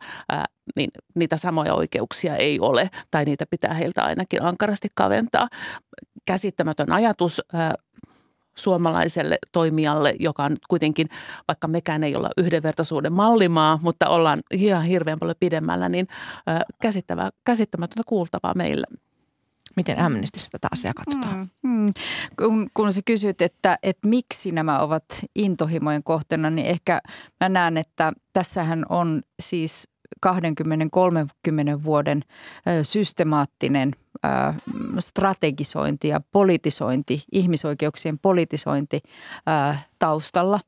niin 0.75 0.89
niitä 1.15 1.37
samoja 1.37 1.73
oikeuksia 1.73 2.35
ei 2.35 2.59
ole 2.59 2.89
tai 3.11 3.25
niitä 3.25 3.45
pitää 3.49 3.73
heiltä 3.73 4.03
ainakin 4.03 4.43
ankarasti 4.43 4.87
kaventaa. 4.95 5.47
Käsittämätön 6.25 6.91
ajatus 6.91 7.41
suomalaiselle 8.55 9.35
toimijalle, 9.51 10.13
joka 10.19 10.43
on 10.43 10.57
kuitenkin, 10.69 11.07
vaikka 11.47 11.67
mekään 11.67 12.03
ei 12.03 12.15
olla 12.15 12.29
yhdenvertaisuuden 12.37 13.13
mallimaa, 13.13 13.79
mutta 13.81 14.09
ollaan 14.09 14.39
ihan 14.51 14.83
hirveän 14.83 15.19
paljon 15.19 15.35
pidemmällä, 15.39 15.89
niin 15.89 16.07
käsittämätöntä 17.45 18.03
kuultavaa 18.05 18.53
meille. 18.53 18.87
Miten 19.75 19.99
Amnestyssä 19.99 20.49
tätä 20.51 20.67
asiaa 20.71 20.93
katsotaan? 20.93 21.49
Mm, 21.63 21.71
mm. 21.71 21.87
Kun, 22.37 22.69
kun 22.73 22.93
sä 22.93 23.01
kysyt, 23.05 23.41
että, 23.41 23.77
että 23.83 24.07
miksi 24.07 24.51
nämä 24.51 24.79
ovat 24.79 25.03
intohimojen 25.35 26.03
kohteena, 26.03 26.49
niin 26.49 26.67
ehkä 26.67 27.01
mä 27.39 27.49
näen, 27.49 27.77
että 27.77 28.13
tässähän 28.33 28.85
on 28.89 29.21
siis 29.41 29.87
20-30 30.25 30.29
vuoden 31.83 32.21
systemaattinen 32.81 33.95
strategisointi 34.99 36.07
ja 36.07 36.21
politisointi, 36.31 37.23
ihmisoikeuksien 37.31 38.19
politisointi 38.19 39.01
taustalla. 39.99 40.59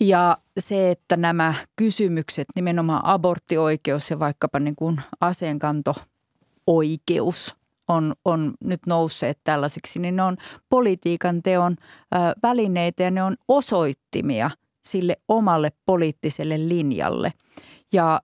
Ja 0.00 0.38
se, 0.58 0.90
että 0.90 1.16
nämä 1.16 1.54
kysymykset, 1.76 2.46
nimenomaan 2.54 3.04
aborttioikeus 3.04 4.10
ja 4.10 4.18
vaikkapa 4.18 4.60
niin 4.60 4.76
kuin 4.76 5.00
aseenkanto 5.20 5.94
oikeus 6.66 7.57
on, 7.88 8.14
on 8.24 8.54
nyt 8.64 8.80
nousseet 8.86 9.40
tällaisiksi, 9.44 9.98
niin 9.98 10.16
ne 10.16 10.22
on 10.22 10.36
politiikan 10.68 11.42
teon 11.42 11.76
ö, 11.80 12.16
välineitä 12.42 13.02
ja 13.02 13.10
ne 13.10 13.22
on 13.22 13.36
osoittimia 13.48 14.50
sille 14.84 15.16
omalle 15.28 15.72
poliittiselle 15.86 16.68
linjalle. 16.68 17.32
Ja 17.92 18.20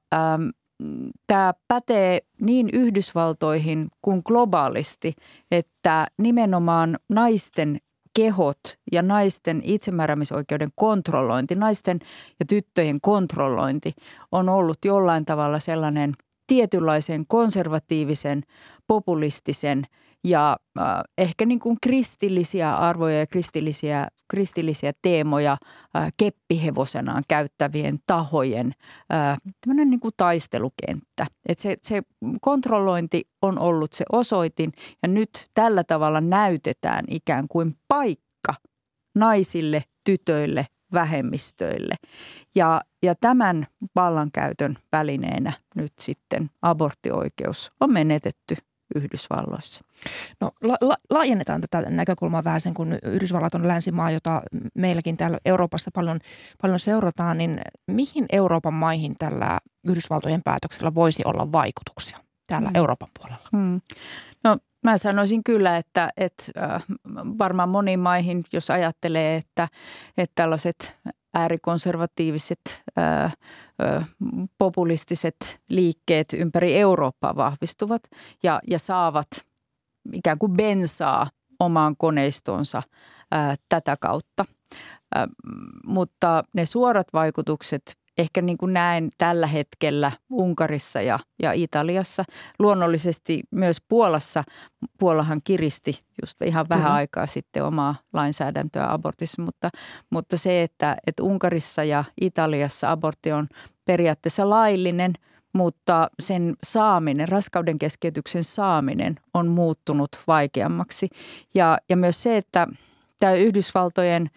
tämä 1.27 1.55
pätee 1.69 2.21
niin 2.41 2.69
Yhdysvaltoihin 2.73 3.89
kuin 4.03 4.23
globaalisti, 4.25 5.15
että 5.51 6.07
nimenomaan 6.19 6.99
naisten 7.09 7.79
kehot 8.17 8.61
ja 8.93 9.03
naisten 9.03 9.61
itsemääräämisoikeuden 9.65 10.71
kontrollointi, 10.75 11.55
naisten 11.55 12.01
ja 12.41 12.47
tyttöjen 12.47 13.01
kontrollointi 13.03 13.93
on 14.33 14.49
ollut 14.49 14.79
jollain 14.85 15.25
tavalla 15.25 15.59
sellainen 15.59 16.15
tietynlaisen 16.47 17.27
konservatiivisen, 17.27 18.43
populistisen 18.87 19.87
ja 20.25 20.57
äh, 20.79 20.87
ehkä 21.19 21.47
niin 21.47 21.59
kuin 21.59 21.77
kristillisiä 21.83 22.77
arvoja 22.77 23.19
ja 23.19 23.27
kristillisiä, 23.27 24.09
kristillisiä 24.29 24.93
teemoja 25.03 25.57
äh, 25.97 26.13
keppihevosenaan 26.17 27.23
käyttävien 27.29 27.99
tahojen 28.07 28.75
äh, 29.13 29.39
niin 29.67 30.01
kuin 30.01 30.15
taistelukenttä. 30.17 31.27
Et 31.49 31.59
se, 31.59 31.77
se 31.83 32.03
kontrollointi 32.41 33.23
on 33.43 33.59
ollut 33.59 33.93
se 33.93 34.05
osoitin 34.13 34.73
ja 35.03 35.09
nyt 35.09 35.31
tällä 35.55 35.85
tavalla 35.85 36.21
näytetään 36.21 37.05
ikään 37.09 37.49
kuin 37.49 37.77
paikka 37.89 38.55
naisille, 39.15 39.83
tytöille, 40.05 40.67
vähemmistöille. 40.93 41.95
Ja, 42.55 42.81
ja 43.05 43.15
tämän 43.21 43.67
vallankäytön 43.97 44.77
välineenä 44.93 45.53
nyt 45.75 45.93
sitten 46.01 46.51
aborttioikeus 46.63 47.73
on 47.81 47.93
menetetty 47.93 48.57
Yhdysvalloissa. 48.95 49.85
No 50.41 50.51
la, 50.63 50.77
la, 50.81 50.97
laajennetaan 51.11 51.61
tätä 51.61 51.91
näkökulmaa 51.91 52.45
vähän 52.45 52.61
sen, 52.61 52.75
kun 52.75 52.99
Yhdysvallat 53.03 53.55
on 53.55 53.69
länsimaa, 53.69 54.11
jota 54.11 54.43
meilläkin 54.75 55.17
täällä 55.17 55.39
Euroopassa 55.45 55.91
paljon, 55.95 56.19
paljon 56.63 56.79
seurataan, 56.79 57.39
niin 57.39 57.61
mihin 57.87 58.27
Euroopan 58.33 58.75
maihin 58.75 59.15
tällä 59.19 59.59
Yhdysvaltojen 59.85 60.43
päätöksellä 60.43 60.95
voisi 60.95 61.23
olla 61.25 61.53
vaikutuksia 61.53 62.19
täällä 62.47 62.69
hmm. 62.69 62.77
Euroopan 62.77 63.09
puolella? 63.19 63.49
Hmm. 63.57 63.81
No 64.45 64.59
Mä 64.85 64.99
sanoisin 64.99 65.45
kyllä, 65.45 65.77
että, 65.77 66.11
että 66.17 66.45
äh, 66.59 66.85
varmaan 67.17 67.69
moniin 67.69 68.01
maihin, 68.01 68.43
jos 68.53 68.71
ajattelee, 68.71 69.37
että, 69.37 69.69
että 70.17 70.33
tällaiset 70.35 70.97
äärikonservatiiviset, 71.35 72.83
ää, 72.97 73.31
ää, 73.79 74.05
populistiset 74.59 75.61
liikkeet 75.69 76.33
ympäri 76.33 76.79
Eurooppaa 76.79 77.37
vahvistuvat 77.37 78.03
ja, 78.43 78.61
ja 78.71 78.79
saavat 78.79 79.29
ikään 80.13 80.39
kuin 80.39 80.53
bensaa 80.53 81.27
omaan 81.61 81.97
koneistonsa 81.97 82.83
ää, 83.31 83.55
tätä 83.69 83.97
kautta. 84.01 84.45
Ää, 85.15 85.29
mutta 85.87 86.45
ne 86.53 86.67
suorat 86.67 87.07
vaikutukset 87.13 87.83
ehkä 88.19 88.43
niin 88.43 88.59
kuin 88.59 88.73
näen 88.73 89.11
tällä 89.19 89.47
hetkellä 89.47 90.13
Unkarissa 90.31 91.01
ja, 91.01 91.19
ja 91.43 91.53
Italiassa. 91.53 92.25
Luonnollisesti 92.59 93.43
myös 93.51 93.77
Puolassa. 93.89 94.45
Puolahan 94.99 95.41
kiristi 95.45 96.05
just 96.23 96.43
ihan 96.43 96.67
vähän 96.69 96.85
mm-hmm. 96.85 96.97
aikaa 96.97 97.27
sitten 97.27 97.65
omaa 97.65 97.95
lainsäädäntöä 98.13 98.93
abortissa, 98.93 99.43
mutta, 99.43 99.71
mutta 100.11 100.37
se, 100.37 100.63
että, 100.63 100.97
että 101.07 101.23
Unkarissa 101.23 101.85
ja 101.85 102.05
Italiassa 102.21 102.91
abortti 102.91 103.33
on 103.33 103.49
periaatteessa 103.85 104.51
laillinen, 104.51 105.13
mutta 105.53 106.09
sen 106.21 106.55
saaminen, 106.65 107.29
raskauden 107.29 107.79
keskeytyksen 107.79 108.45
saaminen 108.45 109.17
on 109.35 109.49
muuttunut 109.49 110.11
vaikeammaksi. 110.27 111.09
Ja, 111.55 111.79
ja 111.89 111.97
myös 111.97 112.23
se, 112.23 112.37
että 112.37 112.67
tämä 113.21 113.33
Yhdysvaltojen 113.33 114.31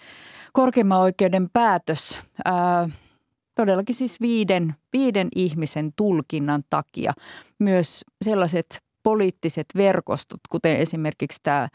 korkeimman 0.54 1.00
oikeuden 1.00 1.50
päätös 1.54 2.22
ää,– 2.46 2.90
todellakin 3.58 3.96
siis 3.96 4.22
viiden, 4.22 4.76
viiden 4.94 5.28
ihmisen 5.36 5.92
tulkinnan 5.96 6.64
takia. 6.70 7.14
Myös 7.60 8.06
sellaiset 8.26 8.80
poliittiset 9.04 9.66
verkostot, 9.76 10.40
kuten 10.50 10.78
esimerkiksi 10.78 11.40
tämä 11.44 11.68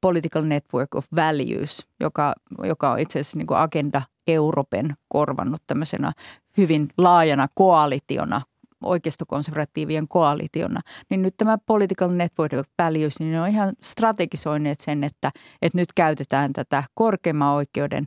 Political 0.00 0.44
Network 0.44 0.94
of 0.94 1.04
Values, 1.16 1.86
joka, 2.00 2.32
joka 2.62 2.90
on 2.90 2.98
itse 2.98 3.20
asiassa 3.20 3.38
niin 3.38 3.46
kuin 3.46 3.58
Agenda 3.58 4.02
Euroopan 4.26 4.94
korvannut 5.08 5.62
tämmöisenä 5.66 6.12
hyvin 6.56 6.88
laajana 6.98 7.48
koalitiona 7.54 8.40
oikeistokonservatiivien 8.84 10.08
koalitiona, 10.08 10.80
niin 11.10 11.22
nyt 11.22 11.34
tämä 11.36 11.58
Political 11.66 12.10
Network 12.10 12.68
Values, 12.82 13.20
niin 13.20 13.32
ne 13.32 13.40
on 13.40 13.48
ihan 13.48 13.72
strategisoineet 13.82 14.80
sen, 14.80 15.04
että, 15.04 15.30
että 15.62 15.78
nyt 15.78 15.88
käytetään 15.94 16.52
tätä 16.52 16.82
korkeimman 16.94 17.54
oikeuden 17.54 18.06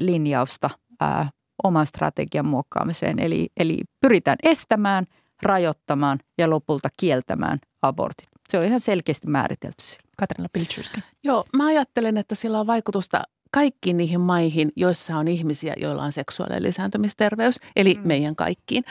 linjausta 0.00 0.70
oman 1.62 1.86
strategian 1.86 2.46
muokkaamiseen. 2.46 3.18
Eli, 3.18 3.48
eli 3.56 3.78
pyritään 4.00 4.38
estämään, 4.42 5.06
rajoittamaan 5.42 6.18
ja 6.38 6.50
lopulta 6.50 6.88
kieltämään 6.96 7.58
abortit. 7.82 8.28
Se 8.48 8.58
on 8.58 8.64
ihan 8.64 8.80
selkeästi 8.80 9.26
määritelty 9.26 9.84
sillä. 9.84 10.08
Katarina 10.16 10.48
Pilchuski. 10.52 11.00
Joo, 11.24 11.44
mä 11.56 11.66
ajattelen, 11.66 12.16
että 12.16 12.34
sillä 12.34 12.60
on 12.60 12.66
vaikutusta 12.66 13.22
kaikkiin 13.52 13.96
niihin 13.96 14.20
maihin, 14.20 14.72
joissa 14.76 15.16
on 15.16 15.28
ihmisiä, 15.28 15.74
joilla 15.76 16.02
on 16.02 16.12
seksuaalinen 16.12 16.62
lisääntymisterveys, 16.62 17.60
eli 17.76 17.94
mm. 17.94 18.08
meidän 18.08 18.36
kaikkiin. 18.36 18.84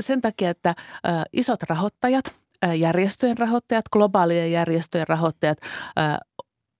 Sen 0.00 0.20
takia, 0.20 0.50
että 0.50 0.74
isot 1.32 1.62
rahoittajat, 1.62 2.24
järjestöjen 2.76 3.38
rahoittajat, 3.38 3.88
globaalien 3.92 4.52
järjestöjen 4.52 5.08
rahoittajat 5.08 5.58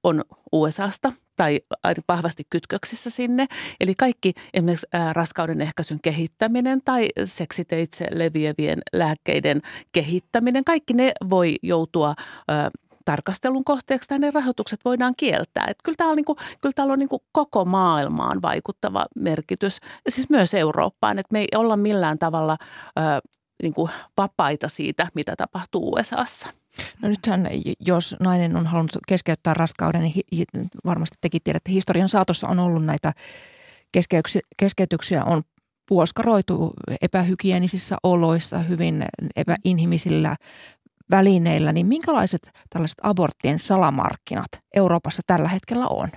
on 0.03 0.25
USAsta 0.53 1.12
tai 1.37 1.61
vahvasti 2.09 2.43
kytköksissä 2.51 3.11
sinne. 3.11 3.47
Eli 3.80 3.95
kaikki 3.95 4.32
esimerkiksi 4.55 4.87
raskauden 5.12 5.61
ehkäisyn 5.61 5.99
kehittäminen 6.03 6.80
tai 6.85 7.09
seksiteitse 7.24 8.07
leviävien 8.11 8.82
lääkkeiden 8.93 9.61
kehittäminen, 9.93 10.64
kaikki 10.64 10.95
ne 10.95 11.12
voi 11.30 11.55
joutua 11.62 12.14
tarkastelun 13.05 13.64
kohteeksi 13.64 14.09
tai 14.09 14.18
ne 14.18 14.30
rahoitukset 14.30 14.80
voidaan 14.85 15.14
kieltää. 15.16 15.64
Että 15.68 15.82
kyllä, 15.85 15.97
täällä 15.97 16.12
on, 16.12 16.16
niin 16.16 16.24
kuin, 16.24 16.39
kyllä 16.62 16.72
täällä 16.74 16.93
on 16.93 16.99
niin 16.99 17.09
kuin 17.09 17.22
koko 17.32 17.64
maailmaan 17.64 18.43
vaikuttava 18.43 19.07
merkitys, 19.16 19.78
siis 20.09 20.30
myös 20.30 20.55
Eurooppaan, 20.55 21.18
että 21.18 21.32
me 21.32 21.39
ei 21.39 21.49
olla 21.57 21.76
millään 21.76 22.18
tavalla 22.18 22.57
ö, 22.99 23.03
kuin 23.74 23.91
vapaita 24.16 24.68
siitä, 24.68 25.07
mitä 25.14 25.35
tapahtuu 25.37 25.91
USAssa. 25.91 26.63
No 27.03 27.09
nythän, 27.09 27.49
jos 27.81 28.16
nainen 28.20 28.57
on 28.57 28.66
halunnut 28.66 28.97
keskeyttää 29.09 29.55
raskauden, 29.55 30.03
niin 30.03 30.68
varmasti 30.85 31.16
tekin 31.20 31.41
tiedätte, 31.45 31.70
että 31.70 31.75
historian 31.75 32.09
saatossa 32.09 32.49
on 32.49 32.59
ollut 32.59 32.85
näitä 32.85 33.12
keskeytyksiä, 34.57 35.25
on 35.25 35.43
puoskaroitu 35.89 36.72
epähygienisissä 37.01 37.97
oloissa, 38.03 38.59
hyvin 38.59 39.05
epäinhimisillä 39.37 40.37
välineillä, 41.11 41.72
niin 41.72 41.87
minkälaiset 41.87 42.51
tällaiset 42.70 42.99
aborttien 43.03 43.59
salamarkkinat 43.59 44.49
Euroopassa 44.77 45.22
tällä 45.27 45.49
hetkellä 45.49 45.87
on? 45.87 46.09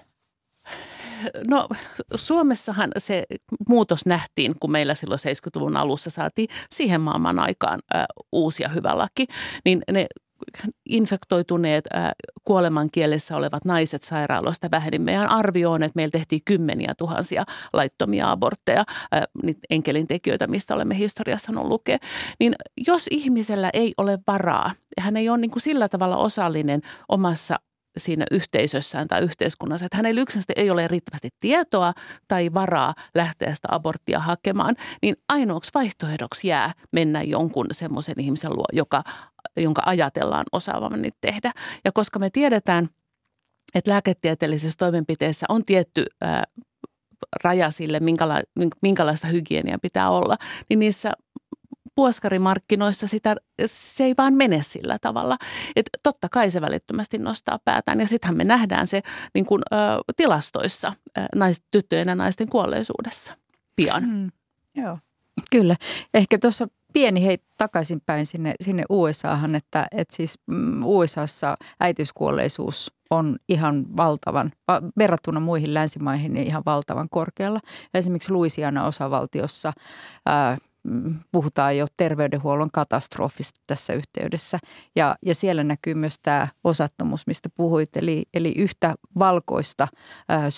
No 1.47 1.67
Suomessahan 2.15 2.91
se 2.97 3.23
muutos 3.69 4.05
nähtiin, 4.05 4.55
kun 4.59 4.71
meillä 4.71 4.93
silloin 4.93 5.19
70-luvun 5.19 5.77
alussa 5.77 6.09
saatiin 6.09 6.49
siihen 6.71 7.01
maailman 7.01 7.39
aikaan 7.39 7.79
ä, 7.95 8.05
uusi 8.31 8.63
ja 8.63 8.69
hyvä 8.69 8.97
laki, 8.97 9.27
niin 9.65 9.81
ne 9.91 10.05
infektoituneet 10.89 11.85
äh, 11.95 12.11
kuoleman 12.43 12.89
kielessä 12.91 13.37
olevat 13.37 13.65
naiset 13.65 14.03
sairaaloista 14.03 14.71
väheni. 14.71 14.99
Meidän 14.99 15.29
arvio 15.29 15.71
on, 15.71 15.83
että 15.83 15.95
meillä 15.95 16.11
tehtiin 16.11 16.41
kymmeniä 16.45 16.93
tuhansia 16.97 17.43
laittomia 17.73 18.31
abortteja, 18.31 18.83
äh, 19.15 19.21
niitä 19.43 19.59
enkelintekijöitä, 19.69 20.47
mistä 20.47 20.75
olemme 20.75 20.97
historiassa 20.97 21.51
on 21.55 21.69
lukea. 21.69 21.97
Niin 22.39 22.55
jos 22.87 23.07
ihmisellä 23.11 23.69
ei 23.73 23.93
ole 23.97 24.19
varaa 24.27 24.71
hän 24.99 25.17
ei 25.17 25.29
ole 25.29 25.37
niin 25.37 25.51
kuin 25.51 25.61
sillä 25.61 25.89
tavalla 25.89 26.17
osallinen 26.17 26.81
omassa 27.09 27.59
siinä 27.97 28.25
yhteisössään 28.31 29.07
tai 29.07 29.21
yhteiskunnassa, 29.21 29.85
että 29.85 29.97
hänellä 29.97 30.21
yksinkertaisesti 30.21 30.61
ei 30.61 30.69
ole 30.69 30.87
riittävästi 30.87 31.29
tietoa 31.39 31.93
tai 32.27 32.53
varaa 32.53 32.93
lähteä 33.15 33.55
sitä 33.55 33.67
aborttia 33.71 34.19
hakemaan, 34.19 34.75
niin 35.01 35.15
ainoaksi 35.29 35.71
vaihtoehdoksi 35.73 36.47
jää 36.47 36.71
mennä 36.91 37.21
jonkun 37.21 37.65
semmoisen 37.71 38.19
ihmisen 38.19 38.51
luo, 38.53 38.65
joka 38.73 39.03
jonka 39.57 39.81
ajatellaan 39.85 40.45
osaavan 40.51 41.01
niitä 41.01 41.17
tehdä. 41.21 41.51
Ja 41.85 41.91
koska 41.91 42.19
me 42.19 42.29
tiedetään, 42.29 42.89
että 43.75 43.91
lääketieteellisessä 43.91 44.77
toimenpiteessä 44.77 45.45
on 45.49 45.65
tietty 45.65 46.05
ää, 46.21 46.43
raja 47.43 47.71
sille, 47.71 47.99
minkäla- 47.99 48.69
minkälaista 48.81 49.27
hygieniaa 49.27 49.77
pitää 49.81 50.09
olla, 50.09 50.37
niin 50.69 50.79
niissä 50.79 51.13
puoskarimarkkinoissa 51.95 53.07
sitä, 53.07 53.35
se 53.65 54.03
ei 54.03 54.13
vaan 54.17 54.33
mene 54.33 54.63
sillä 54.63 54.97
tavalla. 55.01 55.37
Että 55.75 55.99
totta 56.03 56.27
kai 56.31 56.51
se 56.51 56.61
välittömästi 56.61 57.17
nostaa 57.17 57.59
päätään 57.65 57.99
ja 57.99 58.07
sittenhän 58.07 58.37
me 58.37 58.43
nähdään 58.43 58.87
se 58.87 59.01
niin 59.33 59.45
kuin, 59.45 59.61
ö, 59.73 59.75
tilastoissa 60.15 60.93
ö, 61.17 61.21
nais, 61.35 61.61
tyttöjen 61.71 62.07
ja 62.07 62.15
naisten 62.15 62.49
kuolleisuudessa 62.49 63.33
pian. 63.75 64.03
Mm, 64.03 64.31
joo. 64.75 64.97
Kyllä. 65.51 65.75
Ehkä 66.13 66.37
tuossa 66.37 66.67
pieni 66.97 67.25
hei 67.25 67.37
takaisinpäin 67.57 68.25
sinne, 68.25 68.53
sinne 68.61 68.83
USAhan, 68.89 69.55
että, 69.55 69.87
että 69.91 70.15
siis 70.15 70.39
mm, 70.47 70.83
USAssa 70.85 71.57
äitiyskuolleisuus 71.79 72.91
on 73.09 73.37
ihan 73.49 73.85
valtavan, 73.97 74.51
verrattuna 74.97 75.39
muihin 75.39 75.73
länsimaihin, 75.73 76.33
niin 76.33 76.47
ihan 76.47 76.63
valtavan 76.65 77.09
korkealla. 77.09 77.59
Esimerkiksi 77.93 78.31
Louisiana-osavaltiossa 78.31 79.73
ää, 80.25 80.57
mm, 80.83 81.15
puhutaan 81.31 81.77
jo 81.77 81.85
terveydenhuollon 81.97 82.69
katastrofista 82.73 83.59
tässä 83.67 83.93
yhteydessä. 83.93 84.59
Ja, 84.95 85.15
ja 85.25 85.35
siellä 85.35 85.63
näkyy 85.63 85.93
myös 85.93 86.15
tämä 86.21 86.47
osattomuus, 86.63 87.27
mistä 87.27 87.49
puhuit. 87.57 87.97
Eli, 87.97 88.25
eli 88.33 88.53
yhtä 88.57 88.95
valkoista 89.19 89.87
ää, 90.29 90.49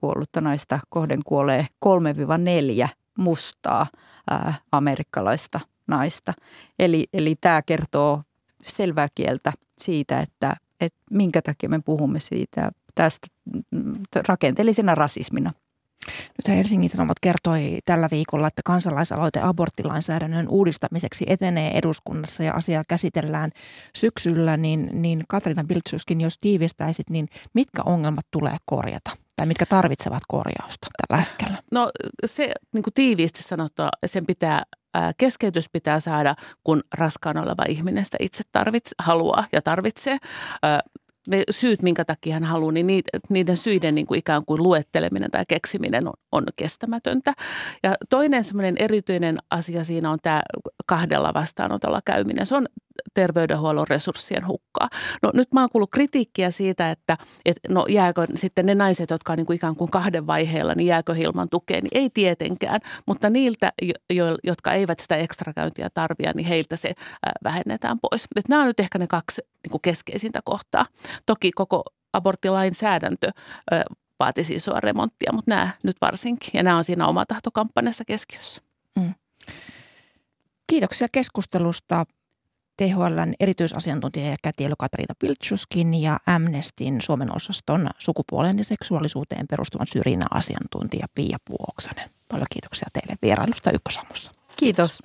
kuollutta 0.00 0.40
naista 0.40 0.78
kohden 0.88 1.20
kuolee 1.24 1.66
3-4 1.86 2.88
mustaa 3.18 3.86
ää, 4.30 4.54
amerikkalaista 4.72 5.60
naista. 5.86 6.32
Eli, 6.78 7.06
eli 7.12 7.34
tämä 7.40 7.62
kertoo 7.62 8.22
selvää 8.62 9.08
kieltä 9.14 9.52
siitä, 9.78 10.20
että, 10.20 10.56
että 10.80 10.98
minkä 11.10 11.42
takia 11.42 11.68
me 11.68 11.80
puhumme 11.84 12.20
siitä 12.20 12.70
tästä 12.94 13.26
mm, 13.70 13.92
rakenteellisena 14.28 14.94
rasismina. 14.94 15.52
Nyt 16.08 16.56
Helsingin 16.56 16.88
Sanomat 16.88 17.20
kertoi 17.20 17.78
tällä 17.84 18.08
viikolla, 18.10 18.46
että 18.46 18.62
kansalaisaloite 18.64 19.40
aborttilainsäädännön 19.42 20.48
uudistamiseksi 20.48 21.24
etenee 21.28 21.78
eduskunnassa 21.78 22.42
ja 22.42 22.52
asiaa 22.52 22.82
käsitellään 22.88 23.50
syksyllä, 23.96 24.56
niin, 24.56 24.88
niin 24.92 25.22
Katrina 25.28 25.64
Biltsuskin, 25.64 26.20
jos 26.20 26.38
tiivistäisit, 26.40 27.10
niin 27.10 27.28
mitkä 27.54 27.82
ongelmat 27.82 28.26
tulee 28.30 28.56
korjata? 28.64 29.10
Tai 29.38 29.46
mitkä 29.46 29.66
tarvitsevat 29.66 30.22
korjausta 30.28 30.86
tällä 31.06 31.24
hetkellä? 31.24 31.62
No 31.72 31.90
se 32.26 32.52
niin 32.74 32.82
kuin 32.82 32.94
tiiviisti 32.94 33.42
sanottua, 33.42 33.88
sen 34.06 34.26
pitää 34.26 34.62
keskeytys 35.18 35.68
pitää 35.72 36.00
saada, 36.00 36.34
kun 36.64 36.80
raskaana 36.94 37.42
oleva 37.42 37.64
ihminen 37.68 38.04
sitä 38.04 38.16
itse 38.20 38.42
tarvitse, 38.52 38.94
haluaa 38.98 39.44
ja 39.52 39.62
tarvitsee 39.62 40.18
ne 41.28 41.42
syyt, 41.50 41.82
minkä 41.82 42.04
takia 42.04 42.34
hän 42.34 42.44
haluaa, 42.44 42.72
niin 42.72 42.86
niiden 43.28 43.56
syiden 43.56 43.94
niin 43.94 44.06
kuin 44.06 44.18
ikään 44.18 44.44
kuin 44.44 44.62
luetteleminen 44.62 45.30
tai 45.30 45.44
keksiminen 45.48 46.08
on, 46.08 46.14
on 46.32 46.44
kestämätöntä. 46.56 47.32
Ja 47.82 47.94
toinen 48.08 48.44
semmoinen 48.44 48.76
erityinen 48.78 49.36
asia 49.50 49.84
siinä 49.84 50.10
on 50.10 50.18
tämä 50.22 50.42
kahdella 50.86 51.34
vastaanotolla 51.34 52.00
käyminen. 52.04 52.46
Se 52.46 52.54
on 52.54 52.66
terveydenhuollon 53.14 53.88
resurssien 53.88 54.46
hukkaa. 54.46 54.88
No 55.22 55.30
nyt 55.34 55.52
mä 55.52 55.60
oon 55.60 55.70
kuullut 55.70 55.90
kritiikkiä 55.90 56.50
siitä, 56.50 56.90
että, 56.90 57.16
että 57.44 57.72
no 57.72 57.86
jääkö 57.88 58.26
sitten 58.34 58.66
ne 58.66 58.74
naiset, 58.74 59.10
jotka 59.10 59.32
on 59.32 59.36
niin 59.36 59.46
kuin 59.46 59.56
ikään 59.56 59.76
kuin 59.76 59.90
kahden 59.90 60.26
vaiheella, 60.26 60.74
niin 60.74 60.86
jääkö 60.86 61.14
ilman 61.16 61.48
tukea, 61.48 61.80
niin 61.80 62.02
ei 62.02 62.10
tietenkään. 62.10 62.80
Mutta 63.06 63.30
niiltä, 63.30 63.72
jo, 64.12 64.24
jotka 64.44 64.72
eivät 64.72 64.98
sitä 65.00 65.16
ekstrakäyntiä 65.16 65.90
tarvia, 65.94 66.32
niin 66.34 66.46
heiltä 66.46 66.76
se 66.76 66.92
vähennetään 67.44 67.98
pois. 67.98 68.24
Että 68.24 68.48
nämä 68.48 68.62
on 68.62 68.66
nyt 68.66 68.80
ehkä 68.80 68.98
ne 68.98 69.06
kaksi 69.06 69.42
niin 69.64 69.70
kuin 69.70 69.82
keskeisintä 69.82 70.40
kohtaa. 70.44 70.86
Toki 71.26 71.52
koko 71.52 71.84
aborttilainsäädäntö 72.12 73.30
vaatisi 74.20 74.54
isoa 74.54 74.80
remonttia, 74.80 75.32
mutta 75.32 75.50
nämä 75.54 75.70
nyt 75.82 75.96
varsinkin. 76.00 76.50
Ja 76.54 76.62
nämä 76.62 76.76
on 76.76 76.84
siinä 76.84 77.06
omatahtokampanjassa 77.06 78.04
keskiössä. 78.04 78.62
Mm. 78.98 79.14
Kiitoksia 80.66 81.08
keskustelusta. 81.12 82.04
THLn 82.78 83.34
erityisasiantuntija 83.40 84.30
ja 84.30 84.36
kätilö 84.42 84.74
Katriina 84.78 85.14
Piltsuskin 85.18 85.94
ja 85.94 86.18
Amnestin 86.26 87.02
Suomen 87.02 87.36
osaston 87.36 87.88
sukupuolen 87.98 88.58
ja 88.58 88.64
seksuaalisuuteen 88.64 89.46
perustuvan 89.48 89.86
syrjinnän 89.86 90.28
asiantuntija 90.30 91.06
Pia 91.14 91.36
Puoksanen. 91.44 92.10
Paljon 92.28 92.46
kiitoksia 92.52 92.88
teille 92.92 93.16
vierailusta 93.22 93.70
Ykkösamussa. 93.70 94.32
Kiitos. 94.56 95.02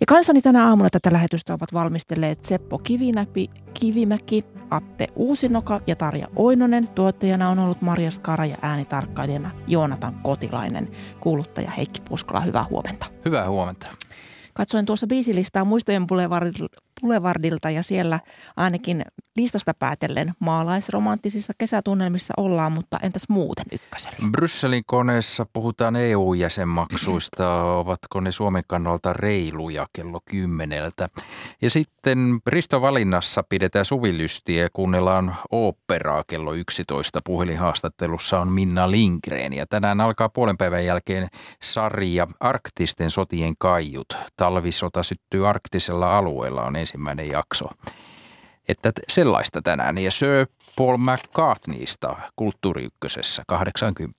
Ja 0.00 0.06
kanssani 0.08 0.42
tänä 0.42 0.68
aamuna 0.68 0.90
tätä 0.90 1.12
lähetystä 1.12 1.54
ovat 1.54 1.72
valmistelleet 1.72 2.44
Seppo 2.44 2.78
Kivinäpi, 2.78 3.50
Kivimäki, 3.74 4.44
Atte 4.70 5.08
Uusinoka 5.14 5.80
ja 5.86 5.96
Tarja 5.96 6.28
Oinonen. 6.36 6.88
Tuottajana 6.88 7.48
on 7.48 7.58
ollut 7.58 7.82
Marja 7.82 8.10
Skara 8.10 8.46
ja 8.46 8.56
äänitarkkailijana 8.62 9.50
Joonatan 9.66 10.14
Kotilainen. 10.22 10.88
Kuuluttaja 11.20 11.70
Heikki 11.70 12.00
Puskola, 12.00 12.40
hyvää 12.40 12.64
huomenta. 12.70 13.06
Hyvää 13.24 13.50
huomenta. 13.50 13.86
Katsoin 14.56 14.86
tuossa 14.86 15.06
biisilistaa 15.06 15.64
Muistojen 15.64 16.06
Boulevardilta 17.00 17.70
ja 17.70 17.82
siellä 17.82 18.20
ainakin 18.56 19.04
listasta 19.36 19.74
päätellen 19.74 20.34
maalaisromanttisissa 20.38 21.52
kesätunnelmissa 21.58 22.34
ollaan, 22.36 22.72
mutta 22.72 22.98
entäs 23.02 23.28
muuten 23.28 23.66
ykkösellä? 23.72 24.16
Brysselin 24.30 24.82
koneessa 24.86 25.46
puhutaan 25.52 25.96
EU-jäsenmaksuista. 25.96 27.62
Ovatko 27.62 28.20
ne 28.20 28.32
Suomen 28.32 28.64
kannalta 28.66 29.12
reiluja 29.12 29.86
kello 29.92 30.20
kymmeneltä? 30.24 31.08
Ja 31.62 31.70
sitten 31.70 32.40
Risto-valinnassa 32.46 33.42
pidetään 33.42 33.84
suvilystiä 33.84 34.62
ja 34.62 34.68
kuunnellaan 34.72 35.36
oopperaa 35.50 36.22
kello 36.26 36.52
11. 36.52 37.20
Puhelinhaastattelussa 37.24 38.40
on 38.40 38.48
Minna 38.48 38.90
Lindgren 38.90 39.52
ja 39.52 39.66
tänään 39.66 40.00
alkaa 40.00 40.28
puolen 40.28 40.56
päivän 40.56 40.84
jälkeen 40.84 41.28
sarja 41.62 42.26
Arktisten 42.40 43.10
sotien 43.10 43.54
kaiut. 43.58 44.16
Talvisota 44.36 45.02
syttyy 45.02 45.48
arktisella 45.48 46.18
alueella 46.18 46.62
on 46.62 46.76
ensimmäinen 46.86 47.28
jakso. 47.28 47.66
Että 48.68 48.92
sellaista 49.08 49.62
tänään. 49.62 49.98
Ja 49.98 50.10
Sir 50.10 50.46
Paul 50.76 50.96
McCartneysta 50.96 52.16
kulttuuriykkösessä 52.36 53.42
80 53.46 54.18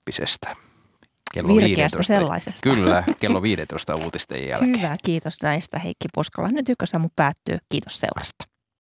kello 1.33 1.55
Virkeästä 1.55 1.97
15. 1.97 2.03
sellaisesta. 2.03 2.59
Kyllä, 2.63 3.03
kello 3.19 3.41
15 3.41 3.95
uutisten 3.95 4.47
jälkeen. 4.47 4.77
Hyvä, 4.77 4.97
kiitos 5.03 5.37
näistä 5.43 5.79
Heikki 5.79 6.07
Poskala. 6.15 6.47
Nyt 6.47 6.69
ykkösaamu 6.69 7.09
päättyy. 7.15 7.57
Kiitos 7.69 7.99
seurasta. 7.99 8.45